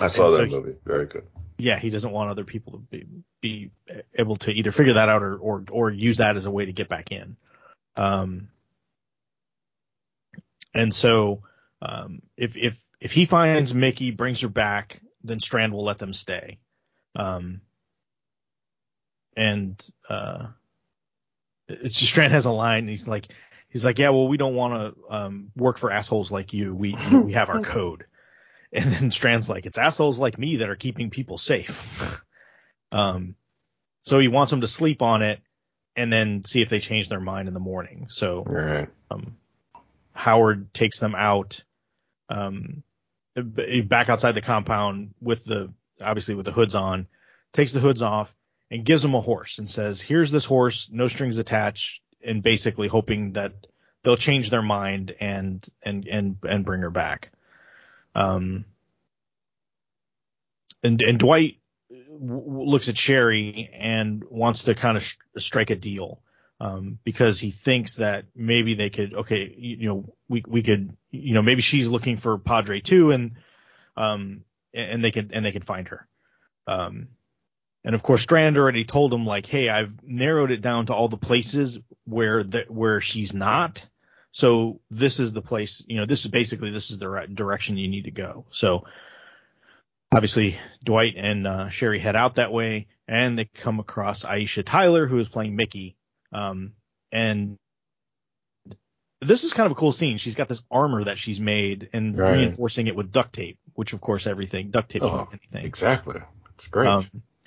I 0.00 0.08
saw 0.08 0.26
And 0.26 0.32
that 0.34 0.38
so 0.38 0.44
he- 0.44 0.50
movie. 0.50 0.74
Very 0.84 1.06
good. 1.06 1.26
yeah, 1.58 1.78
he 1.78 1.90
doesn't 1.90 2.10
want 2.12 2.30
other 2.30 2.44
people 2.44 2.74
to 2.74 2.78
be, 2.78 3.06
be 3.40 3.70
able 4.14 4.36
to 4.36 4.52
either 4.52 4.72
figure 4.72 4.94
that 4.94 5.08
out 5.08 5.22
or, 5.22 5.36
or, 5.36 5.64
or 5.70 5.90
use 5.90 6.18
that 6.18 6.36
as 6.36 6.46
a 6.46 6.50
way 6.50 6.64
to 6.66 6.72
get 6.72 6.88
back 6.88 7.10
in. 7.12 7.36
Um, 7.96 8.48
and 10.74 10.92
so, 10.94 11.42
um, 11.82 12.22
if, 12.36 12.56
if, 12.56 12.80
if 13.00 13.12
he 13.12 13.24
finds 13.24 13.74
Mickey, 13.74 14.10
brings 14.10 14.40
her 14.42 14.48
back, 14.48 15.00
then 15.24 15.40
Strand 15.40 15.72
will 15.72 15.84
let 15.84 15.98
them 15.98 16.12
stay. 16.14 16.58
Um, 17.16 17.60
and, 19.36 19.82
uh, 20.08 20.48
it's 21.68 21.98
just 21.98 22.12
Strand 22.12 22.32
has 22.32 22.44
a 22.46 22.52
line 22.52 22.80
and 22.80 22.88
he's 22.88 23.08
like, 23.08 23.28
he's 23.68 23.84
like, 23.84 23.98
yeah, 23.98 24.10
well, 24.10 24.28
we 24.28 24.36
don't 24.36 24.54
want 24.54 24.94
to, 24.96 25.14
um, 25.14 25.50
work 25.56 25.78
for 25.78 25.90
assholes 25.90 26.30
like 26.30 26.52
you. 26.52 26.74
We, 26.74 26.90
you 26.96 27.10
know, 27.10 27.20
we 27.20 27.32
have 27.34 27.48
our 27.50 27.60
code. 27.62 28.04
And 28.72 28.92
then 28.92 29.10
Strand's 29.10 29.48
like, 29.48 29.64
it's 29.66 29.78
assholes 29.78 30.18
like 30.18 30.38
me 30.38 30.56
that 30.56 30.68
are 30.68 30.76
keeping 30.76 31.10
people 31.10 31.38
safe. 31.38 32.20
um, 32.92 33.34
so 34.02 34.18
he 34.18 34.28
wants 34.28 34.50
them 34.50 34.60
to 34.60 34.68
sleep 34.68 35.00
on 35.02 35.22
it 35.22 35.40
and 35.96 36.12
then 36.12 36.44
see 36.44 36.62
if 36.62 36.68
they 36.68 36.80
change 36.80 37.08
their 37.08 37.20
mind 37.20 37.48
in 37.48 37.54
the 37.54 37.60
morning. 37.60 38.06
So, 38.10 38.42
Right. 38.46 38.88
um, 39.10 39.36
Howard 40.12 40.72
takes 40.74 40.98
them 40.98 41.14
out, 41.14 41.62
um, 42.28 42.82
back 43.34 44.08
outside 44.08 44.32
the 44.32 44.42
compound 44.42 45.14
with 45.20 45.44
the, 45.44 45.72
obviously 46.00 46.34
with 46.34 46.46
the 46.46 46.52
hoods 46.52 46.74
on, 46.74 47.06
takes 47.52 47.72
the 47.72 47.80
hoods 47.80 48.02
off 48.02 48.34
and 48.70 48.84
gives 48.84 49.02
them 49.02 49.14
a 49.14 49.20
horse 49.20 49.58
and 49.58 49.68
says, 49.68 50.00
here's 50.00 50.30
this 50.30 50.44
horse, 50.44 50.88
no 50.92 51.08
strings 51.08 51.38
attached, 51.38 52.02
and 52.24 52.42
basically 52.42 52.88
hoping 52.88 53.32
that 53.32 53.52
they'll 54.02 54.16
change 54.16 54.50
their 54.50 54.62
mind 54.62 55.14
and, 55.20 55.66
and, 55.82 56.06
and, 56.06 56.36
and 56.48 56.64
bring 56.64 56.82
her 56.82 56.90
back. 56.90 57.30
Um, 58.18 58.64
and, 60.82 61.00
and 61.00 61.18
Dwight 61.20 61.58
w- 61.88 62.68
looks 62.68 62.88
at 62.88 62.98
Sherry 62.98 63.70
and 63.72 64.24
wants 64.28 64.64
to 64.64 64.74
kind 64.74 64.96
of 64.96 65.04
sh- 65.04 65.16
strike 65.36 65.70
a 65.70 65.76
deal 65.76 66.20
um, 66.60 66.98
because 67.04 67.38
he 67.38 67.52
thinks 67.52 67.94
that 67.96 68.24
maybe 68.34 68.74
they 68.74 68.90
could, 68.90 69.14
okay, 69.14 69.54
you, 69.56 69.76
you 69.76 69.88
know, 69.88 70.14
we 70.28 70.42
we 70.48 70.64
could, 70.64 70.96
you 71.12 71.34
know, 71.34 71.42
maybe 71.42 71.62
she's 71.62 71.86
looking 71.86 72.16
for 72.16 72.36
Padre 72.38 72.80
too, 72.80 73.12
and 73.12 73.36
um, 73.96 74.42
and 74.74 75.04
they 75.04 75.12
could 75.12 75.30
and 75.32 75.44
they 75.44 75.52
could 75.52 75.64
find 75.64 75.86
her. 75.86 76.08
Um, 76.66 77.08
and 77.84 77.94
of 77.94 78.02
course, 78.02 78.22
Strand 78.22 78.58
already 78.58 78.84
told 78.84 79.14
him 79.14 79.24
like, 79.26 79.46
hey, 79.46 79.68
I've 79.68 80.02
narrowed 80.02 80.50
it 80.50 80.60
down 80.60 80.86
to 80.86 80.94
all 80.94 81.08
the 81.08 81.16
places 81.16 81.78
where 82.04 82.42
the, 82.42 82.64
where 82.68 83.00
she's 83.00 83.32
not. 83.32 83.86
So 84.38 84.78
this 84.88 85.18
is 85.18 85.32
the 85.32 85.42
place, 85.42 85.82
you 85.88 85.96
know, 85.96 86.06
this 86.06 86.24
is 86.24 86.30
basically 86.30 86.70
this 86.70 86.92
is 86.92 86.98
the 86.98 87.08
right 87.08 87.34
direction 87.34 87.76
you 87.76 87.88
need 87.88 88.04
to 88.04 88.12
go. 88.12 88.44
So 88.52 88.84
obviously 90.14 90.56
Dwight 90.84 91.14
and 91.16 91.44
uh, 91.44 91.68
Sherry 91.70 91.98
head 91.98 92.14
out 92.14 92.36
that 92.36 92.52
way, 92.52 92.86
and 93.08 93.36
they 93.36 93.46
come 93.46 93.80
across 93.80 94.22
Aisha 94.22 94.64
Tyler, 94.64 95.08
who 95.08 95.18
is 95.18 95.28
playing 95.28 95.56
Mickey. 95.56 95.96
Um, 96.32 96.74
and 97.10 97.58
this 99.20 99.42
is 99.42 99.52
kind 99.54 99.66
of 99.66 99.72
a 99.72 99.74
cool 99.74 99.90
scene. 99.90 100.18
She's 100.18 100.36
got 100.36 100.48
this 100.48 100.62
armor 100.70 101.02
that 101.02 101.18
she's 101.18 101.40
made 101.40 101.88
and 101.92 102.16
Right. 102.16 102.34
reinforcing 102.36 102.86
it 102.86 102.94
with 102.94 103.10
duct 103.10 103.32
tape, 103.32 103.58
which 103.74 103.92
of 103.92 104.00
course 104.00 104.28
everything 104.28 104.70
duct 104.70 104.88
tape 104.92 105.02
Oh, 105.02 105.26
anything. 105.32 105.64
Exactly. 105.66 106.20
It's 106.54 106.68
great. 106.68 106.86
Um, 106.86 107.04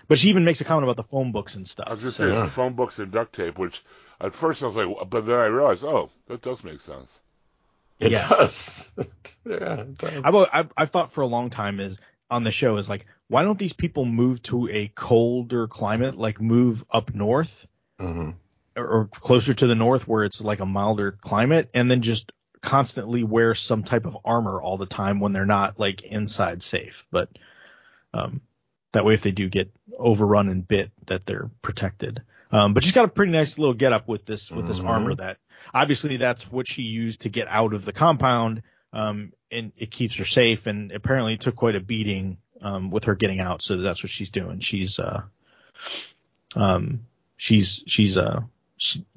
But 0.09 0.19
she 0.19 0.27
even 0.27 0.43
makes 0.43 0.59
a 0.59 0.65
comment 0.65 0.83
about 0.83 0.97
the 0.97 1.09
phone 1.09 1.31
books 1.31 1.55
and 1.55 1.65
stuff. 1.65 1.87
I 1.87 1.91
was 1.91 2.01
just 2.01 2.17
So- 2.17 2.25
saying 2.25 2.35
Yeah. 2.37 2.49
phone 2.49 2.73
books 2.73 2.99
and 2.99 3.13
duct 3.13 3.33
tape, 3.33 3.57
which 3.57 3.81
at 4.21 4.33
first 4.33 4.63
I 4.63 4.67
was 4.67 4.75
like, 4.77 4.87
but 5.09 5.25
then 5.25 5.39
I 5.39 5.45
realized, 5.45 5.83
oh, 5.83 6.09
that 6.27 6.41
does 6.41 6.63
make 6.63 6.79
sense. 6.79 7.21
It 7.99 8.11
Yeah. 8.11 8.27
does. 8.27 8.91
yeah, 9.45 9.81
it 9.81 9.97
does. 9.97 10.21
I've, 10.23 10.35
I've 10.35 10.73
I've 10.77 10.89
thought 10.89 11.11
for 11.11 11.21
a 11.21 11.27
long 11.27 11.49
time 11.49 11.79
is 11.79 11.97
on 12.29 12.43
the 12.43 12.51
show 12.51 12.77
is 12.77 12.87
like 12.87 13.05
why 13.27 13.43
don't 13.43 13.59
these 13.59 13.73
people 13.73 14.05
move 14.05 14.41
to 14.43 14.69
a 14.69 14.87
colder 14.95 15.67
climate 15.67 16.15
like 16.15 16.39
move 16.41 16.83
up 16.89 17.13
north 17.13 17.67
Mhm. 17.99 18.35
or, 18.77 18.87
or 18.87 19.07
closer 19.07 19.53
to 19.53 19.67
the 19.67 19.75
north 19.75 20.07
where 20.07 20.23
it's 20.23 20.39
like 20.41 20.61
a 20.61 20.65
milder 20.65 21.11
climate 21.11 21.69
and 21.73 21.91
then 21.91 22.01
just 22.01 22.31
constantly 22.61 23.23
wear 23.23 23.53
some 23.53 23.83
type 23.83 24.05
of 24.05 24.17
armor 24.23 24.61
all 24.61 24.77
the 24.77 24.85
time 24.85 25.19
when 25.19 25.33
they're 25.33 25.45
not 25.45 25.77
like 25.79 26.03
inside 26.03 26.63
safe 26.63 27.05
but 27.11 27.29
um 28.13 28.41
that 28.93 29.03
way 29.05 29.13
if 29.13 29.21
they 29.21 29.31
do 29.31 29.49
get 29.49 29.71
overrun 29.97 30.47
and 30.49 30.67
bit 30.67 30.91
that 31.07 31.25
they're 31.25 31.49
protected 31.61 32.21
um 32.51 32.73
but 32.73 32.83
she's 32.83 32.91
got 32.93 33.05
a 33.05 33.09
pretty 33.09 33.31
nice 33.31 33.57
little 33.57 33.73
get 33.73 33.93
up 33.93 34.07
with 34.07 34.25
this 34.25 34.51
with 34.51 34.67
this 34.67 34.79
Mhm. 34.79 34.87
armor 34.89 35.15
that 35.15 35.37
obviously 35.73 36.17
that's 36.17 36.51
what 36.51 36.67
she 36.67 36.81
used 36.83 37.21
to 37.21 37.29
get 37.29 37.47
out 37.47 37.73
of 37.73 37.85
the 37.85 37.93
compound 37.93 38.63
um 38.93 39.31
and 39.51 39.71
it 39.77 39.91
keeps 39.91 40.15
her 40.15 40.25
safe 40.25 40.67
and 40.67 40.91
apparently 40.91 41.33
it 41.33 41.39
took 41.41 41.55
quite 41.55 41.75
a 41.75 41.79
beating 41.79 42.37
um 42.61 42.89
with 42.91 43.05
her 43.05 43.15
getting 43.15 43.39
out 43.41 43.61
so 43.61 43.77
that's 43.77 44.03
what 44.03 44.09
she's 44.09 44.29
doing. 44.29 44.59
She's 44.59 44.99
uh 44.99 45.23
um 46.55 47.05
she's 47.37 47.83
she's 47.87 48.17
uh 48.17 48.41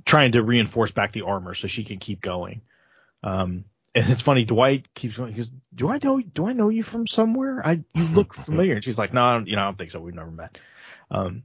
trying 0.04 0.32
to 0.32 0.42
reinforce 0.42 0.90
back 0.90 1.12
the 1.12 1.22
armor 1.22 1.54
so 1.54 1.66
she 1.68 1.84
can 1.84 1.98
keep 1.98 2.20
going. 2.20 2.60
Um 3.22 3.64
and 3.94 4.10
it's 4.10 4.22
funny 4.22 4.44
dwight 4.44 4.92
keeps 4.94 5.16
going 5.16 5.32
he 5.32 5.38
goes 5.38 5.50
do 5.74 5.88
i 5.88 5.98
know 6.02 6.20
do 6.20 6.46
i 6.46 6.52
know 6.52 6.68
you 6.68 6.82
from 6.82 7.06
somewhere? 7.06 7.60
I 7.64 7.82
you 7.94 8.04
look 8.04 8.34
familiar. 8.46 8.74
And 8.74 8.84
she's 8.84 8.98
like 8.98 9.12
no 9.12 9.22
I 9.22 9.32
don't, 9.34 9.46
you 9.48 9.56
know 9.56 9.62
i 9.62 9.64
don't 9.66 9.78
think 9.78 9.90
so. 9.90 10.00
We've 10.00 10.14
never 10.14 10.30
met. 10.30 10.58
Um 11.10 11.42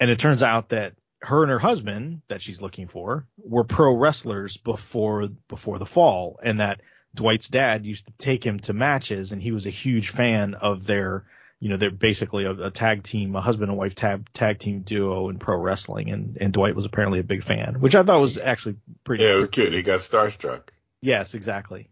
and 0.00 0.10
it 0.10 0.18
turns 0.18 0.42
out 0.42 0.68
that 0.70 0.94
her 1.20 1.42
and 1.42 1.50
her 1.50 1.58
husband 1.58 2.22
that 2.28 2.42
she's 2.42 2.60
looking 2.60 2.86
for 2.86 3.26
were 3.38 3.64
pro 3.64 3.92
wrestlers 3.94 4.56
before 4.56 5.28
before 5.48 5.78
the 5.78 5.86
fall 5.86 6.38
and 6.42 6.60
that 6.60 6.80
Dwight's 7.14 7.48
dad 7.48 7.86
used 7.86 8.06
to 8.06 8.12
take 8.18 8.44
him 8.44 8.60
to 8.60 8.72
matches 8.72 9.32
and 9.32 9.42
he 9.42 9.52
was 9.52 9.66
a 9.66 9.70
huge 9.70 10.10
fan 10.10 10.54
of 10.54 10.86
their 10.86 11.24
you 11.58 11.70
know 11.70 11.76
they're 11.76 11.90
basically 11.90 12.44
a, 12.44 12.52
a 12.52 12.70
tag 12.70 13.02
team 13.02 13.34
a 13.34 13.40
husband 13.40 13.70
and 13.70 13.78
wife 13.78 13.94
tag 13.94 14.28
tag 14.32 14.58
team 14.58 14.82
duo 14.82 15.28
in 15.28 15.38
pro 15.38 15.56
wrestling 15.56 16.10
and 16.10 16.38
and 16.40 16.52
Dwight 16.52 16.76
was 16.76 16.84
apparently 16.84 17.18
a 17.18 17.24
big 17.24 17.42
fan 17.42 17.80
which 17.80 17.96
I 17.96 18.04
thought 18.04 18.20
was 18.20 18.38
actually 18.38 18.76
pretty 19.02 19.24
Yeah, 19.24 19.32
it 19.32 19.40
was 19.40 19.48
cute. 19.48 19.72
He 19.72 19.82
got 19.82 20.00
starstruck. 20.00 20.68
Yes, 21.00 21.34
exactly. 21.34 21.90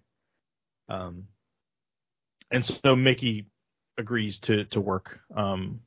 Um, 0.89 1.25
and 2.51 2.65
so 2.65 2.95
Mickey 2.95 3.47
agrees 3.99 4.39
to 4.41 4.65
to 4.67 4.81
work 4.81 5.21
um, 5.35 5.81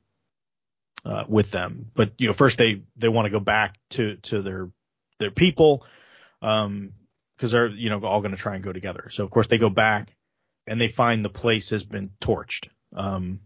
uh, 1.04 1.24
with 1.28 1.50
them, 1.50 1.90
but 1.94 2.12
you 2.18 2.26
know 2.26 2.32
first 2.32 2.58
they 2.58 2.82
they 2.96 3.08
want 3.08 3.26
to 3.26 3.30
go 3.30 3.40
back 3.40 3.76
to 3.90 4.16
to 4.16 4.42
their 4.42 4.70
their 5.18 5.30
people 5.30 5.84
um 6.42 6.92
because 7.36 7.50
they're 7.52 7.68
you 7.68 7.88
know 7.90 8.00
all 8.04 8.20
going 8.20 8.32
to 8.32 8.36
try 8.36 8.54
and 8.54 8.64
go 8.64 8.72
together. 8.72 9.08
So 9.10 9.24
of 9.24 9.30
course 9.30 9.46
they 9.46 9.58
go 9.58 9.70
back 9.70 10.14
and 10.66 10.80
they 10.80 10.88
find 10.88 11.24
the 11.24 11.30
place 11.30 11.70
has 11.70 11.84
been 11.84 12.10
torched. 12.20 12.68
Um, 12.94 13.40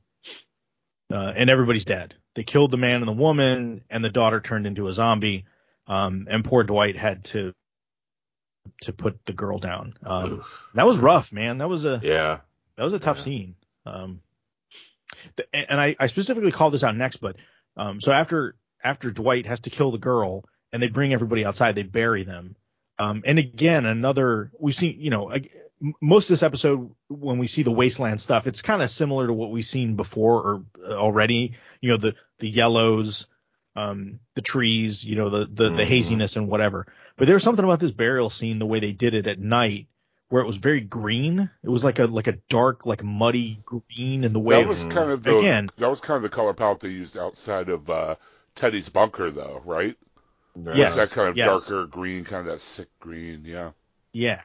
uh, 1.12 1.32
and 1.36 1.48
everybody's 1.50 1.84
dead. 1.84 2.14
They 2.34 2.42
killed 2.42 2.70
the 2.70 2.76
man 2.76 2.96
and 2.96 3.08
the 3.08 3.12
woman, 3.12 3.84
and 3.88 4.04
the 4.04 4.10
daughter 4.10 4.40
turned 4.40 4.66
into 4.66 4.88
a 4.88 4.92
zombie. 4.92 5.44
Um, 5.86 6.26
and 6.28 6.44
poor 6.44 6.64
Dwight 6.64 6.96
had 6.96 7.24
to 7.26 7.52
to 8.82 8.92
put 8.92 9.24
the 9.26 9.32
girl 9.32 9.58
down. 9.58 9.92
Um, 10.02 10.42
that 10.74 10.86
was 10.86 10.96
rough, 10.98 11.32
man. 11.32 11.58
That 11.58 11.68
was 11.68 11.84
a 11.84 12.00
yeah. 12.02 12.40
that 12.76 12.84
was 12.84 12.94
a 12.94 12.98
tough 12.98 13.18
Yeah. 13.18 13.22
scene. 13.24 13.54
Um, 13.86 14.20
and 15.52 15.80
I, 15.80 15.96
I 15.98 16.06
specifically 16.08 16.52
call 16.52 16.70
this 16.70 16.84
out 16.84 16.96
next, 16.96 17.16
but 17.16 17.36
um, 17.76 18.00
so 18.00 18.12
after 18.12 18.56
after 18.82 19.10
Dwight 19.10 19.46
has 19.46 19.60
to 19.60 19.70
kill 19.70 19.90
the 19.90 19.98
girl 19.98 20.44
and 20.72 20.82
they 20.82 20.88
bring 20.88 21.12
everybody 21.12 21.44
outside, 21.44 21.74
they 21.74 21.82
bury 21.82 22.24
them. 22.24 22.56
Um, 22.98 23.22
and 23.26 23.38
again, 23.38 23.86
another 23.86 24.50
we've 24.58 24.74
seen, 24.74 24.96
you 25.00 25.10
know, 25.10 25.32
most 26.00 26.26
of 26.26 26.34
this 26.34 26.42
episode 26.42 26.94
when 27.08 27.38
we 27.38 27.46
see 27.46 27.62
the 27.62 27.70
wasteland 27.72 28.20
stuff, 28.20 28.46
it's 28.46 28.62
kind 28.62 28.82
of 28.82 28.90
similar 28.90 29.26
to 29.26 29.32
what 29.32 29.50
we've 29.50 29.64
seen 29.64 29.96
before 29.96 30.40
or 30.40 30.64
uh, 30.86 30.94
already. 30.94 31.54
You 31.80 31.90
know, 31.90 31.96
the 31.96 32.14
the 32.38 32.48
yellows, 32.48 33.26
um, 33.76 34.20
the 34.34 34.42
trees, 34.42 35.04
you 35.04 35.16
know, 35.16 35.30
the 35.30 35.46
the, 35.46 35.70
the 35.70 35.82
Mhm. 35.82 35.86
haziness 35.86 36.36
and 36.36 36.48
whatever. 36.48 36.86
But 37.16 37.26
there 37.26 37.34
was 37.34 37.42
something 37.42 37.64
about 37.64 37.80
this 37.80 37.90
burial 37.90 38.30
scene, 38.30 38.58
the 38.58 38.66
way 38.66 38.80
they 38.80 38.92
did 38.92 39.14
it 39.14 39.26
at 39.26 39.38
night, 39.38 39.88
where 40.28 40.42
it 40.42 40.46
was 40.46 40.56
very 40.56 40.80
green. 40.80 41.50
It 41.62 41.68
was 41.68 41.84
like 41.84 41.98
a 41.98 42.06
like 42.06 42.26
a 42.26 42.38
dark, 42.48 42.86
like 42.86 43.04
muddy 43.04 43.60
green, 43.64 44.24
and 44.24 44.34
the 44.34 44.40
way 44.40 44.56
That 44.62 44.68
was 44.68 44.84
Mhm. 44.84 44.90
kind 44.90 45.10
of 45.10 45.22
the 45.22 45.38
Again. 45.38 45.68
that 45.78 45.90
was 45.90 46.00
kind 46.00 46.16
of 46.16 46.22
the 46.22 46.28
color 46.34 46.54
palette 46.54 46.80
they 46.80 46.88
used 46.88 47.16
outside 47.16 47.68
of 47.68 47.88
uh, 47.90 48.16
Teddy's 48.54 48.88
bunker, 48.88 49.30
though, 49.30 49.62
right? 49.64 49.96
Right. 50.56 50.76
Yes. 50.76 50.96
That 50.96 51.10
kind 51.10 51.28
of 51.28 51.36
yes. 51.36 51.66
darker 51.66 51.86
green, 51.86 52.24
kind 52.24 52.46
of 52.46 52.52
that 52.52 52.60
sick 52.60 52.88
green. 53.00 53.42
Yeah. 53.44 53.70
Yeah. 54.12 54.40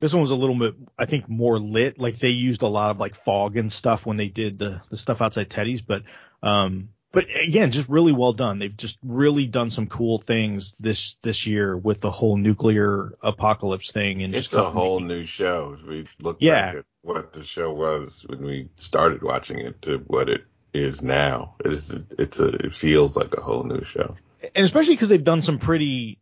This 0.00 0.12
one 0.12 0.20
was 0.20 0.30
a 0.30 0.36
little 0.36 0.58
bit, 0.58 0.74
I 0.98 1.06
think, 1.06 1.28
more 1.28 1.58
lit. 1.58 1.98
Like 1.98 2.18
they 2.18 2.28
used 2.30 2.62
a 2.62 2.68
lot 2.68 2.90
of 2.90 2.98
like 3.00 3.14
fog 3.14 3.56
and 3.56 3.72
stuff 3.72 4.04
when 4.06 4.16
they 4.16 4.28
did 4.28 4.58
the 4.58 4.82
the 4.90 4.96
stuff 4.96 5.22
outside 5.22 5.50
Teddy's, 5.50 5.80
but 5.82 6.02
um, 6.42 6.90
but 7.14 7.26
again, 7.34 7.70
just 7.70 7.88
really 7.88 8.12
well 8.12 8.32
done. 8.32 8.58
They've 8.58 8.76
just 8.76 8.98
really 9.02 9.46
done 9.46 9.70
some 9.70 9.86
cool 9.86 10.18
things 10.18 10.74
this 10.78 11.16
this 11.22 11.46
year 11.46 11.76
with 11.76 12.00
the 12.00 12.10
whole 12.10 12.36
nuclear 12.36 13.14
apocalypse 13.22 13.90
thing 13.92 14.22
and 14.22 14.34
It's 14.34 14.48
just 14.48 14.54
a 14.54 14.64
whole 14.64 15.00
making- 15.00 15.08
new 15.08 15.24
show. 15.24 15.78
We 15.88 16.04
look 16.20 16.36
Yeah. 16.40 16.66
back 16.66 16.74
at 16.80 16.84
what 17.02 17.32
the 17.32 17.42
show 17.44 17.72
was 17.72 18.22
when 18.26 18.44
we 18.44 18.68
started 18.76 19.22
watching 19.22 19.58
it 19.60 19.80
to 19.82 19.98
what 20.06 20.28
it 20.28 20.44
is 20.74 21.02
now. 21.02 21.54
It 21.64 21.72
is. 21.72 21.90
It's 22.18 22.40
a. 22.40 22.48
It 22.48 22.74
feels 22.74 23.16
like 23.16 23.34
a 23.36 23.40
whole 23.40 23.62
new 23.64 23.82
show. 23.84 24.16
and 24.54 24.64
especially 24.64 24.94
because 24.94 25.08
they've 25.08 25.24
done 25.24 25.40
some 25.40 25.58
pretty, 25.58 26.18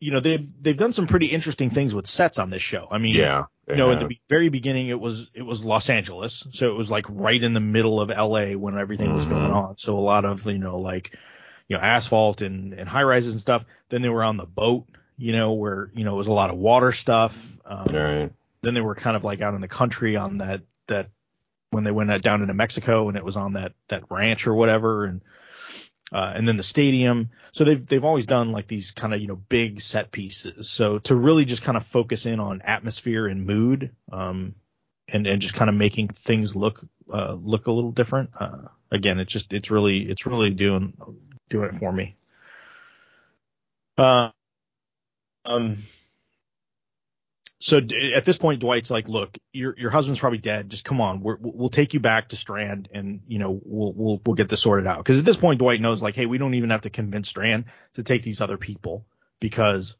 you 0.00 0.12
know, 0.12 0.20
they've 0.20 0.46
they've 0.62 0.76
done 0.76 0.92
some 0.94 1.06
pretty 1.06 1.26
interesting 1.26 1.68
things 1.70 1.92
with 1.94 2.06
sets 2.06 2.38
on 2.38 2.48
this 2.50 2.62
show. 2.62 2.88
I 2.90 2.96
mean, 2.98 3.14
Yeah. 3.16 3.44
You 3.70 3.76
know, 3.76 3.90
at 3.92 4.00
the 4.08 4.16
very 4.28 4.48
beginning, 4.48 4.88
it 4.88 4.98
was 5.00 5.30
it 5.34 5.42
was 5.42 5.64
Los 5.64 5.88
Angeles, 5.90 6.46
so 6.52 6.68
it 6.70 6.74
was 6.76 6.90
like 6.90 7.06
right 7.08 7.42
in 7.42 7.54
the 7.54 7.60
middle 7.60 8.00
of 8.00 8.10
L.A. 8.10 8.56
when 8.56 8.78
everything 8.78 9.12
was 9.12 9.24
Mhm. 9.26 9.30
going 9.30 9.52
on. 9.52 9.76
So 9.78 9.96
a 9.96 10.00
lot 10.00 10.24
of 10.24 10.44
you 10.46 10.58
know 10.58 10.78
like 10.78 11.16
you 11.68 11.76
know 11.76 11.82
asphalt 11.82 12.42
and 12.42 12.72
and 12.74 12.88
high 12.88 13.02
rises 13.04 13.32
and 13.32 13.40
stuff. 13.40 13.64
Then 13.88 14.02
they 14.02 14.08
were 14.08 14.24
on 14.24 14.36
the 14.36 14.46
boat, 14.46 14.86
you 15.18 15.32
know, 15.32 15.52
where 15.52 15.90
you 15.94 16.04
know 16.04 16.14
it 16.14 16.18
was 16.18 16.26
a 16.26 16.32
lot 16.32 16.50
of 16.50 16.56
water 16.56 16.92
stuff. 16.92 17.56
Um, 17.64 17.86
right. 17.92 18.32
Then 18.62 18.74
they 18.74 18.80
were 18.80 18.94
kind 18.94 19.16
of 19.16 19.24
like 19.24 19.40
out 19.40 19.54
in 19.54 19.60
the 19.60 19.68
country 19.68 20.16
on 20.16 20.38
that 20.38 20.62
that 20.86 21.08
when 21.70 21.84
they 21.84 21.90
went 21.92 22.22
down 22.22 22.42
into 22.42 22.54
Mexico 22.54 23.08
and 23.08 23.16
it 23.16 23.24
was 23.24 23.36
on 23.36 23.54
that 23.54 23.72
that 23.88 24.04
ranch 24.10 24.46
or 24.46 24.54
whatever 24.54 25.04
and. 25.04 25.22
Uh, 26.12 26.32
and 26.34 26.46
then 26.48 26.56
the 26.56 26.62
stadium. 26.62 27.30
So 27.52 27.64
they've 27.64 27.84
they've 27.84 28.04
always 28.04 28.24
done 28.24 28.50
like 28.50 28.66
these 28.66 28.90
kind 28.90 29.14
of 29.14 29.20
you 29.20 29.28
know 29.28 29.36
big 29.36 29.80
set 29.80 30.10
pieces. 30.10 30.68
So 30.68 30.98
to 31.00 31.14
really 31.14 31.44
just 31.44 31.62
kind 31.62 31.76
of 31.76 31.86
focus 31.86 32.26
in 32.26 32.40
on 32.40 32.62
atmosphere 32.62 33.26
and 33.26 33.46
mood, 33.46 33.94
um, 34.10 34.54
and 35.08 35.26
and 35.26 35.40
just 35.40 35.54
kind 35.54 35.68
of 35.68 35.76
making 35.76 36.08
things 36.08 36.56
look 36.56 36.84
uh, 37.12 37.34
look 37.34 37.66
a 37.66 37.72
little 37.72 37.92
different. 37.92 38.30
Uh, 38.38 38.68
again, 38.90 39.20
it's 39.20 39.32
just 39.32 39.52
it's 39.52 39.70
really 39.70 40.02
it's 40.02 40.26
really 40.26 40.50
doing 40.50 40.94
doing 41.48 41.68
it 41.68 41.76
for 41.76 41.92
me. 41.92 42.16
Uh, 43.96 44.30
um. 45.44 45.84
So 47.60 47.78
d- 47.78 48.14
at 48.14 48.24
this 48.24 48.38
point, 48.38 48.60
Dwight's 48.60 48.90
like, 48.90 49.06
"Look, 49.06 49.36
your 49.52 49.78
your 49.78 49.90
husband's 49.90 50.18
probably 50.18 50.38
dead. 50.38 50.70
Just 50.70 50.84
come 50.84 51.00
on, 51.00 51.20
we're, 51.20 51.36
we'll 51.38 51.68
take 51.68 51.92
you 51.92 52.00
back 52.00 52.30
to 52.30 52.36
Strand, 52.36 52.88
and 52.92 53.20
you 53.28 53.38
know 53.38 53.60
we'll 53.62 53.92
we'll 53.92 54.22
we'll 54.24 54.34
get 54.34 54.48
this 54.48 54.62
sorted 54.62 54.86
out." 54.86 54.98
Because 54.98 55.18
at 55.18 55.26
this 55.26 55.36
point, 55.36 55.58
Dwight 55.58 55.80
knows 55.80 56.00
like, 56.00 56.16
"Hey, 56.16 56.24
we 56.24 56.38
don't 56.38 56.54
even 56.54 56.70
have 56.70 56.82
to 56.82 56.90
convince 56.90 57.28
Strand 57.28 57.66
to 57.94 58.02
take 58.02 58.22
these 58.22 58.40
other 58.40 58.56
people 58.56 59.04
because 59.40 59.94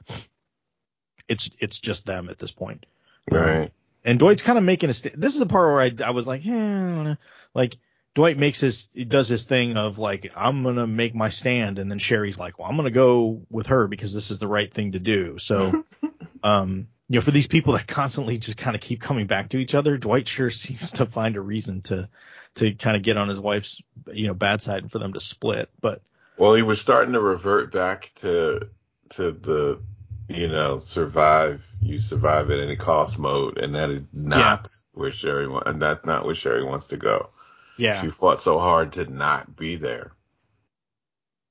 it's 1.28 1.50
it's 1.58 1.78
just 1.78 2.06
them 2.06 2.30
at 2.30 2.38
this 2.38 2.50
point." 2.50 2.86
Right. 3.30 3.70
And 4.04 4.18
Dwight's 4.18 4.42
kind 4.42 4.56
of 4.56 4.64
making 4.64 4.88
a 4.88 4.94
st- 4.94 5.20
this 5.20 5.34
is 5.34 5.40
the 5.40 5.46
part 5.46 5.68
where 5.68 5.80
I, 5.82 6.08
I 6.08 6.10
was 6.12 6.26
like, 6.26 6.46
eh, 6.46 6.50
know. 6.50 7.16
like 7.52 7.76
Dwight 8.14 8.38
makes 8.38 8.60
his 8.60 8.88
he 8.94 9.04
does 9.04 9.28
his 9.28 9.42
thing 9.42 9.76
of 9.76 9.98
like 9.98 10.32
I'm 10.34 10.62
gonna 10.62 10.86
make 10.86 11.14
my 11.14 11.28
stand, 11.28 11.78
and 11.78 11.90
then 11.90 11.98
Sherry's 11.98 12.38
like, 12.38 12.58
well, 12.58 12.68
I'm 12.68 12.76
gonna 12.76 12.90
go 12.90 13.42
with 13.50 13.66
her 13.66 13.86
because 13.86 14.14
this 14.14 14.30
is 14.30 14.38
the 14.38 14.48
right 14.48 14.72
thing 14.72 14.92
to 14.92 14.98
do. 14.98 15.36
So, 15.36 15.84
um, 16.42 16.88
you 17.10 17.16
know, 17.18 17.22
for 17.22 17.32
these 17.32 17.48
people 17.48 17.72
that 17.72 17.88
constantly 17.88 18.38
just 18.38 18.56
kind 18.56 18.76
of 18.76 18.80
keep 18.80 19.00
coming 19.00 19.26
back 19.26 19.48
to 19.48 19.58
each 19.58 19.74
other, 19.74 19.98
Dwight 19.98 20.28
sure 20.28 20.48
seems 20.50 20.92
to 20.92 21.06
find 21.06 21.34
a 21.36 21.40
reason 21.40 21.82
to 21.82 22.08
to 22.54 22.72
kind 22.74 22.96
of 22.96 23.02
get 23.02 23.16
on 23.16 23.28
his 23.28 23.40
wife's 23.40 23.82
you 24.12 24.28
know 24.28 24.34
bad 24.34 24.62
side 24.62 24.82
and 24.84 24.92
for 24.92 25.00
them 25.00 25.12
to 25.14 25.20
split. 25.20 25.70
But 25.80 26.02
Well, 26.36 26.54
he 26.54 26.62
was 26.62 26.80
starting 26.80 27.14
to 27.14 27.20
revert 27.20 27.72
back 27.72 28.12
to 28.16 28.68
to 29.10 29.32
the 29.32 29.80
you 30.28 30.46
know 30.46 30.78
survive 30.78 31.66
you 31.82 31.98
survive 31.98 32.48
at 32.52 32.60
any 32.60 32.76
cost 32.76 33.18
mode, 33.18 33.58
and 33.58 33.74
that 33.74 33.90
is 33.90 34.02
not 34.12 34.68
where 34.92 35.10
Sherry 35.10 35.52
and 35.66 35.82
that's 35.82 36.06
not 36.06 36.24
where 36.24 36.36
Sherry 36.36 36.62
wants 36.62 36.86
to 36.88 36.96
go. 36.96 37.30
yeah, 37.76 38.00
She 38.00 38.10
fought 38.10 38.40
so 38.40 38.60
hard 38.60 38.92
to 38.92 39.06
not 39.06 39.56
be 39.56 39.74
there. 39.74 40.12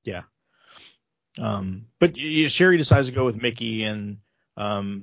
Yeah. 0.06 0.22
Um, 1.38 1.88
but 2.00 2.12
y- 2.16 2.44
y- 2.44 2.48
Sherry 2.48 2.78
decides 2.78 3.08
to 3.10 3.14
go 3.14 3.26
with 3.26 3.42
Mickey, 3.42 3.84
and 3.84 4.20
um, 4.58 5.02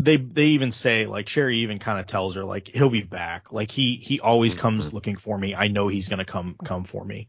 they 0.00 0.16
they 0.16 0.46
even 0.48 0.70
say 0.70 1.06
like 1.06 1.28
Sherry 1.28 1.58
even 1.58 1.78
kind 1.78 1.98
of 1.98 2.06
tells 2.06 2.36
her 2.36 2.44
like 2.44 2.68
he'll 2.68 2.90
be 2.90 3.02
back. 3.02 3.52
Like 3.52 3.70
he 3.70 3.96
he 3.96 4.20
always 4.20 4.54
comes 4.54 4.92
looking 4.92 5.16
for 5.16 5.36
me. 5.36 5.54
I 5.54 5.68
know 5.68 5.88
he's 5.88 6.08
gonna 6.08 6.24
come 6.24 6.56
come 6.64 6.84
for 6.84 7.04
me. 7.04 7.28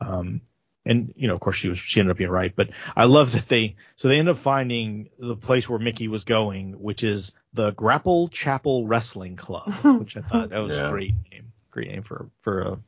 Um, 0.00 0.40
and 0.84 1.12
you 1.16 1.28
know, 1.28 1.34
of 1.34 1.40
course, 1.40 1.56
she 1.56 1.68
was 1.68 1.78
she 1.78 2.00
ended 2.00 2.10
up 2.10 2.18
being 2.18 2.30
right. 2.30 2.54
But 2.54 2.70
I 2.96 3.04
love 3.04 3.32
that 3.32 3.48
they 3.48 3.76
so 3.96 4.08
they 4.08 4.18
end 4.18 4.28
up 4.28 4.36
finding 4.38 5.10
the 5.18 5.36
place 5.36 5.68
where 5.68 5.78
Mickey 5.78 6.08
was 6.08 6.24
going, 6.24 6.72
which 6.80 7.02
is 7.04 7.32
the 7.54 7.70
Grapple 7.70 8.28
Chapel 8.28 8.86
Wrestling 8.86 9.36
Club, 9.36 9.72
which 9.98 10.16
I 10.16 10.20
thought 10.22 10.50
that 10.50 10.58
was 10.58 10.76
Yeah. 10.76 10.88
a 10.88 10.90
great 10.90 11.14
name, 11.30 11.52
great 11.70 11.88
name 11.88 12.02
for 12.02 12.28
for 12.42 12.60
a 12.62 12.78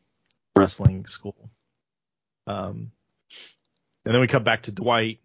wrestling 0.57 1.07
school. 1.07 1.51
Um, 2.47 2.91
and 4.05 4.13
then 4.15 4.21
we 4.21 4.27
come 4.27 4.45
back 4.45 4.65
to 4.65 4.73
Dwight, 4.73 5.21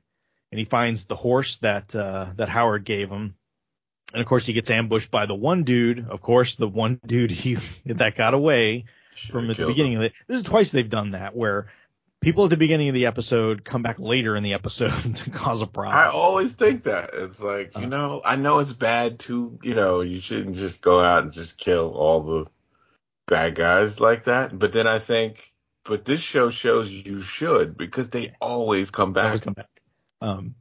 and 0.51 0.59
he 0.59 0.65
finds 0.65 1.05
the 1.05 1.15
horse 1.15 1.57
that 1.57 1.93
uh, 1.95 2.27
that 2.35 2.49
Howard 2.49 2.85
gave 2.85 3.09
him. 3.09 3.35
And 4.13 4.21
of 4.21 4.27
course, 4.27 4.45
he 4.45 4.53
gets 4.53 4.69
ambushed 4.69 5.11
by 5.11 5.25
the 5.27 5.35
one 5.35 5.63
dude. 5.63 6.07
Of 6.09 6.21
course, 6.21 6.55
the 6.55 6.67
one 6.67 6.99
dude 7.05 7.31
he 7.31 7.57
that 7.85 8.15
got 8.15 8.33
away 8.33 8.85
from 9.31 9.45
Should've 9.45 9.49
at 9.51 9.57
the 9.57 9.67
beginning 9.67 9.93
him. 9.93 9.99
of 9.99 10.05
it. 10.05 10.13
This 10.27 10.37
is 10.37 10.43
twice 10.43 10.71
they've 10.71 10.89
done 10.89 11.11
that, 11.11 11.35
where 11.35 11.67
people 12.21 12.43
at 12.45 12.49
the 12.49 12.57
beginning 12.57 12.89
of 12.89 12.93
the 12.95 13.05
episode 13.05 13.63
come 13.63 13.81
back 13.81 13.99
later 13.99 14.35
in 14.35 14.43
the 14.43 14.53
episode 14.53 14.91
to 15.15 15.29
cause 15.29 15.61
a 15.61 15.67
problem. 15.67 15.95
I 15.95 16.07
always 16.07 16.53
think 16.53 16.83
that 16.83 17.11
it's 17.13 17.39
like 17.39 17.77
you 17.77 17.85
know 17.87 18.21
I 18.25 18.35
know 18.35 18.59
it's 18.59 18.73
bad 18.73 19.19
to 19.21 19.59
you 19.61 19.75
know 19.75 20.01
you 20.01 20.19
shouldn't 20.21 20.55
just 20.55 20.81
go 20.81 20.99
out 21.01 21.23
and 21.23 21.31
just 21.31 21.57
kill 21.57 21.91
all 21.93 22.21
the 22.21 22.49
bad 23.27 23.55
guys 23.55 23.99
like 23.99 24.23
that. 24.23 24.57
But 24.57 24.71
then 24.73 24.87
I 24.87 24.99
think, 24.99 25.51
but 25.85 26.03
this 26.05 26.19
show 26.21 26.49
shows 26.49 26.89
you 26.91 27.21
should 27.21 27.77
because 27.77 28.09
they 28.09 28.33
always 28.41 28.89
come 28.89 29.13
They 29.13 29.21
always 29.21 29.39
back. 29.39 29.43
come 29.45 29.53
back. 29.53 29.69
Um, 30.21 30.55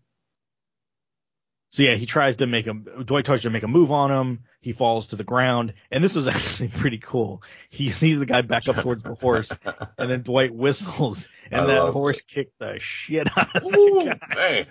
so 1.71 1.83
yeah, 1.83 1.95
he 1.95 2.07
tries 2.07 2.37
to 2.37 2.47
make 2.47 2.65
him. 2.67 2.87
Dwight 3.05 3.25
tries 3.25 3.43
to 3.43 3.51
make 3.51 3.63
a 3.63 3.69
move 3.69 3.91
on 3.93 4.11
him. 4.11 4.41
He 4.61 4.73
falls 4.73 5.09
to 5.09 5.17
the 5.17 5.25
ground, 5.25 5.75
and 5.91 6.03
this 6.03 6.15
was 6.17 6.27
actually 6.29 6.69
pretty 6.69 6.99
cool. 6.99 7.43
He 7.71 7.91
sees 7.91 8.19
the 8.19 8.27
guy 8.27 8.41
back 8.43 8.69
up 8.69 8.77
towards 8.77 9.05
the 9.05 9.15
horse, 9.15 9.53
and 9.99 10.11
then 10.11 10.23
Dwight 10.23 10.53
whistles, 10.55 11.29
and 11.51 11.63
I 11.63 11.67
that 11.67 11.85
love 11.85 11.93
horse 11.95 12.21
kicked 12.23 12.59
the 12.59 12.79
shit 12.81 13.29
out 13.39 13.55
of 13.57 13.63
the 13.63 13.79
Ooh, 13.79 14.05
guy. 14.05 14.19
man, 14.35 14.67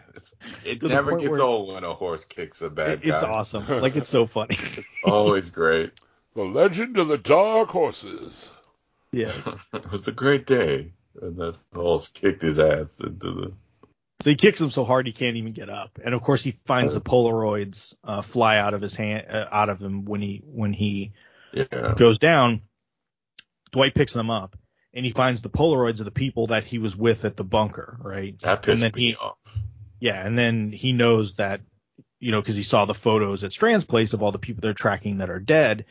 it 0.65 0.79
To 0.81 0.87
never 0.87 1.17
gets 1.17 1.31
where- 1.31 1.41
old 1.41 1.73
when 1.73 1.83
a 1.83 1.93
horse 1.93 2.25
kicks 2.25 2.61
a 2.61 2.69
bad 2.69 3.03
It- 3.03 3.09
it's 3.09 3.23
awesome. 3.23 3.65
Like 3.81 3.95
it's 3.95 4.09
so 4.09 4.25
funny. 4.25 4.57
Always 5.05 5.49
great. 5.49 5.91
The 6.35 6.43
Legend 6.43 6.97
of 6.97 7.07
the 7.07 7.17
Dark 7.17 7.69
Horses. 7.69 8.51
yes. 9.11 9.47
it 9.73 9.91
was 9.91 10.07
a 10.07 10.11
great 10.11 10.45
day, 10.45 10.91
and 11.21 11.37
that 11.37 11.55
horse 11.73 12.09
kicked 12.09 12.41
his 12.41 12.59
ass 12.59 12.99
into 12.99 13.31
the. 13.33 13.53
So 14.21 14.31
he 14.31 14.35
kicks 14.35 14.59
him 14.59 14.71
so 14.71 14.83
hard 14.83 15.05
he 15.05 15.13
can't 15.13 15.37
even 15.37 15.53
get 15.53 15.69
up, 15.69 15.99
and 16.03 16.15
of 16.15 16.21
course 16.23 16.43
he 16.43 16.51
finds 16.65 16.93
the 16.93 17.01
Polaroids 17.01 17.93
uh, 18.03 18.23
fly 18.23 18.57
out 18.57 18.73
of 18.73 18.81
his 18.81 18.95
hand, 18.95 19.27
uh, 19.29 19.45
out 19.51 19.69
of 19.69 19.79
him 19.79 20.05
when 20.05 20.21
he 20.21 20.41
when 20.43 20.73
he 20.73 21.13
Yeah. 21.53 21.93
goes 21.95 22.17
down. 22.17 22.61
Dwight 23.71 23.93
picks 23.93 24.13
them 24.13 24.31
up, 24.31 24.57
and 24.93 25.05
he 25.05 25.11
finds 25.11 25.41
the 25.41 25.49
Polaroids 25.49 25.99
of 25.99 26.05
the 26.05 26.11
people 26.11 26.47
that 26.47 26.63
he 26.63 26.79
was 26.79 26.95
with 26.95 27.25
at 27.25 27.35
the 27.37 27.43
bunker, 27.43 27.97
right? 28.01 28.39
That 28.39 28.63
pissed 28.63 28.73
and 28.73 28.81
then 28.81 28.91
me 28.95 29.09
he- 29.09 29.15
off. 29.15 29.37
Yeah, 29.99 30.25
and 30.25 30.37
then 30.37 30.71
he 30.71 30.93
knows 30.93 31.35
that, 31.35 31.61
you 32.19 32.31
know, 32.31 32.41
because 32.41 32.55
he 32.55 32.63
saw 32.63 32.85
the 32.85 32.93
photos 32.93 33.43
at 33.43 33.51
Strand's 33.51 33.83
place 33.85 34.13
of 34.13 34.23
all 34.23 34.31
the 34.31 34.39
people 34.39 34.61
they're 34.61 34.73
tracking 34.73 35.17
that 35.19 35.29
are 35.29 35.39
dead, 35.39 35.85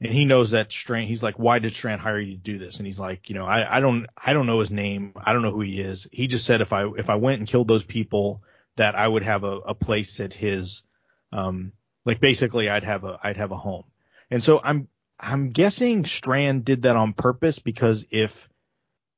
and 0.00 0.12
he 0.12 0.24
knows 0.24 0.52
that 0.52 0.72
Strand. 0.72 1.08
He's 1.08 1.22
like, 1.22 1.38
why 1.38 1.58
did 1.58 1.74
Strand 1.74 2.00
hire 2.00 2.18
you 2.18 2.36
to 2.36 2.42
do 2.42 2.58
this? 2.58 2.78
And 2.78 2.86
he's 2.86 2.98
like, 2.98 3.28
you 3.28 3.34
know, 3.34 3.44
I, 3.44 3.76
I 3.76 3.80
don't 3.80 4.06
I 4.16 4.32
don't 4.32 4.46
know 4.46 4.60
his 4.60 4.70
name. 4.70 5.12
I 5.16 5.32
don't 5.32 5.42
know 5.42 5.52
who 5.52 5.60
he 5.60 5.80
is. 5.80 6.08
He 6.10 6.26
just 6.26 6.46
said 6.46 6.60
if 6.60 6.72
I 6.72 6.86
if 6.96 7.10
I 7.10 7.16
went 7.16 7.40
and 7.40 7.48
killed 7.48 7.68
those 7.68 7.84
people, 7.84 8.42
that 8.76 8.94
I 8.94 9.06
would 9.06 9.22
have 9.22 9.44
a, 9.44 9.58
a 9.58 9.74
place 9.74 10.20
at 10.20 10.32
his, 10.32 10.84
um, 11.32 11.72
like 12.06 12.20
basically 12.20 12.70
I'd 12.70 12.84
have 12.84 13.04
a 13.04 13.18
I'd 13.22 13.36
have 13.36 13.52
a 13.52 13.58
home. 13.58 13.84
And 14.30 14.42
so 14.42 14.60
I'm 14.62 14.88
I'm 15.18 15.50
guessing 15.50 16.06
Strand 16.06 16.64
did 16.64 16.82
that 16.82 16.96
on 16.96 17.12
purpose 17.12 17.58
because 17.58 18.06
if 18.10 18.48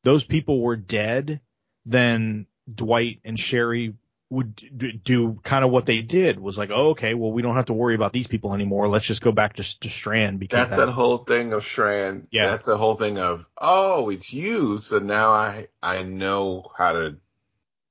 those 0.03 0.25
people 0.25 0.61
were 0.61 0.77
dead, 0.77 1.41
then 1.87 2.47
Dwight 2.73 3.21
and 3.25 3.39
Sherry 3.39 3.95
would 4.33 5.03
do 5.05 5.39
kind 5.43 5.63
of 5.63 5.71
what 5.71 5.85
they 5.85 6.01
did 6.01 6.41
was 6.41 6.57
like, 6.57 6.71
oh, 6.73 6.91
okay, 6.91 7.13
well, 7.13 7.31
we 7.31 7.43
don't 7.43 7.57
have 7.57 7.67
to 7.67 7.75
worry 7.75 7.95
about 7.95 8.15
these 8.15 8.27
people 8.27 8.55
anymore. 8.55 8.89
Let's 8.89 9.05
just 9.05 9.21
go 9.21 9.31
back 9.31 9.57
to, 9.57 9.81
to 9.81 9.91
Strand 9.91 10.41
because 10.41 10.59
That's 10.59 10.71
that, 10.71 10.87
that 10.87 10.93
whole 10.93 11.19
thing 11.19 11.53
of 11.53 11.65
Strand. 11.65 12.29
Yeah. 12.31 12.47
That's 12.47 12.67
the 12.67 12.79
whole 12.79 12.97
thing 12.97 13.19
of 13.19 13.45
oh, 13.59 14.09
it's 14.09 14.33
you. 14.33 14.79
So 14.79 14.99
now 15.01 15.33
I 15.33 15.69
I 15.83 16.03
know 16.03 16.71
how 16.77 16.93
to 16.93 17.17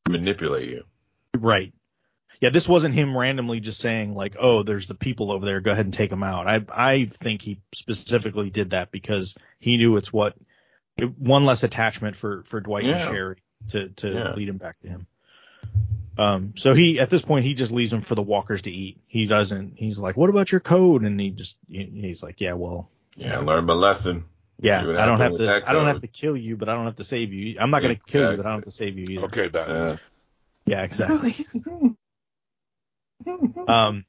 manipulate 0.10 0.70
you. 0.70 0.84
right. 1.38 1.74
Yeah, 2.40 2.50
this 2.50 2.68
wasn't 2.68 2.96
him 2.96 3.16
randomly 3.16 3.60
just 3.60 3.80
saying 3.80 4.16
like, 4.16 4.36
oh, 4.40 4.64
there's 4.64 4.88
the 4.88 4.96
people 4.96 5.32
over 5.32 5.46
there. 5.46 5.62
Go 5.62 5.70
ahead 5.72 5.86
and 5.86 5.94
take 5.94 6.10
them 6.10 6.24
out. 6.24 6.48
I 6.48 6.66
I 6.76 7.06
think 7.06 7.44
he 7.44 7.62
specifically 7.72 8.50
did 8.50 8.72
that 8.72 8.90
because 8.92 9.36
he 9.60 9.78
knew 9.78 9.96
it's 9.98 10.12
what 10.12 10.36
it, 10.98 11.16
one 11.20 11.46
less 11.46 11.62
attachment 11.62 12.16
for 12.16 12.44
for 12.48 12.60
Dwight 12.60 12.86
and 12.86 13.00
Sherry 13.00 13.38
to 13.70 13.90
to 13.90 14.10
Yeah. 14.10 14.34
lead 14.34 14.50
him 14.50 14.58
back 14.58 14.80
to 14.80 14.88
him. 14.88 15.06
Um, 16.18 16.54
so 16.58 16.74
he 16.74 17.00
at 17.00 17.10
this 17.10 17.22
point 17.22 17.46
he 17.46 17.54
just 17.54 17.72
leaves 17.72 17.92
them 17.92 18.02
for 18.02 18.16
the 18.16 18.22
walkers 18.22 18.64
to 18.64 18.72
eat. 18.72 19.02
He 19.08 19.28
doesn't. 19.28 19.74
He's 19.78 19.98
like, 19.98 20.18
what 20.18 20.30
about 20.30 20.52
your 20.52 20.62
code? 20.62 21.04
And 21.04 21.20
he 21.20 21.32
just 21.32 21.58
he's 21.68 22.22
like, 22.22 22.42
yeah, 22.42 22.54
well, 22.54 22.90
Yeah, 23.16 23.40
learn 23.40 23.66
my 23.66 23.74
lesson. 23.74 24.26
Yeah, 24.60 24.80
I 24.82 25.06
don't 25.06 25.20
have 25.20 25.38
to. 25.38 25.64
I 25.68 25.74
don't 25.74 25.88
have 25.88 26.02
to 26.02 26.08
kill 26.08 26.38
you, 26.38 26.56
but 26.56 26.70
I 26.70 26.76
don't 26.76 26.86
have 26.86 26.98
to 26.98 27.04
save 27.04 27.34
you. 27.34 27.58
I'm 27.60 27.72
not 27.72 27.82
going 27.82 27.96
to 27.96 28.02
kill 28.04 28.32
you, 28.32 28.38
but 28.38 28.46
I 28.46 28.50
don't 28.50 28.60
have 28.60 28.66
to 28.66 28.72
save 28.72 28.98
you 28.98 29.06
either. 29.10 29.26
Okay, 29.26 29.48
Batman. 29.48 29.90
Yeah. 29.90 29.98
Yeah, 30.66 30.84
exactly. 30.84 31.48
um, 33.68 34.06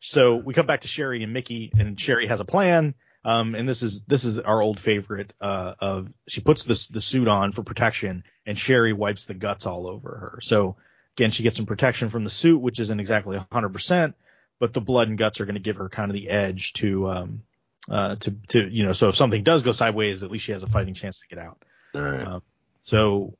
so 0.00 0.34
we 0.34 0.54
come 0.54 0.66
back 0.66 0.80
to 0.80 0.88
Sherry 0.88 1.22
and 1.22 1.32
Mickey, 1.32 1.70
and 1.78 1.98
Sherry 1.98 2.26
has 2.26 2.40
a 2.40 2.44
plan. 2.44 2.94
Um, 3.24 3.54
and 3.54 3.68
this 3.68 3.84
is 3.84 4.02
this 4.08 4.24
is 4.24 4.40
our 4.40 4.60
old 4.60 4.80
favorite. 4.80 5.32
Uh, 5.40 5.74
of 5.78 6.08
she 6.26 6.40
puts 6.40 6.64
this 6.64 6.88
the 6.88 7.00
suit 7.00 7.28
on 7.28 7.52
for 7.52 7.62
protection, 7.62 8.24
and 8.44 8.58
Sherry 8.58 8.92
wipes 8.92 9.26
the 9.26 9.34
guts 9.34 9.64
all 9.64 9.86
over 9.86 10.08
her. 10.08 10.38
So 10.42 10.76
again, 11.16 11.30
she 11.30 11.42
gets 11.42 11.56
some 11.56 11.66
protection 11.66 12.08
from 12.08 12.24
the 12.24 12.30
suit, 12.30 12.58
which 12.58 12.80
isn't 12.80 13.00
exactly 13.00 13.36
100, 13.36 13.68
percent 13.70 14.14
but 14.62 14.72
the 14.72 14.80
blood 14.80 15.08
and 15.08 15.18
guts 15.18 15.40
are 15.40 15.44
going 15.44 15.56
to 15.56 15.60
give 15.60 15.74
her 15.74 15.88
kind 15.88 16.08
of 16.08 16.14
the 16.14 16.28
edge 16.28 16.72
to 16.74 17.08
um 17.08 17.42
uh 17.90 18.14
to 18.14 18.30
to 18.46 18.68
you 18.68 18.84
know. 18.84 18.92
So 18.92 19.08
if 19.08 19.16
something 19.16 19.42
does 19.42 19.62
go 19.62 19.72
sideways, 19.72 20.22
at 20.22 20.30
least 20.30 20.44
she 20.44 20.52
has 20.52 20.62
a 20.62 20.68
fighting 20.68 20.94
chance 20.94 21.18
to 21.18 21.26
get 21.26 21.38
out. 21.44 21.64
Right. 21.92 22.22
Uh, 22.22 22.40
So 22.84 23.36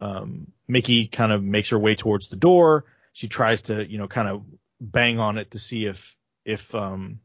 um, 0.00 0.48
Mickey 0.66 1.06
kind 1.06 1.30
of 1.30 1.42
makes 1.42 1.68
her 1.68 1.78
way 1.78 1.94
towards 1.94 2.28
the 2.28 2.36
door. 2.36 2.84
She 3.12 3.28
tries 3.28 3.62
to, 3.62 3.88
you 3.88 3.98
know, 3.98 4.08
kind 4.08 4.28
of 4.28 4.42
bang 4.80 5.20
on 5.20 5.38
it 5.38 5.52
to 5.52 5.60
see 5.60 5.86
if 5.86 6.16
if 6.44 6.74
um, 6.74 7.20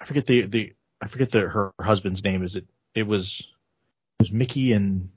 I 0.00 0.06
forget 0.06 0.26
the 0.26 0.46
the 0.46 0.72
I 1.00 1.08
forget 1.08 1.30
the 1.30 1.40
her 1.40 1.74
husband's 1.78 2.24
name. 2.24 2.42
Is 2.42 2.56
it 2.56 2.64
it 2.94 3.06
was 3.06 3.46
it 4.18 4.22
was 4.22 4.32
Mickey 4.32 4.72
and 4.72 5.10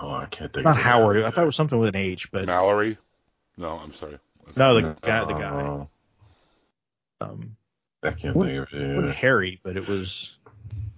oh, 0.00 0.10
I 0.12 0.26
can't 0.26 0.52
think. 0.52 0.64
not 0.64 0.72
of 0.72 0.78
it. 0.78 0.82
Howard. 0.82 1.22
I 1.22 1.30
thought 1.30 1.42
it 1.42 1.46
was 1.46 1.56
something 1.56 1.78
with 1.78 1.90
an 1.90 1.96
H, 2.00 2.30
but 2.32 2.46
Mallory? 2.46 2.98
No, 3.56 3.78
I'm 3.78 3.92
sorry. 3.92 4.18
That's- 4.40 4.56
no, 4.56 4.74
the 4.74 4.96
guy 5.00 5.24
the 5.24 5.32
guy 5.34 5.86
um 7.20 7.56
I 8.02 8.10
can't 8.12 8.36
What- 8.36 8.48
think 8.48 8.68
of 8.72 8.74
it. 9.04 9.08
it. 9.10 9.14
Harry, 9.14 9.60
but 9.62 9.76
it 9.76 9.86
was 9.88 10.36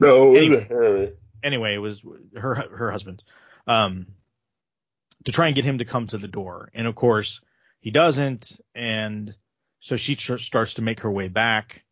No, 0.00 0.34
it 0.34 0.38
Anyway. 0.38 0.48
wasn't 0.56 0.68
Harry. 0.70 1.12
anyway, 1.42 1.74
it 1.74 1.78
was 1.78 2.02
her 2.36 2.54
her 2.54 2.90
husband, 2.90 3.22
um, 3.66 4.06
to 5.24 5.32
try 5.32 5.46
and 5.46 5.54
get 5.56 5.64
him 5.64 5.78
to 5.78 5.84
come 5.84 6.06
to 6.08 6.18
the 6.18 6.28
door, 6.28 6.70
and 6.74 6.86
of 6.86 6.94
course 6.94 7.40
he 7.80 7.90
doesn't, 7.90 8.60
and 8.74 9.34
so 9.80 9.96
she 9.96 10.16
tr- 10.16 10.36
starts 10.38 10.74
to 10.74 10.82
make 10.82 11.00
her 11.00 11.10
way 11.10 11.28
back, 11.28 11.84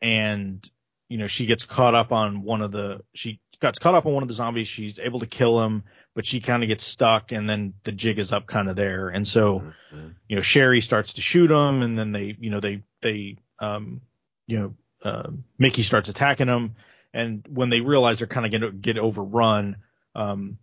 and 0.00 0.68
you 1.08 1.18
know 1.18 1.26
she 1.26 1.46
gets 1.46 1.64
caught 1.66 1.94
up 1.94 2.10
on 2.12 2.42
one 2.42 2.62
of 2.62 2.72
the 2.72 3.02
she 3.14 3.40
got 3.60 3.78
caught 3.78 3.94
up 3.94 4.06
on 4.06 4.14
one 4.14 4.22
of 4.22 4.28
the 4.28 4.34
zombies. 4.34 4.68
She's 4.68 4.98
able 4.98 5.20
to 5.20 5.26
kill 5.26 5.62
him, 5.62 5.84
but 6.14 6.26
she 6.26 6.40
kind 6.40 6.62
of 6.62 6.68
gets 6.68 6.84
stuck, 6.84 7.32
and 7.32 7.48
then 7.48 7.74
the 7.84 7.92
jig 7.92 8.18
is 8.18 8.32
up 8.32 8.46
kind 8.46 8.68
of 8.68 8.76
there, 8.76 9.08
and 9.08 9.26
so 9.26 9.60
Mhm. 9.92 10.14
you 10.28 10.36
know 10.36 10.42
Sherry 10.42 10.80
starts 10.80 11.14
to 11.14 11.20
shoot 11.22 11.50
him, 11.50 11.82
and 11.82 11.98
then 11.98 12.12
they 12.12 12.36
you 12.38 12.50
know 12.50 12.60
they 12.60 12.82
they 13.02 13.36
um 13.58 14.00
you 14.46 14.58
know 14.58 14.74
uh, 15.02 15.30
Mickey 15.58 15.82
starts 15.82 16.08
attacking 16.08 16.48
him, 16.48 16.76
and 17.12 17.46
when 17.50 17.68
they 17.68 17.80
realize 17.80 18.18
they're 18.18 18.26
kind 18.28 18.46
of 18.46 18.52
going 18.52 18.72
to 18.72 18.78
get 18.78 18.96
overrun, 18.96 19.76
um, 20.14 20.56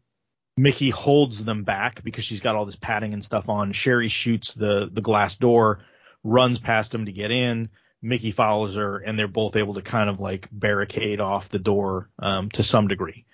Mickey 0.58 0.90
holds 0.90 1.46
them 1.46 1.64
back 1.64 2.04
because 2.04 2.24
she's 2.24 2.42
got 2.42 2.56
all 2.56 2.66
this 2.66 2.76
padding 2.76 3.14
and 3.14 3.24
stuff 3.24 3.50
on. 3.50 3.72
Sherry 3.72 4.08
shoots 4.08 4.54
the 4.54 4.90
the 4.92 5.02
glass 5.02 5.38
door, 5.38 5.80
runs 6.24 6.60
past 6.60 6.94
him 6.96 7.06
to 7.06 7.12
get 7.12 7.30
in. 7.32 7.70
Mickey 8.02 8.32
follows 8.32 8.76
her, 8.76 8.98
and 8.98 9.18
they're 9.18 9.28
both 9.28 9.56
able 9.56 9.76
to 9.76 9.84
kind 9.84 10.10
of 10.10 10.20
like 10.20 10.48
barricade 10.52 11.20
off 11.22 11.50
the 11.50 11.60
door 11.60 12.10
um, 12.18 12.50
to 12.50 12.64
some 12.64 12.88
degree. 12.88 13.26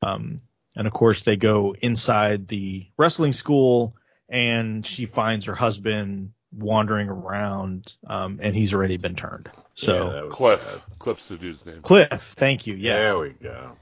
Um, 0.00 0.42
and 0.74 0.86
of 0.86 0.92
course, 0.92 1.22
they 1.22 1.36
go 1.36 1.74
inside 1.80 2.48
the 2.48 2.86
wrestling 2.96 3.32
school, 3.32 3.94
and 4.28 4.84
she 4.86 5.06
finds 5.06 5.44
her 5.46 5.54
husband 5.54 6.32
wandering 6.54 7.08
around, 7.08 7.92
um, 8.06 8.38
and 8.42 8.54
he's 8.54 8.74
already 8.74 8.96
been 8.98 9.16
turned. 9.16 9.50
So 9.74 10.06
Yeah, 10.06 10.12
that 10.12 10.24
was 10.26 10.34
Cliff. 10.34 10.62
sad. 10.62 10.82
Cliff's 10.98 11.28
the 11.28 11.36
dude's 11.36 11.64
name. 11.64 11.80
Cliff, 11.82 12.08
thank 12.36 12.66
you. 12.66 12.74
Yes. 12.74 13.04
There 13.04 13.18
we 13.20 13.30
go. 13.30 13.72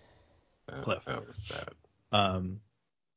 That, 0.68 0.82
Cliff. 0.82 1.04
That 1.04 1.26
was 1.26 1.36
sad. 1.36 1.68
um 2.12 2.60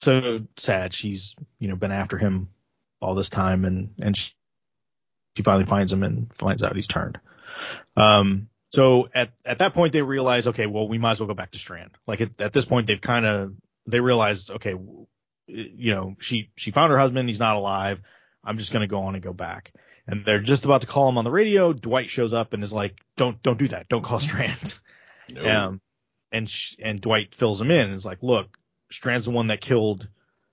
so 0.02 0.40
sad 0.58 0.94
she's 0.94 1.34
you 1.60 1.70
know 1.70 1.76
been 1.78 1.92
after 1.92 2.18
him 2.18 2.50
all 3.00 3.16
this 3.16 3.30
time 3.30 3.64
and 3.64 3.94
and 4.02 4.18
she, 4.18 4.34
she 5.38 5.44
finally 5.44 5.66
finds 5.66 5.92
him 5.94 6.04
and 6.04 6.34
finds 6.34 6.62
out 6.64 6.76
he's 6.76 6.88
turned. 6.88 7.20
Um, 7.96 8.50
so 8.74 9.08
at 9.14 9.32
at 9.46 9.60
that 9.60 9.74
point 9.76 9.94
they 9.94 10.02
realize, 10.02 10.48
okay, 10.48 10.66
well 10.66 10.88
we 10.88 10.98
might 10.98 11.12
as 11.14 11.20
well 11.20 11.28
go 11.28 11.34
back 11.36 11.52
to 11.52 11.60
Strand. 11.60 11.92
Like 12.08 12.22
at, 12.22 12.42
at 12.42 12.54
this 12.54 12.66
point 12.66 12.88
they've 12.88 13.00
kind 13.00 13.26
of 13.26 13.54
they 13.88 14.00
realized, 14.00 14.50
okay, 14.52 14.76
you 15.48 15.94
know 15.94 16.16
she 16.20 16.50
she 16.56 16.72
found 16.72 16.92
her 16.92 16.98
husband, 16.98 17.30
he's 17.30 17.40
not 17.40 17.56
alive. 17.56 18.00
I'm 18.44 18.58
just 18.58 18.72
gonna 18.72 18.88
go 18.88 19.04
on 19.04 19.16
and 19.16 19.24
go 19.24 19.34
back. 19.34 19.74
And 20.06 20.26
they're 20.26 20.42
just 20.42 20.66
about 20.66 20.82
to 20.82 20.88
call 20.88 21.08
him 21.08 21.18
on 21.18 21.24
the 21.24 21.32
radio. 21.32 21.72
Dwight 21.72 22.10
shows 22.10 22.34
up 22.34 22.54
and 22.54 22.64
is 22.64 22.74
like, 22.74 22.98
don't 23.16 23.42
don't 23.42 23.60
do 23.60 23.68
that. 23.70 23.88
Don't 23.90 24.04
call 24.04 24.20
Strand. 24.20 24.76
No. 25.32 25.48
Um, 25.48 25.82
and 26.32 26.50
sh- 26.50 26.76
and 26.80 27.00
Dwight 27.00 27.34
fills 27.34 27.62
him 27.62 27.72
in 27.72 27.88
and 27.88 27.96
is 27.96 28.06
like, 28.06 28.22
look, 28.22 28.58
Strand's 28.92 29.26
the 29.26 29.32
one 29.32 29.48
that 29.48 29.62
killed 29.62 30.08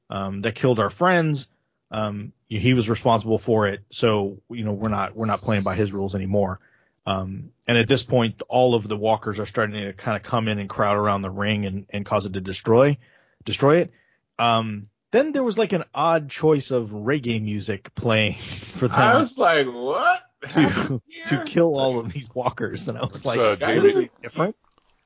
um, 0.08 0.40
that 0.40 0.54
killed 0.54 0.78
our 0.78 0.90
friends. 0.90 1.48
Um, 1.90 2.32
he 2.48 2.74
was 2.74 2.88
responsible 2.88 3.38
for 3.38 3.66
it, 3.66 3.80
so 3.90 4.40
you 4.48 4.64
know 4.64 4.72
we're 4.72 4.88
not 4.88 5.16
we're 5.16 5.26
not 5.26 5.40
playing 5.40 5.62
by 5.62 5.74
his 5.74 5.92
rules 5.92 6.14
anymore. 6.14 6.60
Um, 7.06 7.50
and 7.66 7.78
at 7.78 7.88
this 7.88 8.02
point, 8.02 8.42
all 8.48 8.74
of 8.74 8.86
the 8.86 8.96
walkers 8.96 9.40
are 9.40 9.46
starting 9.46 9.82
to 9.82 9.92
kind 9.92 10.16
of 10.16 10.22
come 10.22 10.48
in 10.48 10.58
and 10.58 10.68
crowd 10.68 10.96
around 10.96 11.22
the 11.22 11.30
ring 11.30 11.66
and, 11.66 11.86
and 11.90 12.06
cause 12.06 12.26
it 12.26 12.34
to 12.34 12.40
destroy 12.40 12.98
destroy 13.44 13.78
it. 13.78 13.92
Um, 14.38 14.88
then 15.12 15.32
there 15.32 15.42
was 15.42 15.58
like 15.58 15.72
an 15.72 15.84
odd 15.94 16.30
choice 16.30 16.70
of 16.70 16.90
reggae 16.90 17.42
music 17.42 17.94
playing 17.94 18.34
for 18.38 18.88
them. 18.88 18.98
I 18.98 19.16
was 19.18 19.36
like, 19.38 19.66
what? 19.66 20.20
to 20.50 21.02
to 21.26 21.44
kill 21.44 21.78
all 21.78 21.98
of 21.98 22.10
these 22.12 22.34
walkers, 22.34 22.88
and 22.88 22.96
I 22.96 23.02
was 23.02 23.16
It's, 23.16 23.24
like, 23.26 23.38
uh, 23.38 23.56
"That 23.56 23.60
David- 23.60 23.96
is 23.96 24.08
different. 24.22 24.56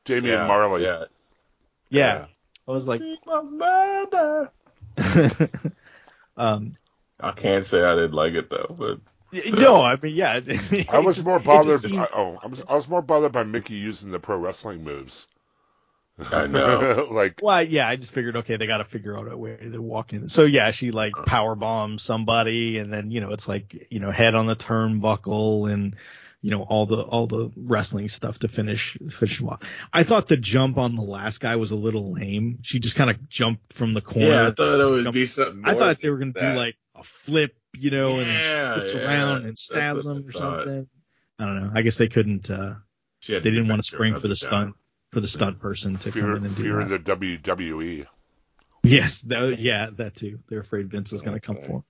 Damian 0.05 0.35
Yeah, 0.41 0.47
Marley. 0.47 0.85
Yeah. 0.85 1.05
Yeah. 1.89 2.27
I 2.69 2.71
was 2.71 2.87
like, 2.87 3.01
Take 3.01 3.27
my 3.27 3.43
murder. 3.43 4.51
um, 6.37 6.77
I 7.21 7.33
can't 7.33 7.67
say 7.67 7.83
I 7.83 7.95
didn't 7.95 8.13
like 8.13 8.35
it 8.35 8.49
though, 8.51 8.75
but 8.79 9.01
no, 9.59 9.83
I 9.83 9.97
mean, 10.01 10.15
yeah. 10.15 10.41
it- 10.45 10.89
I 10.89 11.01
was 11.01 11.17
just- 11.17 11.27
more 11.27 11.37
it 11.37 11.45
just 11.45 11.47
bothered. 11.47 11.81
seemed- 11.81 12.03
I, 12.03 12.09
oh, 12.15 12.39
I 12.43 12.47
was, 12.47 12.63
I 12.69 12.75
was 12.75 12.89
more 12.89 13.03
bothered 13.03 13.33
by 13.33 13.43
Mickey 13.43 13.75
using 13.75 14.11
the 14.13 14.21
pro 14.21 14.37
wrestling 14.37 14.85
moves. 14.85 15.27
I 16.31 16.47
know. 16.47 17.09
like, 17.11 17.41
Well, 17.43 17.63
yeah, 17.63 17.89
I 17.89 17.97
just 17.97 18.13
figured, 18.13 18.37
okay, 18.37 18.57
they 18.57 18.67
got 18.67 18.79
to 18.79 18.85
figure 18.85 19.19
out 19.19 19.31
a 19.31 19.37
way 19.37 19.57
to 19.57 19.83
walk 19.83 20.13
in. 20.13 20.29
So 20.29 20.45
yeah, 20.45 20.71
she 20.71 20.91
like 20.91 21.13
power 21.27 21.55
bombs 21.55 22.03
somebody, 22.03 22.79
and 22.79 22.93
then 22.93 23.11
you 23.11 23.21
know 23.21 23.33
it's 23.33 23.49
like 23.49 23.89
you 23.91 24.01
know 24.01 24.11
head 24.11 24.35
on 24.35 24.47
the 24.47 24.57
turnbuckle 24.57 25.73
and 25.73 25.97
you 26.41 26.51
know 26.51 26.63
all 26.63 26.87
the 26.87 27.01
all 27.03 27.27
the 27.27 27.51
wrestling 27.57 28.09
stuff 28.09 28.39
to 28.41 28.49
finish 28.49 28.97
finish 29.11 29.39
them 29.39 29.49
off. 29.49 29.63
I 29.93 30.05
thought 30.05 30.27
the 30.29 30.37
jump 30.37 30.79
on 30.79 30.95
the 30.95 31.03
last 31.03 31.41
guy 31.41 31.57
was 31.57 31.71
a 31.73 31.77
little 31.77 32.13
lame. 32.13 32.59
She 32.63 32.79
just 32.79 32.97
kind 32.97 33.11
of 33.11 33.29
jumped 33.29 33.73
from 33.73 33.93
the 33.93 34.01
corner. 34.01 34.29
yeah, 34.29 34.47
I 34.49 34.51
thought 34.53 34.81
it 34.81 34.91
would 34.91 35.13
be 35.13 35.27
something. 35.27 35.63
I 35.65 35.75
thought 35.75 36.01
they 36.01 36.11
were 36.11 36.19
gonna 36.19 36.33
do 36.33 36.53
like 36.57 36.77
a 36.95 37.03
flip, 37.03 37.57
you 37.77 37.91
know, 37.91 38.21
Yeah, 38.21 38.75
and 38.75 38.81
flips 38.83 38.95
yeah, 38.95 39.01
around 39.01 39.47
and 39.47 39.57
what 40.03 40.17
him 40.17 40.29
or 40.29 40.33
thought. 40.33 40.65
something. 40.65 40.89
I 41.41 41.45
don't 41.47 41.61
know. 41.65 41.71
I 41.75 41.83
guess 41.83 41.97
they 41.97 42.09
couldn't. 42.09 42.49
uh 42.51 42.75
They 43.27 43.41
didn't 43.41 43.67
want 43.67 43.83
to 43.83 43.87
spring 43.87 44.15
for 44.15 44.21
the 44.21 44.27
another 44.27 44.37
stunt 44.37 44.77
for 45.15 45.21
the 45.21 45.29
stunt 45.29 45.61
person 45.61 45.97
to 45.97 46.13
fear, 46.13 46.23
come 46.23 46.37
in 46.37 46.45
and 46.45 46.55
do 46.57 46.63
fear 46.63 46.85
that. 46.85 47.05
the. 47.07 47.17
WWE. 47.17 48.07
Yes, 48.83 49.23
that, 49.23 49.59
yeah, 49.59 49.89
that 49.97 50.15
too. 50.17 50.41
They're 50.49 50.61
afraid 50.61 50.91
Vince 50.91 51.13
is 51.13 51.23
going 51.23 51.35
to 51.35 51.41
come 51.41 51.57
Okay. 51.57 51.67
for. 51.67 51.85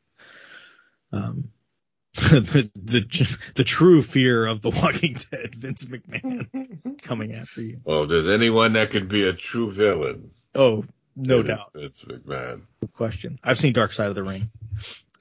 'em. 1.13 1.23
Um, 1.25 1.51
the, 2.15 2.71
the 2.77 3.37
the 3.57 3.65
true 3.65 4.01
fear 4.01 4.47
of 4.47 4.63
the 4.63 4.71
Walking 4.71 5.15
Dead, 5.33 5.53
Vince 5.57 5.85
McMahon 5.87 7.01
coming 7.03 7.35
after 7.35 7.61
you. 7.63 7.81
Well, 7.85 8.05
if 8.05 8.09
there's 8.09 8.29
anyone 8.29 8.75
that 8.75 8.91
could 8.91 9.09
be 9.09 9.27
a 9.27 9.33
true 9.33 9.73
villain, 9.73 10.31
Oh, 10.55 10.85
no 11.17 11.43
doubt, 11.43 11.73
Vince 11.75 12.01
McMahon. 12.07 12.63
no 12.81 12.89
question. 12.93 13.41
I've 13.43 13.59
seen 13.59 13.73
Dark 13.73 13.93
Side 13.93 14.09
of 14.11 14.15
the 14.15 14.23
Ring. 14.23 14.49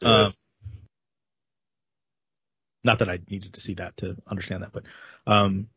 Um, 0.03 0.25
Yes. 0.25 0.39
Not 2.83 2.99
that 2.99 3.09
I 3.09 3.17
needed 3.29 3.53
to 3.53 3.59
see 3.61 3.75
that 3.75 3.95
to 3.97 4.17
understand 4.27 4.61
that, 4.63 4.73
but 4.73 4.83
um, 5.25 5.69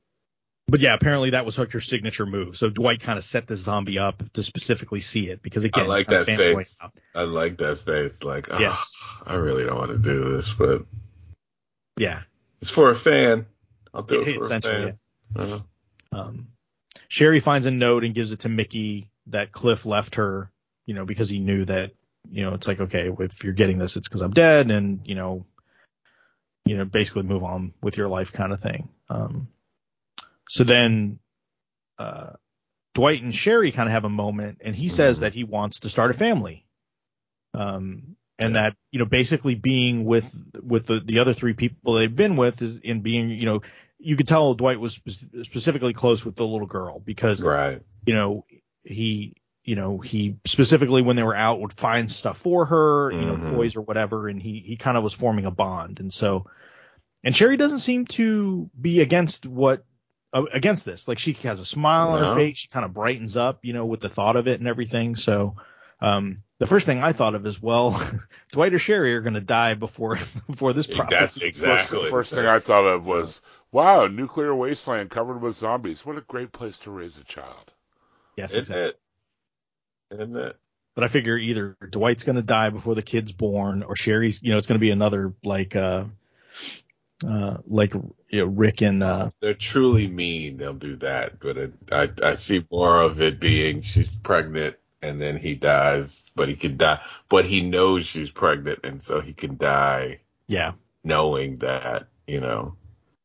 but 0.68 0.80
yeah, 0.80 0.94
apparently 0.94 1.30
that 1.30 1.46
was 1.46 1.54
Hooker's 1.54 1.86
signature 1.86 2.26
move. 2.26 2.56
So 2.56 2.68
Dwight 2.68 3.00
kind 3.00 3.18
of 3.18 3.24
set 3.24 3.46
the 3.46 3.56
zombie 3.56 3.98
up 3.98 4.22
to 4.32 4.42
specifically 4.42 5.00
see 5.00 5.30
it 5.30 5.42
because 5.42 5.64
again, 5.64 5.84
I 5.84 5.86
like 5.86 6.08
that 6.08 6.26
face. 6.26 6.76
I 7.14 7.22
like 7.22 7.58
that 7.58 7.78
face. 7.78 8.22
Like, 8.22 8.48
oh, 8.50 8.58
Yeah. 8.58 8.76
I 9.24 9.34
really 9.34 9.64
don't 9.64 9.78
want 9.78 9.92
to 9.92 9.98
do 9.98 10.34
this, 10.34 10.52
but 10.52 10.84
Yeah, 11.96 12.22
it's 12.60 12.70
for 12.70 12.90
a 12.90 12.96
fan. 12.96 13.46
I'll 13.94 14.02
do 14.02 14.20
it 14.20 14.38
for 14.38 14.54
a 14.54 14.60
fan. 14.60 14.98
Uh-huh. 15.34 15.60
Um, 16.12 16.48
Sherry 17.08 17.40
finds 17.40 17.66
a 17.66 17.70
note 17.70 18.04
and 18.04 18.14
gives 18.14 18.32
it 18.32 18.40
to 18.40 18.48
Mickey 18.48 19.10
that 19.28 19.52
Cliff 19.52 19.86
left 19.86 20.16
her, 20.16 20.50
you 20.84 20.94
know, 20.94 21.04
because 21.04 21.28
he 21.28 21.38
knew 21.38 21.64
that, 21.64 21.92
you 22.28 22.42
know, 22.42 22.54
it's 22.54 22.66
like, 22.66 22.80
okay, 22.80 23.10
if 23.20 23.44
you're 23.44 23.52
getting 23.52 23.78
this, 23.78 23.96
it's 23.96 24.08
because 24.08 24.20
I'm 24.20 24.32
dead 24.32 24.70
and, 24.70 25.00
you 25.04 25.14
know, 25.14 25.46
you 26.64 26.76
know, 26.76 26.84
basically 26.84 27.22
move 27.22 27.44
on 27.44 27.72
with 27.80 27.96
your 27.96 28.08
life 28.08 28.32
kind 28.32 28.52
of 28.52 28.60
thing. 28.60 28.88
Um, 29.08 29.48
so 30.48 30.64
then, 30.64 31.18
uh, 31.98 32.32
Dwight 32.94 33.22
and 33.22 33.34
Sherry 33.34 33.72
kind 33.72 33.88
of 33.88 33.92
have 33.92 34.04
a 34.04 34.08
moment 34.10 34.58
and 34.62 34.74
he 34.74 34.88
says 34.88 35.18
Mhm. 35.18 35.20
that 35.20 35.34
he 35.34 35.44
wants 35.44 35.80
to 35.80 35.88
start 35.90 36.10
a 36.10 36.14
family. 36.14 36.66
Um, 37.54 38.16
and 38.38 38.54
Yeah. 38.54 38.62
that, 38.62 38.76
you 38.90 38.98
know, 38.98 39.04
basically 39.06 39.54
being 39.54 40.04
with, 40.04 40.34
with 40.62 40.86
the, 40.86 41.00
the 41.00 41.18
other 41.20 41.32
three 41.32 41.54
people 41.54 41.94
they've 41.94 42.14
been 42.14 42.36
with 42.36 42.60
is 42.62 42.76
in 42.76 43.00
being, 43.00 43.30
you 43.30 43.46
know, 43.46 43.62
you 43.98 44.16
could 44.16 44.28
tell 44.28 44.54
Dwight 44.54 44.78
was 44.78 44.92
spe- 44.94 45.42
specifically 45.42 45.94
close 45.94 46.24
with 46.24 46.36
the 46.36 46.46
little 46.46 46.66
girl 46.66 47.00
because, 47.00 47.40
Right. 47.42 47.80
you 48.06 48.14
know, 48.14 48.44
he, 48.84 49.34
you 49.64 49.74
know, 49.74 49.98
he 49.98 50.36
specifically 50.46 51.02
when 51.02 51.16
they 51.16 51.22
were 51.22 51.34
out 51.34 51.60
would 51.60 51.72
find 51.72 52.10
stuff 52.10 52.38
for 52.38 52.66
her, 52.66 53.10
you 53.10 53.24
know, 53.26 53.36
Mhm. 53.36 53.50
toys 53.56 53.74
or 53.76 53.80
whatever. 53.82 54.28
And 54.28 54.40
he, 54.40 54.60
he 54.60 54.76
kind 54.76 54.96
of 54.98 55.02
was 55.02 55.14
forming 55.14 55.44
a 55.46 55.50
bond. 55.50 55.98
And 56.00 56.12
so, 56.12 56.46
and 57.24 57.34
Sherry 57.34 57.56
doesn't 57.56 57.78
seem 57.78 58.04
to 58.06 58.70
be 58.78 59.00
against 59.00 59.46
what, 59.46 59.84
against 60.32 60.84
this. 60.84 61.08
Like 61.08 61.18
she 61.18 61.32
has 61.34 61.60
a 61.60 61.66
smile 61.66 62.10
on 62.10 62.22
her 62.22 62.34
face. 62.34 62.58
She 62.58 62.68
kind 62.68 62.84
of 62.84 62.92
brightens 62.92 63.36
up, 63.36 63.64
you 63.64 63.72
know, 63.72 63.86
with 63.86 64.00
the 64.00 64.08
thought 64.08 64.36
of 64.36 64.48
it 64.48 64.58
and 64.60 64.68
everything. 64.68 65.16
So, 65.16 65.56
um, 66.00 66.42
the 66.58 66.66
first 66.66 66.86
thing 66.86 67.02
I 67.02 67.12
thought 67.12 67.34
of 67.34 67.46
is, 67.46 67.60
well, 67.60 68.00
Dwight 68.52 68.74
or 68.74 68.78
Sherry 68.78 69.14
are 69.14 69.20
going 69.20 69.34
to 69.34 69.40
die 69.40 69.74
before, 69.74 70.18
before 70.46 70.72
this 70.72 70.86
That's 70.86 70.98
prophecy. 70.98 71.46
exactly. 71.46 72.04
The 72.04 72.10
first 72.10 72.34
thing 72.34 72.46
I 72.46 72.58
thought 72.58 72.84
of 72.84 73.06
was, 73.06 73.42
wow, 73.72 74.06
nuclear 74.06 74.54
wasteland 74.54 75.10
covered 75.10 75.40
with 75.40 75.56
zombies. 75.56 76.04
What 76.04 76.16
a 76.16 76.22
great 76.22 76.52
place 76.52 76.78
to 76.80 76.90
raise 76.90 77.18
a 77.18 77.24
child. 77.24 77.72
Yes, 78.36 78.50
Isn't 78.50 78.60
exactly. 78.62 78.82
it? 78.84 79.00
Isn't 80.22 80.36
it? 80.36 80.56
But 80.94 81.04
I 81.04 81.08
figure 81.08 81.36
either 81.36 81.76
Dwight's 81.90 82.24
going 82.24 82.36
to 82.36 82.42
die 82.42 82.70
before 82.70 82.94
the 82.94 83.02
kid's 83.02 83.32
born, 83.32 83.82
or 83.82 83.96
Sherry's, 83.96 84.42
you 84.42 84.50
know, 84.50 84.56
it's 84.56 84.66
going 84.66 84.78
to 84.78 84.84
be 84.84 84.90
another 84.90 85.34
like, 85.44 85.76
uh, 85.76 86.04
uh, 87.26 87.58
like 87.66 87.94
you 87.94 88.40
know, 88.40 88.46
Rick 88.46 88.82
and 88.82 89.02
uh, 89.02 89.30
They're 89.40 89.54
truly 89.54 90.06
mean. 90.08 90.56
They'll 90.56 90.74
do 90.74 90.96
that, 90.96 91.38
but 91.40 91.56
it, 91.56 91.72
I 91.92 92.10
I 92.22 92.34
see 92.34 92.66
more 92.70 93.00
of 93.00 93.20
it 93.20 93.40
being 93.40 93.80
she's 93.82 94.08
pregnant 94.08 94.76
and 95.02 95.20
then 95.20 95.36
he 95.38 95.54
dies, 95.54 96.28
but 96.34 96.48
he 96.48 96.56
can 96.56 96.76
die, 96.76 97.00
but 97.28 97.44
he 97.44 97.60
knows 97.60 98.06
she's 98.06 98.30
pregnant, 98.30 98.80
and 98.84 99.02
so 99.02 99.20
he 99.20 99.32
can 99.32 99.56
die 99.56 100.20
yeah, 100.48 100.72
knowing 101.04 101.56
that, 101.56 102.08
you 102.26 102.40
know. 102.40 102.76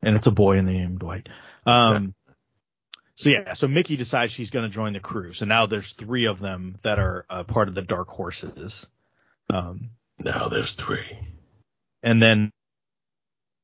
and 0.02 0.16
it's 0.16 0.28
a 0.28 0.32
boy 0.32 0.58
in 0.58 0.66
the 0.66 0.74
name 0.74 0.98
Dwight. 0.98 1.30
Um, 1.66 2.14
so 3.16 3.30
yeah, 3.30 3.54
so 3.54 3.68
Mickey 3.68 3.96
decides 3.98 4.32
she's 4.34 4.50
going 4.50 4.64
to 4.64 4.74
join 4.74 4.94
the 4.94 5.00
crew. 5.00 5.34
So 5.34 5.46
now 5.46 5.66
there's 5.66 5.94
three 5.94 6.26
of 6.26 6.40
them 6.40 6.78
that 6.82 7.00
are 7.00 7.26
uh, 7.30 7.44
part 7.44 7.68
of 7.68 7.76
the 7.76 7.82
Dark 7.84 8.10
Horses. 8.10 8.88
Um, 9.50 9.92
Now 10.20 10.48
there's 10.48 10.72
three. 10.72 11.18
and 12.04 12.22
then 12.22 12.52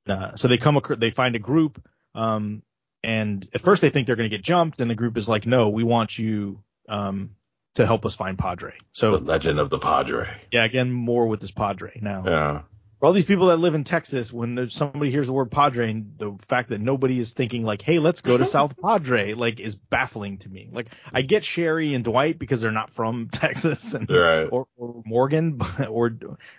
uh, 0.10 0.36
so 0.36 0.48
they 0.48 0.58
come 0.58 0.78
ac- 0.78 0.96
they 0.98 1.12
find 1.12 1.36
a 1.36 1.40
group 1.40 1.82
um 2.16 2.62
and 3.04 3.48
at 3.54 3.62
first 3.62 3.82
they 3.82 3.90
think 3.90 4.08
they're 4.08 4.16
going 4.16 4.30
to 4.30 4.36
get 4.36 4.44
jumped 4.44 4.82
and 4.82 4.90
the 4.90 4.96
group 4.96 5.18
is 5.18 5.28
like 5.28 5.46
no 5.46 5.70
we 5.70 5.84
want 5.84 6.18
you 6.18 6.62
um 6.90 7.32
to 7.76 7.86
help 7.86 8.06
us 8.06 8.16
find 8.16 8.38
padre 8.40 8.74
So 8.92 9.18
The 9.18 9.24
Legend 9.24 9.60
of 9.60 9.70
the 9.70 9.80
Padre. 9.80 10.30
yeah 10.52 10.64
again 10.64 10.92
more 10.92 11.28
with 11.28 11.40
this 11.42 11.52
padre 11.52 12.00
now 12.02 12.24
Yeah. 12.26 12.62
for 13.00 13.06
all 13.06 13.14
these 13.14 13.26
people 13.26 13.48
that 13.48 13.58
live 13.58 13.76
in 13.76 13.84
texas 13.84 14.34
when 14.34 14.68
somebody 14.70 15.12
hears 15.12 15.28
the 15.28 15.34
word 15.34 15.52
padre 15.52 15.92
and 15.92 16.14
the 16.18 16.36
fact 16.48 16.70
that 16.70 16.82
nobody 16.82 17.20
is 17.20 17.34
thinking 17.34 17.64
like 17.64 17.84
hey 17.84 18.00
let's 18.00 18.22
go 18.22 18.36
to 18.38 18.46
south 18.58 18.76
padre 18.82 19.34
like 19.34 19.60
is 19.60 19.76
baffling 19.76 20.40
to 20.40 20.50
me 20.50 20.70
like 20.72 20.88
i 21.14 21.22
get 21.22 21.44
sherry 21.46 21.94
and 21.94 22.04
dwight 22.04 22.40
because 22.40 22.62
they're 22.62 22.72
not 22.72 22.90
from 22.90 23.28
texas 23.32 23.94
and 23.94 24.10
Right. 24.10 24.48
or, 24.52 24.66
or 24.76 25.04
Morgan, 25.06 25.58
but- 25.58 25.88
or 25.90 26.12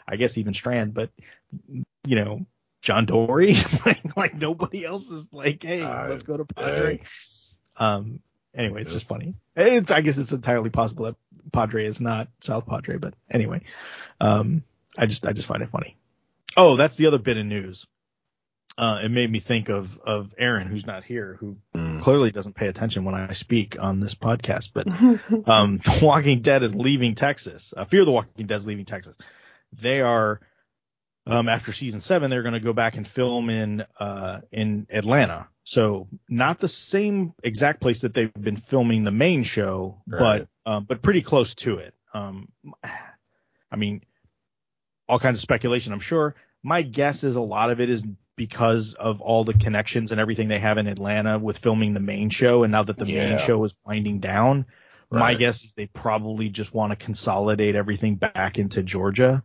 I 0.06 0.14
guess 0.16 0.38
even 0.38 0.54
Strand, 0.54 0.94
but 0.94 1.10
you 2.06 2.14
know, 2.16 2.46
John 2.80 3.06
Dorie, 3.06 3.56
like, 3.86 4.16
like 4.16 4.34
nobody 4.34 4.84
else 4.84 5.10
is 5.10 5.32
like, 5.32 5.62
hey, 5.62 5.82
I- 5.82 6.08
let's 6.08 6.22
go 6.22 6.36
to 6.36 6.44
Padre. 6.44 6.98
hey. 6.98 7.04
Um. 7.76 8.20
Anyway, 8.54 8.80
it's 8.80 8.92
just 8.92 9.06
funny. 9.06 9.34
It's 9.54 9.90
I 9.90 10.00
guess 10.00 10.18
it's 10.18 10.32
entirely 10.32 10.70
possible 10.70 11.04
that 11.04 11.16
Padre 11.52 11.84
is 11.86 12.00
not 12.00 12.28
South 12.40 12.66
Padre, 12.66 12.96
but 12.96 13.14
anyway, 13.30 13.60
um, 14.20 14.64
I 14.96 15.06
just 15.06 15.24
I 15.26 15.32
just 15.32 15.46
find 15.46 15.62
it 15.62 15.68
funny. 15.70 15.96
Oh, 16.56 16.76
that's 16.76 16.96
the 16.96 17.06
other 17.06 17.18
bit 17.18 17.36
of 17.36 17.46
news. 17.46 17.86
Uh, 18.76 19.00
it 19.04 19.10
made 19.10 19.30
me 19.30 19.38
think 19.40 19.68
of 19.68 19.98
of 20.04 20.34
Aaron, 20.38 20.66
who's 20.66 20.86
not 20.86 21.04
here, 21.04 21.36
who 21.40 21.56
Mm. 21.74 22.00
clearly 22.00 22.30
doesn't 22.32 22.54
pay 22.54 22.66
attention 22.68 23.04
when 23.04 23.14
I 23.14 23.32
speak 23.34 23.76
on 23.78 24.00
this 24.00 24.14
podcast, 24.14 24.70
but 24.72 24.88
um, 25.48 25.78
The 25.78 25.98
Walking 26.02 26.40
Dead 26.40 26.62
is 26.62 26.74
leaving 26.74 27.14
Texas. 27.14 27.74
Uh, 27.76 27.84
Fear 27.84 28.04
the 28.06 28.12
Walking 28.12 28.46
Dead 28.46 28.56
is 28.56 28.66
leaving 28.66 28.86
Texas. 28.86 29.16
They 29.80 30.00
are 30.00 30.40
um, 31.28 31.48
after 31.48 31.72
season 31.72 32.00
seven, 32.00 32.30
they're 32.30 32.42
going 32.42 32.54
to 32.54 32.60
go 32.60 32.72
back 32.72 32.96
and 32.96 33.06
film 33.06 33.50
in 33.50 33.84
uh, 34.00 34.40
in 34.50 34.86
Atlanta. 34.90 35.48
So 35.64 36.08
not 36.28 36.58
the 36.58 36.68
same 36.68 37.34
exact 37.42 37.80
place 37.80 38.00
that 38.00 38.14
they've 38.14 38.32
been 38.32 38.56
filming 38.56 39.04
the 39.04 39.10
main 39.10 39.42
show, 39.44 40.00
Right. 40.06 40.46
but 40.64 40.72
um, 40.72 40.84
but 40.84 41.02
pretty 41.02 41.22
close 41.22 41.54
to 41.56 41.76
it. 41.78 41.94
Um, 42.14 42.48
I 43.70 43.76
mean, 43.76 44.02
all 45.08 45.18
kinds 45.18 45.38
of 45.38 45.42
speculation, 45.42 45.92
I'm 45.92 46.00
sure. 46.00 46.34
My 46.62 46.82
guess 46.82 47.22
is 47.22 47.36
a 47.36 47.40
lot 47.40 47.70
of 47.70 47.80
it 47.80 47.90
is 47.90 48.02
because 48.34 48.94
of 48.94 49.20
all 49.20 49.44
the 49.44 49.52
connections 49.52 50.12
and 50.12 50.20
everything 50.20 50.48
they 50.48 50.58
have 50.58 50.78
in 50.78 50.86
Atlanta 50.86 51.38
with 51.38 51.58
filming 51.58 51.92
the 51.92 52.00
main 52.00 52.30
show, 52.30 52.62
and 52.62 52.72
now 52.72 52.82
that 52.84 52.96
the 52.98 53.06
Yeah. 53.06 53.26
main 53.30 53.38
show 53.38 53.62
is 53.64 53.74
winding 53.84 54.20
down, 54.20 54.64
my 55.10 55.34
guess 55.34 55.64
is 55.64 55.74
they 55.74 55.86
probably 55.86 56.48
just 56.48 56.72
want 56.74 56.90
to 56.92 56.96
consolidate 56.96 57.74
everything 57.74 58.16
back 58.16 58.58
into 58.58 58.82
Georgia. 58.82 59.42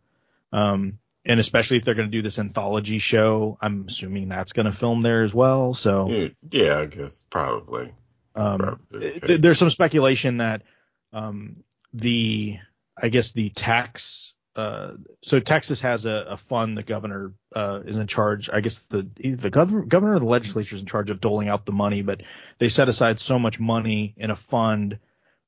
Um, 0.52 1.00
and 1.26 1.40
especially 1.40 1.78
if 1.78 1.86
they're 1.86 1.96
going 1.96 2.10
to 2.12 2.16
do 2.18 2.22
this 2.22 2.40
anthology 2.40 3.00
show, 3.00 3.58
I'm 3.62 3.86
assuming 3.88 4.30
that's 4.30 4.54
going 4.54 4.66
to 4.66 4.72
film 4.72 5.02
there 5.02 5.24
as 5.24 5.34
well. 5.34 5.74
So, 5.74 6.10
Yeah, 6.10 6.28
yeah, 6.52 6.80
I 6.80 6.86
guess 6.86 7.24
probably. 7.30 7.94
um, 8.36 8.58
Probably 8.60 9.20
the 9.20 9.20
th- 9.28 9.42
there's 9.42 9.58
some 9.60 9.70
speculation 9.70 10.38
that, 10.38 10.64
um, 11.14 11.64
the, 11.94 12.58
I 13.02 13.10
guess 13.10 13.32
the 13.32 13.50
tax, 13.50 14.34
uh, 14.56 14.92
so 15.24 15.40
Texas 15.40 15.82
has 15.82 16.06
a, 16.06 16.26
a 16.30 16.38
fund 16.38 16.78
the 16.78 16.84
governor, 16.84 17.34
uh, 17.56 17.80
is 17.86 17.98
in 17.98 18.08
charge. 18.08 18.50
I 18.52 18.60
guess 18.62 18.80
the, 18.80 19.04
the 19.18 19.50
governor, 19.50 19.86
governor 19.86 20.14
or 20.16 20.20
the 20.20 20.26
legislature 20.26 20.76
is 20.76 20.82
in 20.82 20.88
charge 20.88 21.10
of 21.10 21.22
doling 21.22 21.50
out 21.50 21.66
the 21.66 21.72
money, 21.72 22.02
but 22.02 22.22
they 22.58 22.70
set 22.70 22.90
aside 22.90 23.20
so 23.20 23.40
much 23.40 23.60
money 23.60 24.14
in 24.18 24.30
a 24.30 24.36
fund 24.36 25.00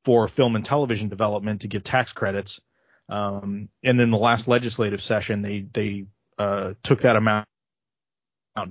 for 0.06 0.28
film 0.28 0.56
and 0.56 0.64
television 0.64 1.10
development 1.10 1.62
to 1.62 1.68
give 1.68 1.84
tax 1.84 2.14
credits. 2.14 2.62
Um, 3.08 3.70
and 3.84 4.00
then 4.00 4.12
the 4.12 4.18
last 4.18 4.48
legislative 4.48 5.02
session, 5.02 5.42
they, 5.42 5.62
they, 5.62 6.06
uh, 6.38 6.74
took 6.84 7.02
that 7.02 7.16
amount 7.16 7.48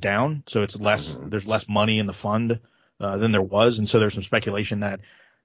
down. 0.01 0.43
So 0.47 0.62
it's 0.62 0.78
less, 0.80 1.14
Mhm. 1.14 1.30
there's 1.30 1.47
less 1.47 1.68
money 1.68 1.99
in 1.99 2.07
the 2.07 2.12
fund, 2.12 2.61
uh, 3.01 3.18
than 3.18 3.32
there 3.32 3.43
was. 3.43 3.78
And 3.78 3.89
so 3.89 3.99
there's 3.99 4.14
some 4.14 4.22
speculation 4.22 4.80
that 4.80 5.01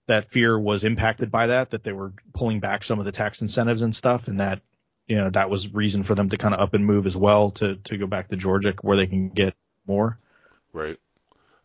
that 0.07 0.29
fear 0.31 0.57
was 0.59 0.83
impacted 0.83 1.29
by 1.29 1.47
that, 1.47 1.69
that 1.69 1.83
they 1.83 1.91
were 1.91 2.13
pulling 2.33 2.59
back 2.59 2.83
some 2.83 2.97
of 2.97 3.05
the 3.05 3.11
tax 3.11 3.41
incentives 3.41 3.83
and 3.83 3.95
stuff. 3.95 4.27
And 4.27 4.39
that, 4.39 4.61
you 5.07 5.17
know, 5.17 5.29
that 5.29 5.51
was 5.51 5.71
reason 5.71 6.03
for 6.03 6.15
them 6.15 6.29
to 6.29 6.37
kind 6.37 6.55
of 6.55 6.59
up 6.59 6.73
and 6.73 6.83
move 6.85 7.05
as 7.05 7.15
well 7.15 7.51
to, 7.51 7.75
to 7.75 7.97
go 7.97 8.07
back 8.07 8.29
to 8.29 8.35
Georgia 8.35 8.73
where 8.81 8.97
they 8.97 9.05
can 9.07 9.29
get 9.29 9.53
more. 9.85 10.17
Right. 10.73 10.97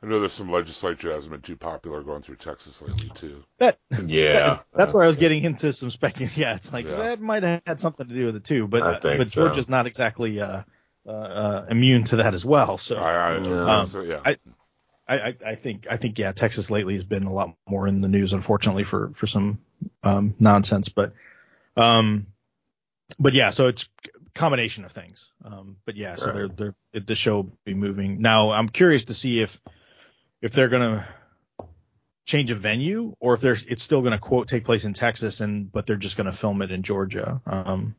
I 0.05 0.07
know 0.07 0.21
there's 0.21 0.35
some 0.35 0.51
legislature 0.51 1.09
that 1.09 1.15
hasn't 1.15 1.33
been 1.33 1.41
too 1.41 1.57
popular 1.57 2.03
going 2.03 2.21
through 2.21 2.37
Texas 2.37 2.83
lately 2.83 3.09
too. 3.15 3.43
That, 3.59 3.79
Yeah, 4.07 4.61
that's 4.75 4.93
where 4.93 5.03
I 5.03 5.07
was 5.07 5.17
getting 5.17 5.45
into 5.45 5.73
some 5.73 5.89
speculation. 5.89 6.43
Yeah, 6.43 6.57
it's 6.57 6.71
like 6.73 6.85
Yeah. 6.85 6.97
that 6.97 7.21
might 7.21 7.43
have 7.43 7.63
had 7.67 7.81
something 7.81 8.07
to 8.07 8.15
do 8.15 8.27
with 8.27 8.37
it 8.37 8.45
too, 8.45 8.69
but 8.69 8.83
I 8.83 8.99
think 8.99 9.19
but 9.19 9.29
so. 9.29 9.47
Georgia's 9.47 9.69
not 9.71 9.87
exactly 9.87 10.41
uh, 10.41 10.63
uh, 11.07 11.11
uh, 11.11 11.67
immune 11.71 12.05
to 12.05 12.17
that 12.17 12.35
as 12.35 12.45
well. 12.45 12.77
So 12.77 12.97
I, 12.97 13.13
I, 13.13 13.37
Yeah. 13.39 13.85
so, 13.85 14.03
yeah. 14.03 14.21
I- 14.25 14.39
I, 15.07 15.19
I, 15.19 15.37
I 15.49 15.55
think 15.55 15.87
I 15.91 15.99
think 15.99 16.19
yeah, 16.19 16.33
Texas 16.33 16.71
lately 16.71 16.95
has 16.95 17.05
been 17.05 17.25
a 17.25 17.33
lot 17.33 17.55
more 17.69 17.87
in 17.87 18.01
the 18.01 18.09
news, 18.09 18.33
unfortunately 18.33 18.85
for 18.85 19.11
for 19.15 19.27
some 19.27 19.59
um, 20.03 20.35
nonsense, 20.41 20.89
but 20.89 21.13
um, 21.77 22.29
but 23.19 23.35
yeah, 23.35 23.51
so 23.51 23.69
it's 23.69 23.87
a 24.07 24.31
combination 24.31 24.87
of 24.87 24.93
things. 24.93 25.29
Um, 25.45 25.77
but 25.85 25.97
yeah, 25.97 26.17
so 26.17 26.33
they're 26.33 26.49
they're 26.49 27.05
the 27.05 27.15
show 27.15 27.37
will 27.37 27.53
be 27.67 27.75
moving 27.75 28.23
now. 28.23 28.53
I'm 28.53 28.71
curious 28.71 29.05
to 29.05 29.15
see 29.15 29.43
if 29.43 29.61
if 30.45 30.53
they're 30.53 30.69
gonna 30.69 31.09
change 32.27 32.51
a 32.51 32.55
venue 32.55 33.15
or 33.19 33.33
if 33.33 33.41
there's 33.41 33.63
it's 33.63 33.83
still 33.83 34.03
gonna 34.03 34.19
quote 34.19 34.47
take 34.47 34.65
place 34.65 34.85
in 34.85 34.93
Texas 34.93 35.41
and 35.41 35.73
but 35.73 35.87
they're 35.87 35.97
just 35.97 36.19
gonna 36.19 36.35
film 36.35 36.61
it 36.61 36.71
in 36.71 36.83
Georgia. 36.83 37.41
Um, 37.47 37.97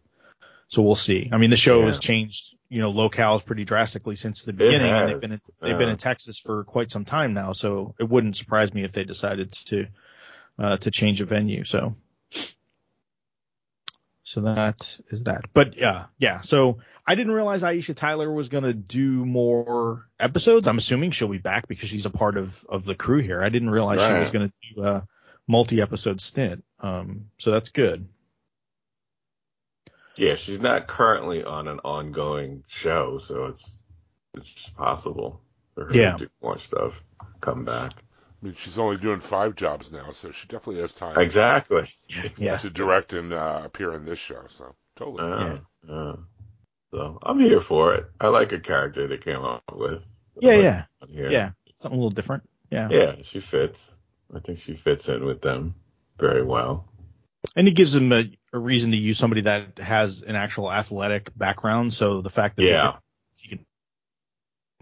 so 0.68 0.84
we'll 0.84 0.94
see. 0.96 1.30
I 1.34 1.38
mean, 1.38 1.50
the 1.50 1.58
show 1.58 1.80
Yeah. 1.80 1.88
has 1.88 2.00
changed, 2.00 2.56
you 2.70 2.82
know, 2.82 2.94
locales 2.94 3.44
pretty 3.44 3.66
drastically 3.66 4.16
since 4.16 4.44
the 4.44 4.54
beginning, 4.54 4.92
and 4.92 5.10
they've 5.10 5.20
been 5.20 5.32
in, 5.32 5.42
they've 5.60 5.78
been 5.78 5.90
in 5.90 5.98
Texas 5.98 6.38
for 6.38 6.64
quite 6.64 6.92
some 6.92 7.04
time 7.04 7.34
now. 7.34 7.54
So 7.54 7.96
it 8.00 8.08
wouldn't 8.08 8.36
surprise 8.38 8.72
me 8.74 8.84
if 8.84 8.92
they 8.92 9.06
decided 9.06 9.52
to 9.66 9.88
uh, 10.60 10.78
to 10.78 10.92
change 10.92 11.22
a 11.22 11.26
venue. 11.26 11.64
So 11.64 11.96
so 14.24 14.42
that 14.42 15.00
is 15.10 15.24
that. 15.24 15.46
But 15.52 15.78
yeah, 15.78 16.06
yeah. 16.20 16.42
So 16.42 16.78
I 17.08 17.16
didn't 17.16 17.34
realize 17.34 17.62
Aisha 17.62 17.96
Tyler 17.96 18.32
was 18.32 18.50
gonna 18.50 18.74
do 18.74 19.26
more 19.26 20.08
episodes. 20.20 20.68
I'm 20.68 20.78
assuming 20.80 21.12
she'll 21.12 21.28
be 21.28 21.38
back 21.38 21.68
because 21.68 21.90
she's 21.90 22.06
a 22.06 22.10
part 22.10 22.38
of 22.38 22.66
of 22.68 22.84
the 22.86 22.96
crew 22.96 23.22
here. 23.22 23.44
I 23.44 23.50
didn't 23.50 23.70
realize 23.70 24.02
she 24.02 24.14
was 24.14 24.32
gonna 24.32 24.52
do 24.76 24.84
a 24.84 25.08
multi 25.48 25.82
episode 25.82 26.20
stint. 26.22 26.64
Um, 26.80 27.30
so 27.38 27.52
that's 27.52 27.70
good. 27.70 28.08
yeah. 30.18 30.36
She's 30.36 30.60
not 30.60 30.88
currently 30.88 31.44
on 31.44 31.68
an 31.68 31.80
ongoing 31.84 32.64
show, 32.68 33.20
so 33.20 33.46
it's 33.46 33.72
it's 34.34 34.70
possible 34.70 35.42
for 35.76 35.86
her 35.86 35.94
Yeah. 35.94 36.12
to 36.14 36.26
do 36.26 36.30
more 36.42 36.58
stuff, 36.60 37.02
come 37.42 37.66
back. 37.66 37.94
I 37.94 38.46
mean, 38.46 38.54
she's 38.56 38.80
only 38.80 38.98
doing 38.98 39.20
five 39.22 39.56
jobs 39.56 39.92
now, 39.92 40.12
so 40.12 40.32
she 40.32 40.48
definitely 40.48 40.82
has 40.82 40.94
time 40.94 41.18
Exactly. 41.20 41.88
Yeah. 42.38 42.58
to 42.58 42.70
direct 42.70 43.14
and 43.14 43.34
uh, 43.34 43.62
appear 43.66 43.94
in 43.94 44.06
this 44.06 44.20
show. 44.20 44.44
So 44.50 44.76
totally. 44.96 45.24
Uh, 45.24 45.92
uh, 45.92 46.16
so 46.96 47.20
I'm 47.24 47.40
here 47.40 47.60
for 47.60 47.94
it. 47.96 48.06
I 48.22 48.30
like 48.30 48.54
a 48.54 48.60
character 48.60 49.06
they 49.08 49.18
came 49.18 49.44
up 49.44 49.64
with. 49.74 50.02
Yeah, 50.40 50.86
like 51.02 51.10
yeah, 51.10 51.30
yeah. 51.30 51.50
Something 51.82 52.00
a 52.00 52.02
little 52.02 52.10
different. 52.10 52.44
Yeah. 52.72 52.88
Yeah, 52.90 53.16
she 53.22 53.42
fits. 53.42 53.94
I 54.34 54.40
think 54.40 54.60
she 54.60 54.76
fits 54.76 55.10
in 55.10 55.26
with 55.26 55.42
them 55.42 55.76
very 56.18 56.42
well. 56.44 56.88
And 57.56 57.68
it 57.68 57.72
gives 57.72 57.92
them 57.94 58.12
a, 58.14 58.24
a 58.54 58.60
reason 58.60 58.92
to 58.92 58.98
use 58.98 59.18
somebody 59.18 59.42
that 59.42 59.78
has 59.80 60.22
an 60.22 60.36
actual 60.36 60.72
athletic 60.72 61.30
background. 61.38 61.94
So 61.94 62.22
the 62.22 62.30
fact 62.30 62.56
that 62.58 62.64
Yeah. 62.64 62.92
can- 62.92 63.02
she 63.36 63.48
can 63.50 63.66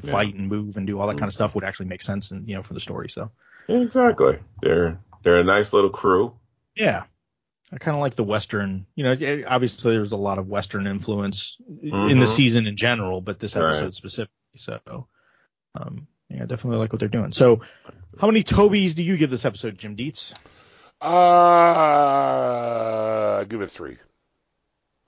Yeah. 0.04 0.12
fight 0.12 0.36
and 0.36 0.48
move 0.48 0.78
and 0.78 0.86
do 0.86 1.00
all 1.00 1.08
that 1.08 1.16
Mm. 1.16 1.20
kind 1.20 1.30
of 1.30 1.34
stuff 1.34 1.56
would 1.56 1.64
actually 1.64 1.88
make 1.88 2.02
sense 2.04 2.30
and 2.32 2.48
you 2.48 2.56
know 2.56 2.62
for 2.62 2.74
the 2.76 2.80
story. 2.80 3.10
So 3.10 3.32
Yeah, 3.68 3.82
exactly. 3.82 4.38
They're 4.62 5.00
they're 5.24 5.40
a 5.40 5.44
nice 5.44 5.74
little 5.74 5.90
crew. 5.90 6.36
yeah, 6.76 7.04
I 7.74 7.78
kind 7.80 7.96
of 7.96 8.02
like 8.02 8.16
the 8.16 8.24
western. 8.24 8.86
You 8.96 9.04
know, 9.06 9.44
obviously 9.48 9.94
there's 9.96 10.12
a 10.12 10.16
lot 10.16 10.38
of 10.38 10.48
western 10.48 10.86
influence 10.86 11.58
in 11.82 12.20
the 12.20 12.26
Mhm. 12.26 12.28
season 12.28 12.68
in 12.68 12.78
general, 12.78 13.20
but 13.22 13.40
this 13.40 13.56
Right. 13.56 13.66
episode 13.70 13.96
specifically. 13.96 14.34
So 14.58 15.08
um, 15.76 16.06
yeah, 16.30 16.44
I 16.44 16.46
definitely 16.46 16.78
like 16.78 16.94
what 16.94 17.00
they're 17.00 17.10
doing. 17.10 17.34
So 17.34 17.62
how 18.22 18.28
many 18.28 18.44
Tobys 18.44 18.94
do 18.94 19.02
you 19.04 19.18
give 19.18 19.32
this 19.32 19.46
episode, 19.46 19.78
Jim 19.78 19.96
Dietz? 19.96 20.34
Uh, 22.04 23.44
give 23.46 23.62
it 23.62 23.70
three. 23.70 23.98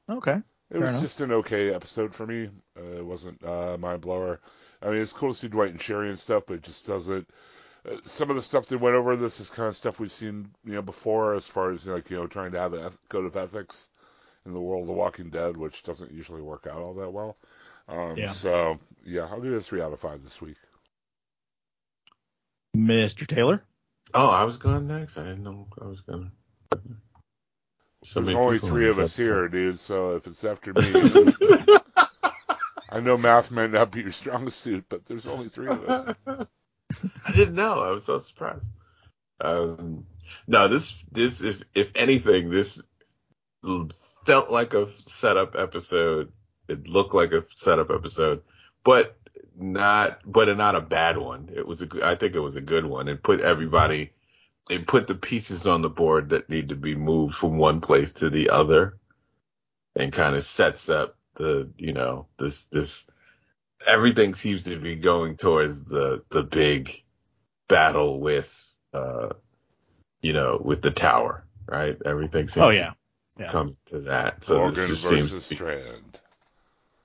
Okay. 0.10 0.42
It 0.72 0.80
was 0.80 0.90
enough. 0.90 1.02
just 1.02 1.22
an 1.22 1.32
okay 1.32 1.74
episode 1.74 2.14
for 2.16 2.26
me. 2.26 2.50
Uh, 2.78 2.98
it 2.98 3.06
wasn't 3.06 3.44
uh, 3.46 3.78
mind 3.78 4.02
blower. 4.02 4.40
I 4.82 4.90
mean, 4.90 5.02
it's 5.02 5.14
cool 5.14 5.32
to 5.34 5.38
see 5.38 5.48
Dwight 5.48 5.72
and 5.72 5.82
Sherry 5.82 6.10
and 6.10 6.20
stuff, 6.20 6.44
but 6.48 6.56
it 6.56 6.64
just 6.64 6.86
doesn't. 6.88 7.30
Uh, 7.88 7.98
some 8.02 8.30
of 8.30 8.36
the 8.36 8.42
stuff 8.42 8.66
they 8.68 8.76
went 8.76 8.96
over 8.96 9.16
this 9.16 9.40
is 9.40 9.50
kind 9.50 9.68
of 9.68 9.76
stuff 9.76 10.00
we've 10.00 10.12
seen, 10.12 10.50
you 10.66 10.74
know, 10.74 10.82
before, 10.82 11.36
as 11.36 11.48
far 11.48 11.72
as 11.72 11.88
like 11.88 12.10
you 12.10 12.18
know, 12.18 12.28
trying 12.28 12.52
to 12.52 12.60
have 12.60 12.74
a 12.74 12.92
code 13.10 13.26
of 13.26 13.36
ethics 13.36 13.90
in 14.46 14.54
the 14.54 14.62
world 14.62 14.82
of 14.84 14.88
The 14.88 14.94
Walking 14.94 15.30
Dead, 15.30 15.58
which 15.58 15.84
doesn't 15.84 16.12
usually 16.12 16.42
work 16.42 16.68
out 16.68 16.82
all 16.82 16.94
that 16.96 17.12
well. 17.12 17.38
Um, 17.88 18.18
Yeah. 18.18 18.32
So 18.32 18.80
yeah, 19.04 19.24
I'll 19.24 19.42
give 19.42 19.54
it 19.54 19.58
a 19.58 19.62
three 19.62 19.82
out 19.82 19.94
of 19.94 20.00
five 20.00 20.24
this 20.24 20.42
week. 20.42 20.58
Mr. 22.76 23.26
Taylor. 23.26 23.64
Oh, 24.14 24.30
I 24.30 24.44
was 24.44 24.58
going 24.58 24.88
next. 24.88 25.18
I 25.18 25.24
didn't 25.24 25.44
know 25.44 25.68
I 25.82 25.86
was 25.86 26.02
gonna. 26.02 26.32
So 28.04 28.22
There's 28.22 28.36
only 28.36 28.60
three 28.60 28.88
of 28.88 29.00
us 29.00 29.18
here, 29.18 29.48
dude. 29.48 29.80
So 29.80 30.16
if 30.16 30.28
it's 30.28 30.44
after 30.44 30.74
me. 30.74 30.92
I 32.90 33.00
know 33.00 33.18
math 33.18 33.52
might 33.52 33.72
not 33.72 33.92
be 33.92 34.02
your 34.02 34.12
strongest 34.12 34.60
suit, 34.62 34.86
but 34.90 35.06
there's 35.06 35.28
only 35.28 35.50
three 35.50 35.68
of 35.68 35.90
us. 35.90 36.16
I 37.26 37.32
didn't 37.32 37.56
know. 37.56 37.82
I 37.82 37.92
was 37.92 38.06
so 38.06 38.20
surprised. 38.20 38.66
Um, 39.42 40.06
no, 40.48 40.68
this 40.68 40.94
this 41.12 41.42
if 41.42 41.62
if 41.74 41.96
anything, 41.96 42.50
this 42.50 42.82
felt 44.26 44.52
like 44.52 44.74
a 44.74 44.88
setup 45.08 45.56
episode. 45.56 46.32
It 46.68 46.88
looked 46.88 47.14
like 47.14 47.32
a 47.32 47.46
setup 47.56 47.92
episode, 47.92 48.42
but 48.84 49.18
not 49.58 50.20
but 50.26 50.56
not 50.58 50.76
a 50.76 50.82
bad 50.82 51.18
one. 51.18 51.50
It 51.56 51.68
was 51.68 51.82
a 51.82 51.88
I 52.04 52.16
think 52.16 52.36
it 52.36 52.40
was 52.40 52.56
a 52.56 52.62
good 52.62 52.86
one. 52.86 53.08
It 53.08 53.24
put 53.24 53.42
everybody 53.42 54.12
it 54.70 54.88
put 54.88 55.08
the 55.08 55.16
pieces 55.16 55.68
on 55.68 55.82
the 55.82 55.90
board 55.90 56.30
that 56.30 56.50
need 56.50 56.70
to 56.70 56.76
be 56.76 56.96
moved 56.96 57.36
from 57.36 57.58
one 57.58 57.82
place 57.82 58.12
to 58.14 58.30
the 58.30 58.50
other 58.50 58.98
and 59.96 60.12
kind 60.12 60.36
of 60.36 60.44
sets 60.44 60.90
up 60.90 61.18
the 61.36 61.70
you 61.78 61.94
know 61.94 62.28
this 62.38 62.66
this 62.66 63.06
everything 63.88 64.34
seems 64.34 64.64
to 64.64 64.78
be 64.78 64.96
going 64.96 65.38
towards 65.38 65.84
the 65.86 66.24
the 66.30 66.44
big 66.44 67.04
battle 67.68 68.20
with 68.20 68.74
uh 68.94 69.30
you 70.22 70.34
know 70.34 70.60
with 70.64 70.82
the 70.82 70.92
tower 70.92 71.46
right 71.68 71.98
everything 72.06 72.48
seems 72.48 72.66
Oh 72.66 72.70
yeah. 72.70 72.90
to 72.90 72.96
Yeah. 73.40 73.52
come 73.52 73.78
to 73.88 74.00
that 74.02 74.44
so 74.44 74.56
Morgan 74.56 74.76
this 74.76 74.88
just 74.88 75.10
seems 75.10 75.30
versus 75.32 75.48
to 75.48 75.50
be, 75.50 75.56
Strand. 75.56 76.20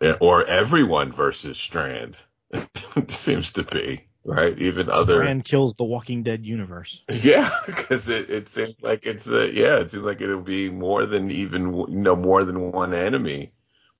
yeah, 0.01 0.17
or 0.21 0.45
everyone 0.45 1.13
versus 1.13 1.59
Strand 1.59 2.17
seems 3.09 3.53
to 3.55 3.63
be 3.63 4.07
right 4.25 4.59
even 4.59 4.91
other 4.91 5.15
Strand 5.15 5.45
kills 5.45 5.75
the 5.75 5.85
Walking 5.85 6.23
Dead 6.23 6.45
universe. 6.45 7.03
Yeah, 7.23 7.51
because 7.67 8.09
it, 8.09 8.31
it 8.31 8.49
seems 8.49 8.83
like 8.83 9.07
it's 9.07 9.27
a 9.27 9.53
yeah, 9.53 9.79
it 9.79 9.91
seems 9.91 10.05
like 10.05 10.21
it'll 10.21 10.41
be 10.43 10.69
more 10.71 11.07
than 11.07 11.31
even 11.31 11.75
you 11.75 11.87
know 11.89 12.17
more 12.17 12.45
than 12.45 12.71
one 12.73 12.95
enemy 12.95 13.53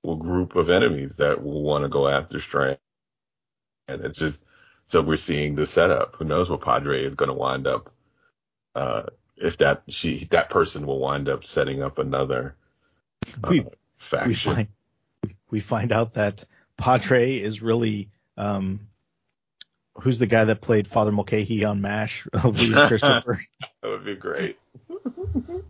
group 0.03 0.55
of 0.55 0.69
enemies 0.69 1.15
that 1.17 1.43
will 1.43 1.61
want 1.61 1.83
to 1.83 1.89
go 1.89 2.07
after 2.07 2.39
Strand. 2.39 2.77
And 3.87 4.03
it's 4.03 4.19
just 4.19 4.43
so 4.87 5.01
we're 5.01 5.17
seeing 5.17 5.55
the 5.55 5.65
setup. 5.65 6.15
Who 6.15 6.25
knows 6.25 6.49
what 6.49 6.61
Padre 6.61 7.05
is 7.05 7.15
going 7.15 7.29
to 7.29 7.33
wind 7.33 7.67
up? 7.67 7.91
Uh, 8.75 9.03
if 9.37 9.57
that 9.57 9.83
she 9.87 10.25
that 10.25 10.49
person 10.49 10.85
will 10.85 10.99
wind 10.99 11.27
up 11.27 11.45
setting 11.45 11.81
up 11.81 11.97
another 11.97 12.55
uh, 13.43 13.49
we, 13.49 13.65
faction. 13.97 14.29
We 14.31 14.55
find, 14.55 14.67
we 15.49 15.59
find 15.59 15.91
out 15.91 16.13
that 16.13 16.45
Padre 16.77 17.37
is 17.37 17.61
really 17.61 18.09
um, 18.37 18.87
who's 20.01 20.19
the 20.19 20.27
guy 20.27 20.45
that 20.45 20.61
played 20.61 20.87
Father 20.87 21.11
Mulcahy 21.11 21.63
on 21.63 21.81
MASH? 21.81 22.27
William 22.43 22.73
Christopher. 22.87 23.41
that 23.81 23.89
would 23.89 24.05
be 24.05 24.15
great. 24.15 24.57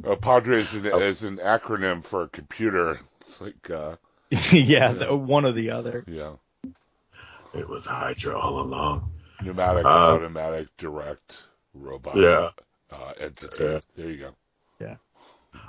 Uh, 0.06 0.16
Padre 0.16 0.60
is 0.60 0.74
an, 0.74 0.86
is 0.86 1.24
an 1.24 1.38
acronym 1.38 2.04
for 2.04 2.24
a 2.24 2.28
computer. 2.28 3.00
It's 3.20 3.42
like, 3.42 3.70
uh, 3.70 3.96
yeah, 4.52 4.94
the, 4.94 5.16
one 5.16 5.46
or 5.46 5.52
the 5.52 5.72
other. 5.72 6.06
yeah, 6.08 6.34
It 7.54 7.68
was 7.68 7.86
Hydra 7.86 8.38
all 8.40 8.62
along. 8.62 9.12
pneumatic, 9.44 9.86
Uh, 9.86 10.16
automatic, 10.16 10.68
direct, 10.78 11.48
robot, 11.74 12.18
Yeah. 12.18 12.50
uh, 12.92 13.14
entity. 13.20 13.64
Yeah. 13.64 13.80
There 13.96 14.10
you 14.10 14.18
go. 14.18 14.36
Yeah. 14.80 14.96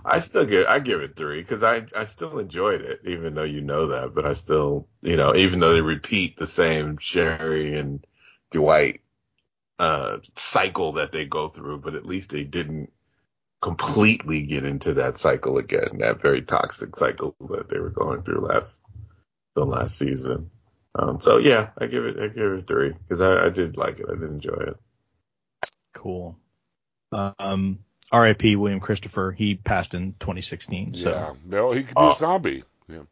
I 0.04 0.20
still 0.20 0.44
give 0.46 0.66
I 0.66 0.78
give 0.78 1.00
it 1.00 1.16
three 1.16 1.40
because 1.42 1.62
I 1.64 1.86
I 1.96 2.04
still 2.04 2.38
enjoyed 2.38 2.82
it 2.82 3.00
even 3.04 3.34
though 3.34 3.42
you 3.42 3.60
know 3.60 3.88
that, 3.88 4.14
but 4.14 4.24
I 4.26 4.32
still 4.34 4.86
you 5.00 5.16
know 5.16 5.34
even 5.34 5.58
though 5.60 5.72
they 5.74 5.80
repeat 5.80 6.36
the 6.36 6.46
same 6.46 6.98
Sherry 6.98 7.78
and 7.78 8.04
Dwight 8.52 9.00
uh 9.78 10.18
cycle 10.36 10.92
that 10.94 11.10
they 11.12 11.24
go 11.24 11.48
through, 11.48 11.78
but 11.78 11.94
at 11.94 12.06
least 12.06 12.30
they 12.30 12.44
didn't 12.44 12.92
completely 13.62 14.42
get 14.42 14.64
into 14.64 14.94
that 14.94 15.16
cycle 15.18 15.56
again, 15.56 15.98
that 15.98 16.20
very 16.20 16.42
toxic 16.42 16.94
cycle 16.96 17.34
that 17.48 17.68
they 17.70 17.78
were 17.78 17.90
going 17.90 18.22
through 18.22 18.46
last 18.46 18.80
the 19.54 19.64
last 19.64 19.96
season. 19.96 20.50
Um, 20.98 21.20
so 21.22 21.38
yeah, 21.38 21.70
I 21.78 21.86
give 21.86 22.04
it 22.04 22.18
I 22.18 22.28
give 22.28 22.52
it 22.52 22.66
three 22.66 22.92
because 22.92 23.22
I, 23.22 23.46
I 23.46 23.48
did 23.48 23.76
like 23.78 24.00
it, 24.00 24.06
I 24.10 24.14
did 24.14 24.24
enjoy 24.30 24.52
it. 24.68 24.76
Cool. 25.94 26.36
Um, 27.12 27.78
R.I.P. 28.10 28.56
William 28.56 28.80
Christopher. 28.80 29.32
He 29.32 29.54
passed 29.54 29.94
in 29.94 30.14
2016. 30.18 30.94
So 30.94 31.10
Yeah, 31.10 31.34
no, 31.44 31.72
he 31.72 31.82
could 31.84 31.94
be 31.94 32.00
Oh. 32.02 32.08
a 32.12 32.16
zombie. 32.16 32.64
Yeah, 32.88 33.02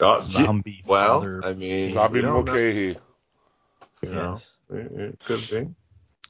Oh, 0.00 0.18
zombie 0.20 0.82
well, 0.86 1.20
father. 1.20 1.40
I 1.44 1.54
mean, 1.54 1.92
zombie 1.92 2.18
we 2.18 2.22
don't 2.22 2.44
know, 2.44 2.52
Mulcahy. 2.52 2.98
you 4.02 4.10
know, 4.10 4.32
Yes. 4.32 4.58
it, 4.70 4.92
it 4.92 5.18
could 5.24 5.48
be. 5.50 5.68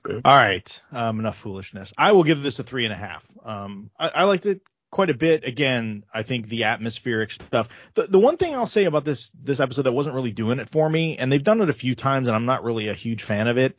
All 0.07 0.37
right, 0.37 0.83
um, 0.93 1.19
enough 1.19 1.39
foolishness. 1.39 1.93
I 1.97 2.13
will 2.13 2.25
give 2.25 2.43
this 2.43 2.59
a 2.59 2.63
three 2.63 2.85
and 2.85 2.93
a 2.93 2.97
half. 2.97 3.27
Um, 3.45 3.91
I, 3.99 4.09
I 4.09 4.25
liked 4.25 4.47
it 4.47 4.61
quite 4.91 5.11
a 5.11 5.15
bit. 5.15 5.45
Again, 5.45 6.05
I 6.13 6.23
think 6.23 6.47
the 6.47 6.65
atmospheric 6.65 7.33
stuff. 7.33 7.69
The 7.95 8.03
the 8.05 8.19
one 8.19 8.37
thing 8.37 8.55
I'll 8.55 8.67
say 8.67 8.85
about 8.85 9.05
this 9.05 9.31
this 9.43 9.61
episode 9.61 9.83
that 9.83 9.93
wasn't 9.93 10.15
really 10.15 10.33
doing 10.33 10.59
it 10.59 10.71
for 10.71 10.89
me, 10.89 11.17
and 11.17 11.33
they've 11.33 11.43
done 11.43 11.61
it 11.61 11.71
a 11.71 11.75
few 11.75 11.95
times, 11.95 12.29
and 12.29 12.37
I'm 12.37 12.47
not 12.47 12.65
really 12.65 12.89
a 12.89 12.95
huge 12.95 13.23
fan 13.23 13.49
of 13.49 13.57
it, 13.59 13.77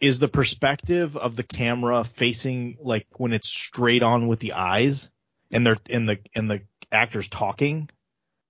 is 0.00 0.18
the 0.18 0.28
perspective 0.28 1.16
of 1.16 1.34
the 1.34 1.42
camera 1.42 2.04
facing 2.04 2.76
like 2.80 3.06
when 3.16 3.32
it's 3.32 3.48
straight 3.48 4.02
on 4.02 4.28
with 4.28 4.40
the 4.40 4.52
eyes, 4.52 5.10
and 5.50 5.66
they're 5.66 5.78
and 5.90 6.08
the 6.08 6.18
and 6.34 6.50
the 6.50 6.60
actors 6.92 7.26
talking. 7.28 7.88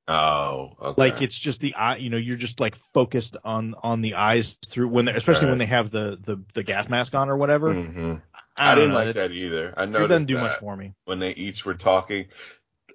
Oh, 0.06 0.72
okay. 0.80 0.94
Like 1.00 1.22
it's 1.22 1.38
just 1.38 1.60
the 1.60 1.74
eye, 1.74 1.96
you 1.96 2.10
know, 2.10 2.18
you're 2.18 2.36
just 2.36 2.60
like 2.60 2.76
focused 2.92 3.36
on 3.44 3.74
on 3.82 4.02
the 4.02 4.14
eyes 4.16 4.56
through 4.66 4.88
when 4.88 5.06
they 5.06 5.12
are 5.12 5.16
especially 5.16 5.44
Right. 5.46 5.50
when 5.52 5.58
they 5.58 5.66
have 5.66 5.90
the 5.90 6.18
the 6.22 6.38
the 6.52 6.62
gas 6.62 6.88
mask 6.90 7.14
on 7.14 7.30
or 7.30 7.36
whatever. 7.38 7.72
hmm 7.72 8.14
I, 8.56 8.72
I, 8.72 8.74
didn't 8.74 8.90
know, 8.90 8.96
like 8.96 9.08
it- 9.08 9.12
that 9.14 9.32
either. 9.32 9.72
I 9.76 9.86
know 9.86 10.04
It 10.04 10.08
doesn't 10.08 10.26
do 10.26 10.38
much 10.38 10.56
for 10.58 10.76
me. 10.76 10.92
when 11.06 11.18
they 11.18 11.30
each 11.32 11.64
were 11.64 11.74
talking, 11.74 12.26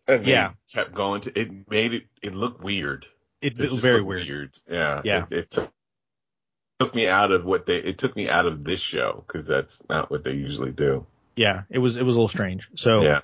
and 0.07 0.25
Yeah. 0.25 0.51
kept 0.71 0.93
going 0.93 1.21
to. 1.21 1.37
It 1.39 1.69
made 1.69 1.93
it. 1.93 2.03
It 2.21 2.33
looked 2.35 2.63
weird. 2.63 3.07
It, 3.41 3.59
It 3.59 3.71
was 3.71 3.81
very 3.81 3.97
looked 4.01 4.07
weird. 4.27 4.57
Yeah. 4.69 5.01
Yeah. 5.03 5.25
It, 5.31 5.37
it 5.37 5.49
took, 5.49 5.71
took 6.79 6.95
me 6.95 7.07
out 7.07 7.31
of 7.31 7.43
what 7.43 7.65
they. 7.65 7.77
It 7.77 7.97
took 7.97 8.15
me 8.15 8.29
out 8.29 8.45
of 8.45 8.63
this 8.63 8.79
show 8.81 9.23
because 9.27 9.47
that's 9.47 9.81
not 9.89 10.09
what 10.11 10.23
they 10.23 10.33
usually 10.33 10.71
do. 10.71 11.05
Yeah, 11.35 11.63
it 11.69 11.79
was 11.79 11.95
it 11.97 12.03
was 12.03 12.15
a 12.15 12.17
little 12.19 12.27
strange. 12.29 12.69
So 12.75 13.01
Yeah. 13.01 13.21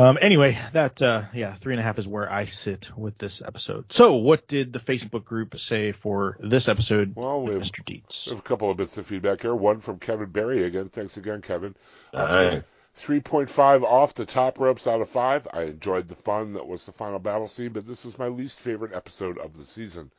Um 0.00 0.18
anyway, 0.20 0.58
that 0.72 1.02
uh 1.02 1.22
yeah, 1.34 1.54
three 1.54 1.72
and 1.74 1.80
a 1.80 1.82
half 1.82 1.98
is 1.98 2.06
where 2.06 2.30
I 2.30 2.44
sit 2.44 2.96
with 2.96 3.18
this 3.18 3.42
episode. 3.44 3.92
So 3.92 4.14
what 4.14 4.46
did 4.46 4.72
the 4.72 4.78
Facebook 4.78 5.24
group 5.24 5.58
say 5.58 5.92
for 5.92 6.36
this 6.40 6.68
episode, 6.68 7.14
Well, 7.16 7.42
we 7.42 7.52
have, 7.54 7.62
Mr. 7.62 7.84
Dietz? 7.84 8.26
we 8.26 8.30
have 8.30 8.38
a 8.38 8.42
couple 8.42 8.70
of 8.70 8.76
bits 8.76 8.96
of 8.98 9.06
feedback 9.06 9.40
here. 9.42 9.54
One 9.54 9.80
from 9.80 9.98
Kevin 9.98 10.30
Berry 10.30 10.64
again. 10.64 10.88
Thanks 10.88 11.16
again, 11.16 11.42
Kevin. 11.42 11.74
Uh, 12.14 12.26
Nice. 12.26 12.74
3.5 12.98 13.84
off 13.84 14.14
the 14.14 14.26
top 14.26 14.58
ropes 14.58 14.86
out 14.88 15.00
of 15.00 15.08
5. 15.08 15.48
I 15.52 15.62
enjoyed 15.62 16.08
the 16.08 16.16
fun 16.16 16.54
that 16.54 16.66
was 16.66 16.84
the 16.84 16.92
final 16.92 17.20
battle 17.20 17.46
scene, 17.46 17.72
but 17.72 17.86
this 17.86 18.04
was 18.04 18.18
my 18.18 18.26
least 18.26 18.58
favorite 18.58 18.92
episode 18.92 19.38
of 19.38 19.56
the 19.56 19.64
season. 19.64 20.10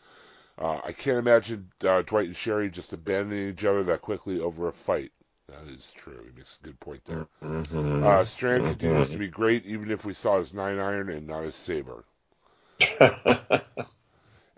Uh, 0.58 0.80
I 0.84 0.92
can't 0.94 1.18
imagine 1.18 1.70
uh, 1.86 2.02
Dwight 2.04 2.28
and 2.28 2.36
Sherry 2.36 2.70
just 2.70 2.94
abandoning 2.94 3.50
each 3.50 3.66
other 3.66 3.84
that 3.86 4.02
quickly 4.02 4.40
over 4.40 4.68
a 4.70 4.74
fight. 4.74 5.12
That 5.50 5.68
is 5.68 5.92
true. 5.92 6.24
He 6.26 6.32
makes 6.38 6.58
a 6.58 6.64
good 6.66 6.80
point 6.80 7.06
there. 7.06 7.28
Mhm. 7.42 8.04
Uh, 8.04 8.24
Strand 8.24 8.66
continues 8.66 9.10
to 9.12 9.18
be 9.18 9.28
great, 9.28 9.66
even 9.66 9.92
if 9.92 10.06
we 10.06 10.14
saw 10.14 10.38
his 10.38 10.54
nine 10.54 10.80
iron 10.80 11.10
and 11.10 11.28
not 11.28 11.44
his 11.44 11.56
saber. 11.56 12.06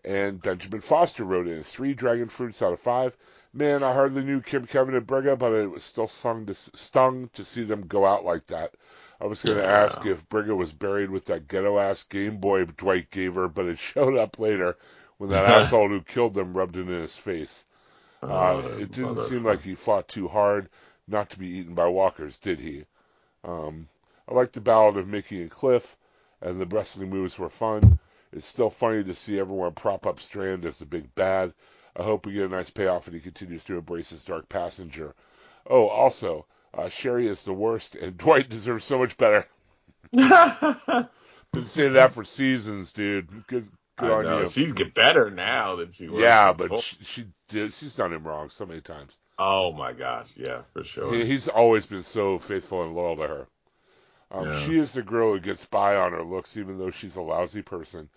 And 0.06 0.42
Benjamin 0.42 0.82
Foster 0.82 1.24
wrote 1.24 1.48
in 1.48 1.64
three 1.64 1.94
dragon 1.94 2.30
fruits 2.30 2.62
out 2.62 2.74
of 2.74 2.80
five. 2.80 3.18
Man, 3.54 3.84
I 3.84 3.94
hardly 3.94 4.22
knew 4.24 4.42
Kim, 4.42 4.66
Kevin, 4.68 4.96
and 4.96 5.08
Briga, 5.08 5.36
but 5.38 5.54
it 5.54 5.72
was 5.72 5.84
still 5.84 6.08
stung 6.08 6.46
to, 6.46 6.54
stung 6.54 7.30
to 7.34 7.44
see 7.44 7.64
them 7.64 7.88
go 7.88 8.06
out 8.06 8.24
like 8.24 8.48
that. 8.48 8.76
I 9.20 9.26
was 9.28 9.44
going 9.44 9.58
to 9.58 9.66
Yeah. 9.66 9.68
ask 9.68 10.06
if 10.06 10.28
Briga 10.30 10.56
was 10.56 10.74
buried 10.74 11.10
with 11.10 11.26
that 11.26 11.48
ghetto 11.48 11.80
ass 11.80 12.04
Game 12.04 12.38
Boy 12.38 12.66
Dwight 12.66 13.10
gave 13.12 13.36
her, 13.36 13.48
but 13.48 13.66
it 13.66 13.80
showed 13.80 14.16
up 14.18 14.40
later 14.40 14.78
when 15.18 15.30
that 15.32 15.46
asshole 15.48 15.90
who 15.90 16.02
killed 16.02 16.34
them 16.36 16.56
rubbed 16.58 16.78
it 16.78 16.82
in 16.82 17.02
his 17.02 17.18
face. 17.18 17.66
Uh, 18.22 18.62
it 18.78 18.92
didn't 18.92 19.16
mother- 19.16 19.22
seem 19.24 19.44
like 19.44 19.62
he 19.62 19.76
fought 19.76 20.08
too 20.08 20.28
hard 20.28 20.70
not 21.08 21.30
to 21.32 21.40
be 21.40 21.48
eaten 21.58 21.74
by 21.74 21.88
walkers, 21.88 22.38
did 22.40 22.60
he? 22.60 22.86
Um, 23.44 23.88
I 24.28 24.34
liked 24.34 24.54
the 24.54 24.62
Ballad 24.62 24.98
of 24.98 25.08
Mickey 25.08 25.42
and 25.42 25.50
Cliff, 25.50 25.98
and 26.42 26.60
the 26.62 26.66
wrestling 26.68 27.10
moves 27.10 27.38
were 27.40 27.50
fun. 27.50 28.00
It's 28.32 28.46
still 28.46 28.70
funny 28.70 29.04
to 29.04 29.14
see 29.14 29.40
everyone 29.40 29.74
prop 29.74 30.06
up 30.08 30.20
Strand 30.20 30.64
as 30.66 30.78
the 30.78 30.86
big 30.86 31.14
bad. 31.16 31.54
I 31.98 32.04
hope 32.04 32.26
we 32.26 32.34
get 32.34 32.46
a 32.46 32.56
nice 32.56 32.70
payoff 32.70 33.08
and 33.08 33.14
he 33.16 33.20
continues 33.20 33.66
to 33.66 33.78
embrace 33.78 34.12
his 34.12 34.24
dark 34.24 34.48
passenger. 34.48 35.14
Oh, 35.68 35.88
also, 35.90 36.46
uh, 36.74 36.88
Sherry 36.88 37.28
is 37.28 37.44
the 37.44 37.54
worst, 37.54 37.96
and 37.96 38.18
Dwight 38.18 38.50
deserves 38.50 38.86
so 38.86 39.00
much 39.00 39.18
better. 39.18 39.46
Been 40.12 41.64
saying 41.64 41.94
that 41.94 42.14
for 42.14 42.24
seasons, 42.24 42.94
dude. 42.94 43.46
Good, 43.48 43.68
good 44.02 44.12
I 44.12 44.24
know. 44.24 44.50
She's 44.50 44.74
get 44.74 44.94
better 44.94 45.30
now 45.30 45.76
than 45.78 45.92
she 45.92 46.08
was. 46.08 46.20
yeah, 46.20 46.54
before. 46.54 46.78
but 46.78 46.84
she, 46.84 46.98
she 47.04 47.26
did. 47.48 47.74
She's 47.74 47.96
done 47.96 48.14
him 48.14 48.24
wrong 48.24 48.50
so 48.50 48.66
many 48.66 48.82
times. 48.82 49.18
oh 49.40 49.72
my 49.72 49.94
gosh, 49.94 50.36
yeah, 50.36 50.62
for 50.74 50.84
sure. 50.84 51.14
He, 51.14 51.26
he's 51.26 51.48
always 51.48 51.86
been 51.86 52.04
so 52.04 52.40
faithful 52.40 52.84
and 52.84 52.96
loyal 52.96 53.16
to 53.18 53.28
her. 53.28 53.48
Um, 54.32 54.48
Yeah. 54.50 54.60
She 54.60 54.80
is 54.80 54.94
the 54.94 55.04
girl 55.04 55.34
who 55.34 55.40
gets 55.40 55.66
by 55.66 55.96
on 55.96 56.14
her 56.14 56.24
looks, 56.24 56.58
even 56.58 56.78
though 56.78 56.92
she's 56.92 57.18
a 57.18 57.22
lousy 57.22 57.62
person. 57.62 58.10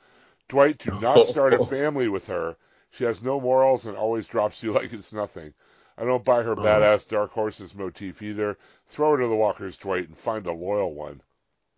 Dwight, 0.49 0.78
do 0.78 0.99
not 1.01 1.26
start 1.26 1.55
a 1.55 1.64
family 1.64 2.09
with 2.09 2.26
her. 2.28 2.57
She 2.91 3.05
has 3.05 3.22
no 3.22 3.41
morals 3.41 3.87
and 3.87 3.97
always 3.97 4.26
drops 4.26 4.62
you 4.62 4.72
like 4.74 4.93
it's 4.93 5.12
nothing. 5.12 5.55
I 5.97 6.05
don't 6.05 6.24
buy 6.24 6.43
her 6.43 6.57
badass 6.57 7.09
dark 7.09 7.30
horses 7.30 7.74
motif 7.74 8.20
either. 8.20 8.59
Throw 8.87 9.12
her 9.12 9.18
to 9.18 9.28
the 9.28 9.37
walkers, 9.37 9.76
Dwight, 9.76 10.09
and 10.09 10.18
find 10.18 10.45
a 10.47 10.53
loyal 10.53 10.93
one. 10.93 11.20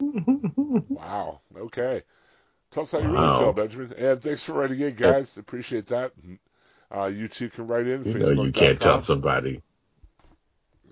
wow. 0.88 1.40
Okay. 1.54 2.02
Tell 2.70 2.82
us 2.82 2.92
how 2.92 2.98
you 2.98 3.04
really 3.08 3.26
Wow. 3.26 3.38
feel, 3.38 3.52
Benjamin. 3.52 3.92
And 3.94 4.22
thanks 4.22 4.42
for 4.42 4.54
writing 4.54 4.80
in, 4.80 4.94
guys. 4.94 5.38
Appreciate 5.38 5.86
that. 5.86 6.12
Uh, 6.94 7.06
you 7.06 7.28
two 7.28 7.48
can 7.48 7.66
write 7.66 7.86
in. 7.86 8.04
you 8.04 8.14
know, 8.18 8.30
you 8.44 8.52
can't 8.52 8.78
Facebook.com. 8.78 8.78
tell 8.78 9.00
somebody 9.02 9.62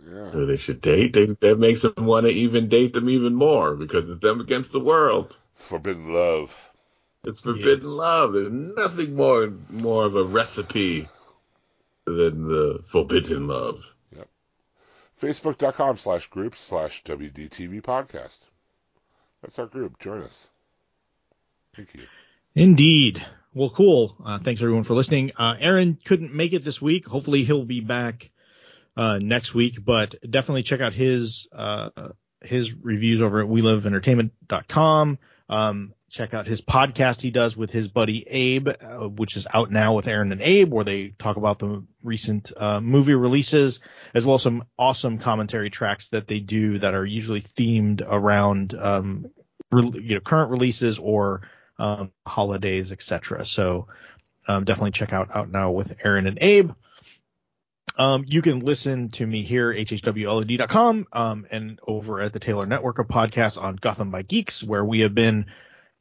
Yeah. 0.07 0.31
who 0.31 0.47
they 0.47 0.57
should 0.57 0.81
date. 0.81 1.13
They, 1.13 1.27
that 1.27 1.59
makes 1.59 1.83
them 1.83 1.95
want 2.07 2.27
to 2.27 2.33
even 2.33 2.69
date 2.69 2.95
them 2.95 3.09
even 3.09 3.35
more 3.35 3.75
because 3.75 4.09
it's 4.11 4.21
them 4.21 4.41
against 4.41 4.73
the 4.73 4.81
world. 4.81 5.37
Forbidden 5.55 6.13
love. 6.13 6.57
It's 7.25 7.41
forbidden 7.41 7.85
Yes. 7.85 7.93
love. 7.93 8.33
There's 8.35 8.51
nothing 8.51 9.15
more 9.17 9.53
more 9.71 10.05
of 10.05 10.15
a 10.17 10.25
recipe 10.25 11.09
than 12.05 12.47
the 12.49 12.83
forbidden 12.87 13.47
love. 13.47 13.85
Yep. 14.15 14.29
Facebook.com 15.21 15.97
slash 15.97 16.27
groups 16.29 16.61
slash 16.61 17.03
WDTV 17.05 17.81
podcast. 17.83 18.45
That's 19.43 19.59
our 19.59 19.67
group. 19.67 19.99
Join 20.01 20.23
us. 20.23 20.51
Thank 21.75 21.95
you. 21.95 22.03
Indeed. 22.55 23.25
Well, 23.53 23.71
cool. 23.71 24.17
Uh, 24.25 24.39
thanks 24.39 24.61
everyone 24.61 24.85
for 24.85 24.95
listening. 24.95 25.33
Uh, 25.37 25.55
Aaron 25.61 25.99
couldn't 26.05 26.35
make 26.35 26.53
it 26.53 26.65
this 26.65 26.83
week. 26.83 27.07
Hopefully 27.07 27.45
he'll 27.45 27.65
be 27.65 27.81
back 27.81 28.31
uh, 28.97 29.19
next 29.19 29.55
week, 29.55 29.85
but 29.85 30.15
definitely 30.29 30.63
check 30.63 30.81
out 30.81 30.93
his 30.93 31.49
uh, 31.53 31.91
his 32.43 32.73
reviews 32.75 33.21
over 33.21 33.41
at 33.41 33.49
WeLoveEntertainment.com. 33.49 35.19
Um, 35.49 35.95
check 36.11 36.33
out 36.33 36.47
his 36.47 36.61
podcast 36.61 37.21
he 37.21 37.31
does 37.31 37.57
with 37.57 37.71
his 37.71 37.89
buddy 37.89 38.25
Abe, 38.29 38.69
uh, 38.69 39.09
which 39.09 39.37
is 39.37 39.47
out 39.53 39.71
now 39.71 39.95
with 39.95 40.07
Aaron 40.07 40.33
and 40.33 40.41
Abe, 40.41 40.73
where 40.73 40.85
they 40.85 41.09
talk 41.09 41.37
about 41.37 41.59
the 41.59 41.85
recent 42.03 42.53
uh, 42.57 42.81
movie 42.81 43.15
releases, 43.15 43.81
as 44.15 44.25
well 44.25 44.37
as 44.37 44.43
some 44.43 44.65
awesome 44.79 45.19
commentary 45.19 45.71
tracks 45.71 46.09
that 46.09 46.29
they 46.29 46.41
do 46.41 46.79
that 46.79 46.95
are 46.95 47.05
usually 47.05 47.43
themed 47.43 48.03
around 48.07 48.75
um, 48.75 49.27
re- 49.71 49.91
you 50.01 50.15
know 50.15 50.21
current 50.21 50.51
releases 50.51 50.99
or 50.99 51.43
um, 51.79 52.13
holidays, 52.27 52.93
etc. 52.93 53.45
So 53.45 53.89
um, 54.47 54.65
definitely 54.65 54.93
check 54.93 55.13
out 55.13 55.35
Out 55.35 55.51
Now 55.51 55.71
with 55.71 55.95
Aaron 56.05 56.27
and 56.27 56.39
Abe. 56.41 56.73
Um, 57.97 58.25
you 58.27 58.43
can 58.43 58.59
listen 58.59 59.11
to 59.11 59.27
me 59.27 59.43
here, 59.43 59.73
hhwled.com, 59.73 61.07
um, 61.13 61.47
and 61.51 61.79
over 61.87 62.21
at 62.21 62.33
the 62.33 62.41
Taylor 62.41 62.67
Network 62.67 62.99
of 62.99 63.07
podcasts 63.07 63.61
on 63.61 63.77
Gotham 63.77 64.11
by 64.11 64.23
Geeks, 64.23 64.65
where 64.65 64.85
we 64.85 65.01
have 65.01 65.15
been 65.15 65.47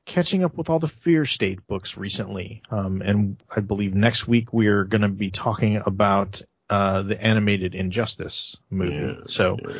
catching 0.05 0.43
up 0.43 0.57
with 0.57 0.69
all 0.69 0.79
the 0.79 0.87
Fear 0.87 1.25
State 1.25 1.65
books 1.67 1.95
recently. 1.95 2.63
Um, 2.71 3.01
and 3.01 3.41
I 3.49 3.61
believe 3.61 3.93
next 3.93 4.27
week 4.27 4.51
we're 4.51 4.85
going 4.85 5.03
to 5.03 5.09
be 5.09 5.29
talking 5.29 5.81
about 5.85 6.41
uh, 6.69 7.03
the 7.03 7.21
animated 7.21 7.75
Injustice 7.75 8.57
movie. 8.69 8.95
Yeah, 8.95 9.23
so 9.27 9.57
yeah. 9.61 9.75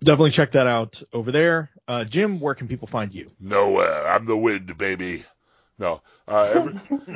Definitely 0.00 0.30
check 0.30 0.52
that 0.52 0.66
out 0.66 1.02
over 1.12 1.32
there. 1.32 1.70
Uh, 1.88 2.04
Jim, 2.04 2.40
where 2.40 2.54
can 2.54 2.68
people 2.68 2.88
find 2.88 3.14
you? 3.14 3.30
Nowhere. 3.40 4.06
I'm 4.08 4.26
the 4.26 4.36
wind, 4.36 4.76
baby. 4.78 5.24
No. 5.78 6.00
Uh, 6.26 6.50
every, 6.54 6.74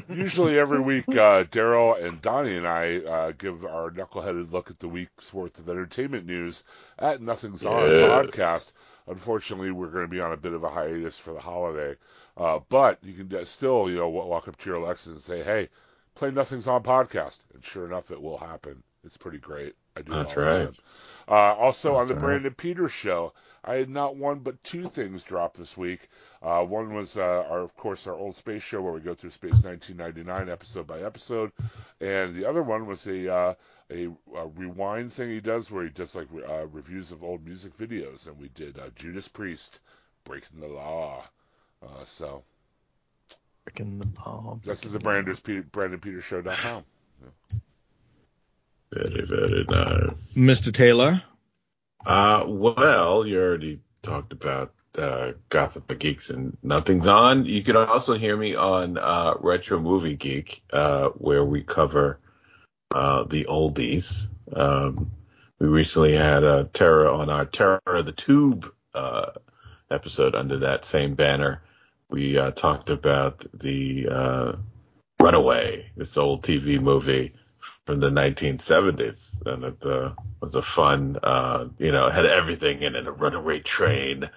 usually 0.14 0.59
every 0.59 0.81
week, 0.81 1.09
uh, 1.09 1.45
Daryl 1.45 2.03
and 2.05 2.21
Donnie 2.21 2.57
and 2.57 2.66
I 2.66 2.99
uh, 2.99 3.33
give 3.33 3.64
our 3.64 3.91
knuckleheaded 3.91 4.53
look 4.53 4.71
at 4.71 4.79
the 4.79 4.89
week's 4.89 5.33
worth 5.33 5.59
of 5.59 5.68
entertainment 5.68 6.27
news 6.27 6.64
at 6.99 7.21
Nothing's 7.23 7.64
On 7.64 7.89
Yeah. 7.91 7.99
podcast. 8.07 8.73
Unfortunately, 9.07 9.71
we're 9.71 9.89
going 9.89 10.05
to 10.05 10.11
be 10.11 10.21
on 10.21 10.33
a 10.33 10.37
bit 10.37 10.53
of 10.53 10.62
a 10.62 10.68
hiatus 10.68 11.18
for 11.18 11.33
the 11.33 11.41
holiday. 11.41 11.97
Uh, 12.37 12.61
but 12.68 12.99
you 13.03 13.25
can 13.25 13.47
still, 13.47 13.91
you 13.91 13.97
know, 13.97 14.09
walk 14.09 14.47
up 14.47 14.57
to 14.59 14.71
your 14.71 14.79
Alexa 14.79 15.11
and 15.11 15.21
say, 15.21 15.43
hey, 15.43 15.68
play 16.14 16.31
Nothing's 16.31 16.68
On 16.68 16.83
podcast. 16.83 17.39
And 17.55 17.64
sure 17.64 17.87
enough, 17.87 18.11
it 18.11 18.21
will 18.23 18.39
happen. 18.39 18.83
It's 19.05 19.16
pretty 19.16 19.39
great. 19.39 19.75
I 20.01 20.03
do 20.03 20.13
That's 20.13 20.37
all 20.37 20.45
the 20.45 20.51
time. 20.51 20.67
right. 20.67 20.81
Uh, 21.29 21.55
also 21.55 21.97
on 21.97 22.09
the 22.09 22.15
right. 22.15 22.23
Brandon 22.23 22.55
Peters 22.55 22.93
show, 22.93 23.33
I 23.65 23.75
had 23.75 23.91
not 23.91 24.17
one 24.17 24.41
but 24.41 24.63
two 24.65 24.87
things 24.87 25.23
drop 25.23 25.57
this 25.57 25.77
week. 25.77 26.09
Uh, 26.43 26.65
one 26.65 26.95
was, 26.95 27.19
uh, 27.19 27.45
our, 27.49 27.61
of 27.61 27.77
course, 27.77 28.07
our 28.07 28.15
old 28.15 28.35
space 28.35 28.63
show 28.63 28.81
where 28.81 28.93
we 28.93 29.01
go 29.01 29.15
through 29.15 29.31
Space 29.31 29.63
1999 29.63 30.49
episode 30.49 30.87
by 30.87 31.01
episode, 31.03 31.53
and 32.01 32.35
the 32.35 32.47
other 32.47 32.63
one 32.63 32.87
was 32.87 33.07
a 33.07 33.33
uh, 33.33 33.55
a, 33.91 34.07
a 34.35 34.47
rewind 34.57 35.13
thing 35.13 35.31
he 35.31 35.41
does 35.41 35.71
where 35.71 35.85
he 35.85 35.91
does 35.91 36.15
like 36.17 36.29
uh, 36.49 36.67
reviews 36.69 37.13
of 37.13 37.23
old 37.23 37.45
music 37.45 37.77
videos, 37.77 38.27
and 38.27 38.39
we 38.39 38.49
did 38.55 38.79
uh, 38.79 38.89
Judas 38.97 39.29
Priest, 39.29 39.81
Breaking 40.25 40.61
the 40.61 40.69
Law. 40.69 41.23
Uh, 41.83 42.05
so 42.05 42.43
Freaking 43.69 44.01
the 44.01 44.07
ball. 44.07 44.61
this 44.65 44.85
is 44.85 44.93
the 44.93 44.99
branders 44.99 45.41
Brandon's 45.41 45.71
Pe- 45.73 45.79
BrandonPetersShow.com. 45.79 46.85
Very, 48.93 49.24
very 49.24 49.64
nice. 49.70 50.34
Mr. 50.34 50.74
Taylor. 50.74 51.22
Uh, 52.05 52.45
well, 52.47 53.26
you 53.26 53.38
already 53.38 53.80
talked 54.03 54.32
about 54.32 54.74
uh, 54.99 55.32
Gotham 55.49 55.84
by 55.86 55.95
Geeks 55.95 56.30
and 56.30 56.57
Nothing's 56.62 57.07
On. 57.07 57.45
You 57.45 57.62
can 57.62 57.76
also 57.76 58.14
hear 58.14 58.36
me 58.36 58.55
on 58.57 58.99
uh, 58.99 59.34
Retro 59.38 59.78
Movie 59.78 60.16
Geek, 60.16 60.62
uh, 60.72 61.09
where 61.11 61.45
we 61.45 61.62
cover 61.62 62.18
uh, 62.91 63.24
the 63.24 63.45
oldies. 63.45 64.26
Um, 64.53 65.12
we 65.59 65.68
recently 65.68 66.16
had 66.16 66.43
uh, 66.43 66.64
Terror 66.72 67.09
on 67.09 67.30
our 67.30 67.45
Terror 67.45 67.80
of 67.86 68.07
the 68.07 68.12
Tube 68.12 68.72
uh, 68.95 69.26
episode 69.91 70.34
under 70.34 70.59
that 70.59 70.84
same 70.84 71.14
banner. 71.14 71.62
We 72.09 72.38
uh, 72.38 72.51
talked 72.51 72.91
about 72.91 73.47
the 73.55 74.09
uh, 74.09 74.53
Runaway, 75.22 75.91
this 75.97 76.16
old 76.16 76.43
TV 76.43 76.80
movie 76.80 77.34
from 77.87 78.01
the 78.01 78.11
1970s, 78.11 79.47
and 79.47 79.64
it 79.64 79.87
uh, 79.87 80.12
was 80.41 80.55
a 80.55 80.62
fun, 80.62 81.18
uh, 81.22 81.66
you 81.78 81.93
know, 81.93 82.09
had 82.09 82.26
everything 82.26 82.83
in 82.83 82.95
it: 82.95 83.07
a 83.07 83.12
runaway 83.12 83.61
train, 83.61 84.31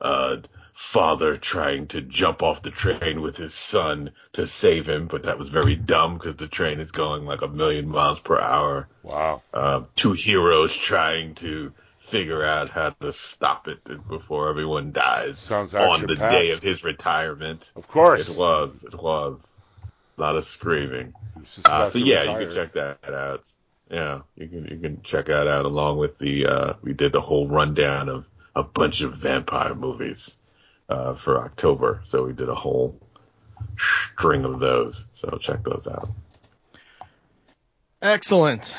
uh, 0.00 0.36
father 0.72 1.36
trying 1.36 1.86
to 1.86 2.02
jump 2.02 2.42
off 2.42 2.62
the 2.62 2.70
train 2.70 3.22
with 3.22 3.36
his 3.36 3.54
son 3.54 4.10
to 4.32 4.46
save 4.46 4.88
him, 4.88 5.06
but 5.06 5.22
that 5.22 5.38
was 5.38 5.48
very 5.48 5.74
dumb 5.74 6.14
because 6.14 6.36
the 6.36 6.48
train 6.48 6.80
is 6.80 6.90
going 6.90 7.24
like 7.24 7.42
a 7.42 7.48
million 7.48 7.88
miles 7.88 8.20
per 8.20 8.38
hour. 8.38 8.88
Wow. 9.02 9.42
Uh, 9.54 9.84
two 9.94 10.12
heroes 10.12 10.76
trying 10.76 11.34
to 11.36 11.72
figure 11.98 12.44
out 12.44 12.68
how 12.68 12.90
to 12.90 13.12
stop 13.12 13.68
it 13.68 13.80
before 14.08 14.48
everyone 14.48 14.92
dies 14.92 15.38
Sounds 15.38 15.74
on 15.74 16.06
the 16.06 16.14
day 16.14 16.50
of 16.50 16.62
his 16.62 16.84
retirement. 16.84 17.72
Of 17.74 17.88
course. 17.88 18.28
It 18.28 18.38
was, 18.38 18.84
it 18.84 18.94
was. 18.94 19.55
A 20.16 20.20
lot 20.20 20.36
of 20.36 20.44
screaming. 20.44 21.14
He 21.34 21.40
was 21.40 21.54
just 21.56 21.68
Uh, 21.68 21.90
so 21.90 21.98
yeah, 21.98 22.20
retire. 22.20 22.40
you 22.40 22.46
can 22.46 22.56
check 22.56 22.72
that 22.74 23.14
out. 23.14 23.48
Yeah, 23.90 24.20
you 24.34 24.48
can 24.48 24.64
you 24.66 24.78
can 24.78 25.02
check 25.02 25.26
that 25.26 25.46
out 25.46 25.64
along 25.64 25.98
with 25.98 26.18
the 26.18 26.46
uh, 26.46 26.72
we 26.82 26.92
did 26.92 27.12
the 27.12 27.20
whole 27.20 27.46
rundown 27.46 28.08
of 28.08 28.26
a 28.54 28.62
bunch 28.62 29.02
of 29.02 29.14
vampire 29.14 29.74
movies 29.74 30.36
uh, 30.88 31.14
for 31.14 31.44
October. 31.44 32.02
So 32.06 32.24
we 32.24 32.32
did 32.32 32.48
a 32.48 32.54
whole 32.54 32.98
string 33.78 34.44
of 34.44 34.58
those. 34.60 35.04
So 35.14 35.38
check 35.40 35.62
those 35.62 35.86
out. 35.86 36.08
Excellent. 38.02 38.74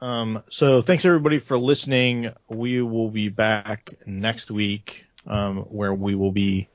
Um, 0.00 0.42
so 0.48 0.80
thanks 0.80 1.04
everybody 1.04 1.38
for 1.38 1.58
listening. 1.58 2.32
We 2.48 2.80
will 2.82 3.10
be 3.10 3.28
back 3.28 3.94
next 4.06 4.50
week, 4.50 5.04
um, 5.26 5.58
where 5.58 5.92
we 5.92 6.14
will 6.14 6.32
be 6.32 6.68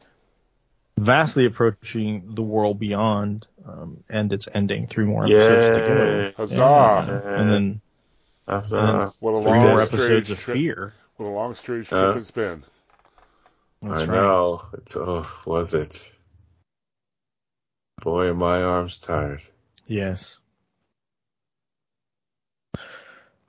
vastly 0.97 1.45
approaching 1.45 2.35
the 2.35 2.41
world 2.43 2.79
beyond, 2.79 3.45
um, 3.65 4.03
and 4.09 4.31
its 4.31 4.47
ending. 4.53 4.87
Three 4.87 5.05
more 5.05 5.25
episodes 5.25 5.77
to 5.77 5.85
go. 5.85 6.31
Huzzah. 6.37 6.55
Yeah. 7.25 7.39
And 7.41 7.51
then, 7.51 7.81
That's, 8.47 8.71
and 8.71 8.79
uh, 8.79 8.99
then 8.99 9.09
What 9.19 9.31
a 9.31 9.41
three 9.41 9.51
long, 9.51 9.59
more 9.61 9.85
strange 9.85 9.93
episodes 10.01 10.29
of 10.31 10.39
trip. 10.39 10.57
fear. 10.57 10.93
What 11.17 11.27
a 11.27 11.29
long, 11.29 11.53
strange 11.55 11.91
Uh, 11.91 12.01
trip 12.05 12.17
it's 12.17 12.31
been. 12.31 12.63
That's 13.81 14.03
I 14.03 14.05
right. 14.05 14.09
know. 14.09 14.61
It's 14.73 14.95
oh, 14.95 15.27
was 15.45 15.73
it? 15.73 16.11
Boy, 18.01 18.27
are 18.27 18.33
my 18.33 18.61
arms 18.61 18.97
tired. 18.97 19.41
Yes. 19.87 20.37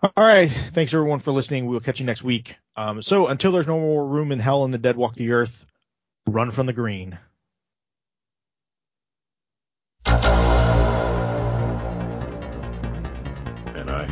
All 0.03 0.13
right. 0.17 0.51
Thanks 0.51 0.93
everyone 0.95 1.19
for 1.19 1.33
listening. 1.33 1.67
We'll 1.67 1.81
catch 1.81 2.01
you 2.01 2.07
next 2.07 2.23
week. 2.23 2.57
Um, 2.77 3.03
so 3.03 3.27
until 3.29 3.51
there's 3.53 3.67
no 3.67 3.81
more 3.81 4.07
room 4.07 4.31
in 4.31 4.39
hell 4.39 4.65
and 4.65 4.73
the 4.73 4.79
dead 4.79 4.97
walk 4.97 5.15
the 5.15 5.33
earth, 5.33 5.65
run 6.27 6.51
from 6.51 6.67
the 6.67 6.73
green. 6.73 7.19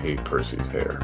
Hate 0.04 0.22
Percy's 0.22 0.66
hair. 0.68 1.00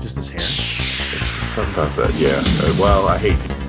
Just 0.00 0.16
his 0.16 0.28
hair. 0.28 0.38
It's 0.38 1.26
sometimes 1.54 1.96
that, 1.96 2.14
yeah. 2.14 2.38
Uh, 2.38 2.80
well, 2.80 3.08
I 3.08 3.18
hate 3.18 3.63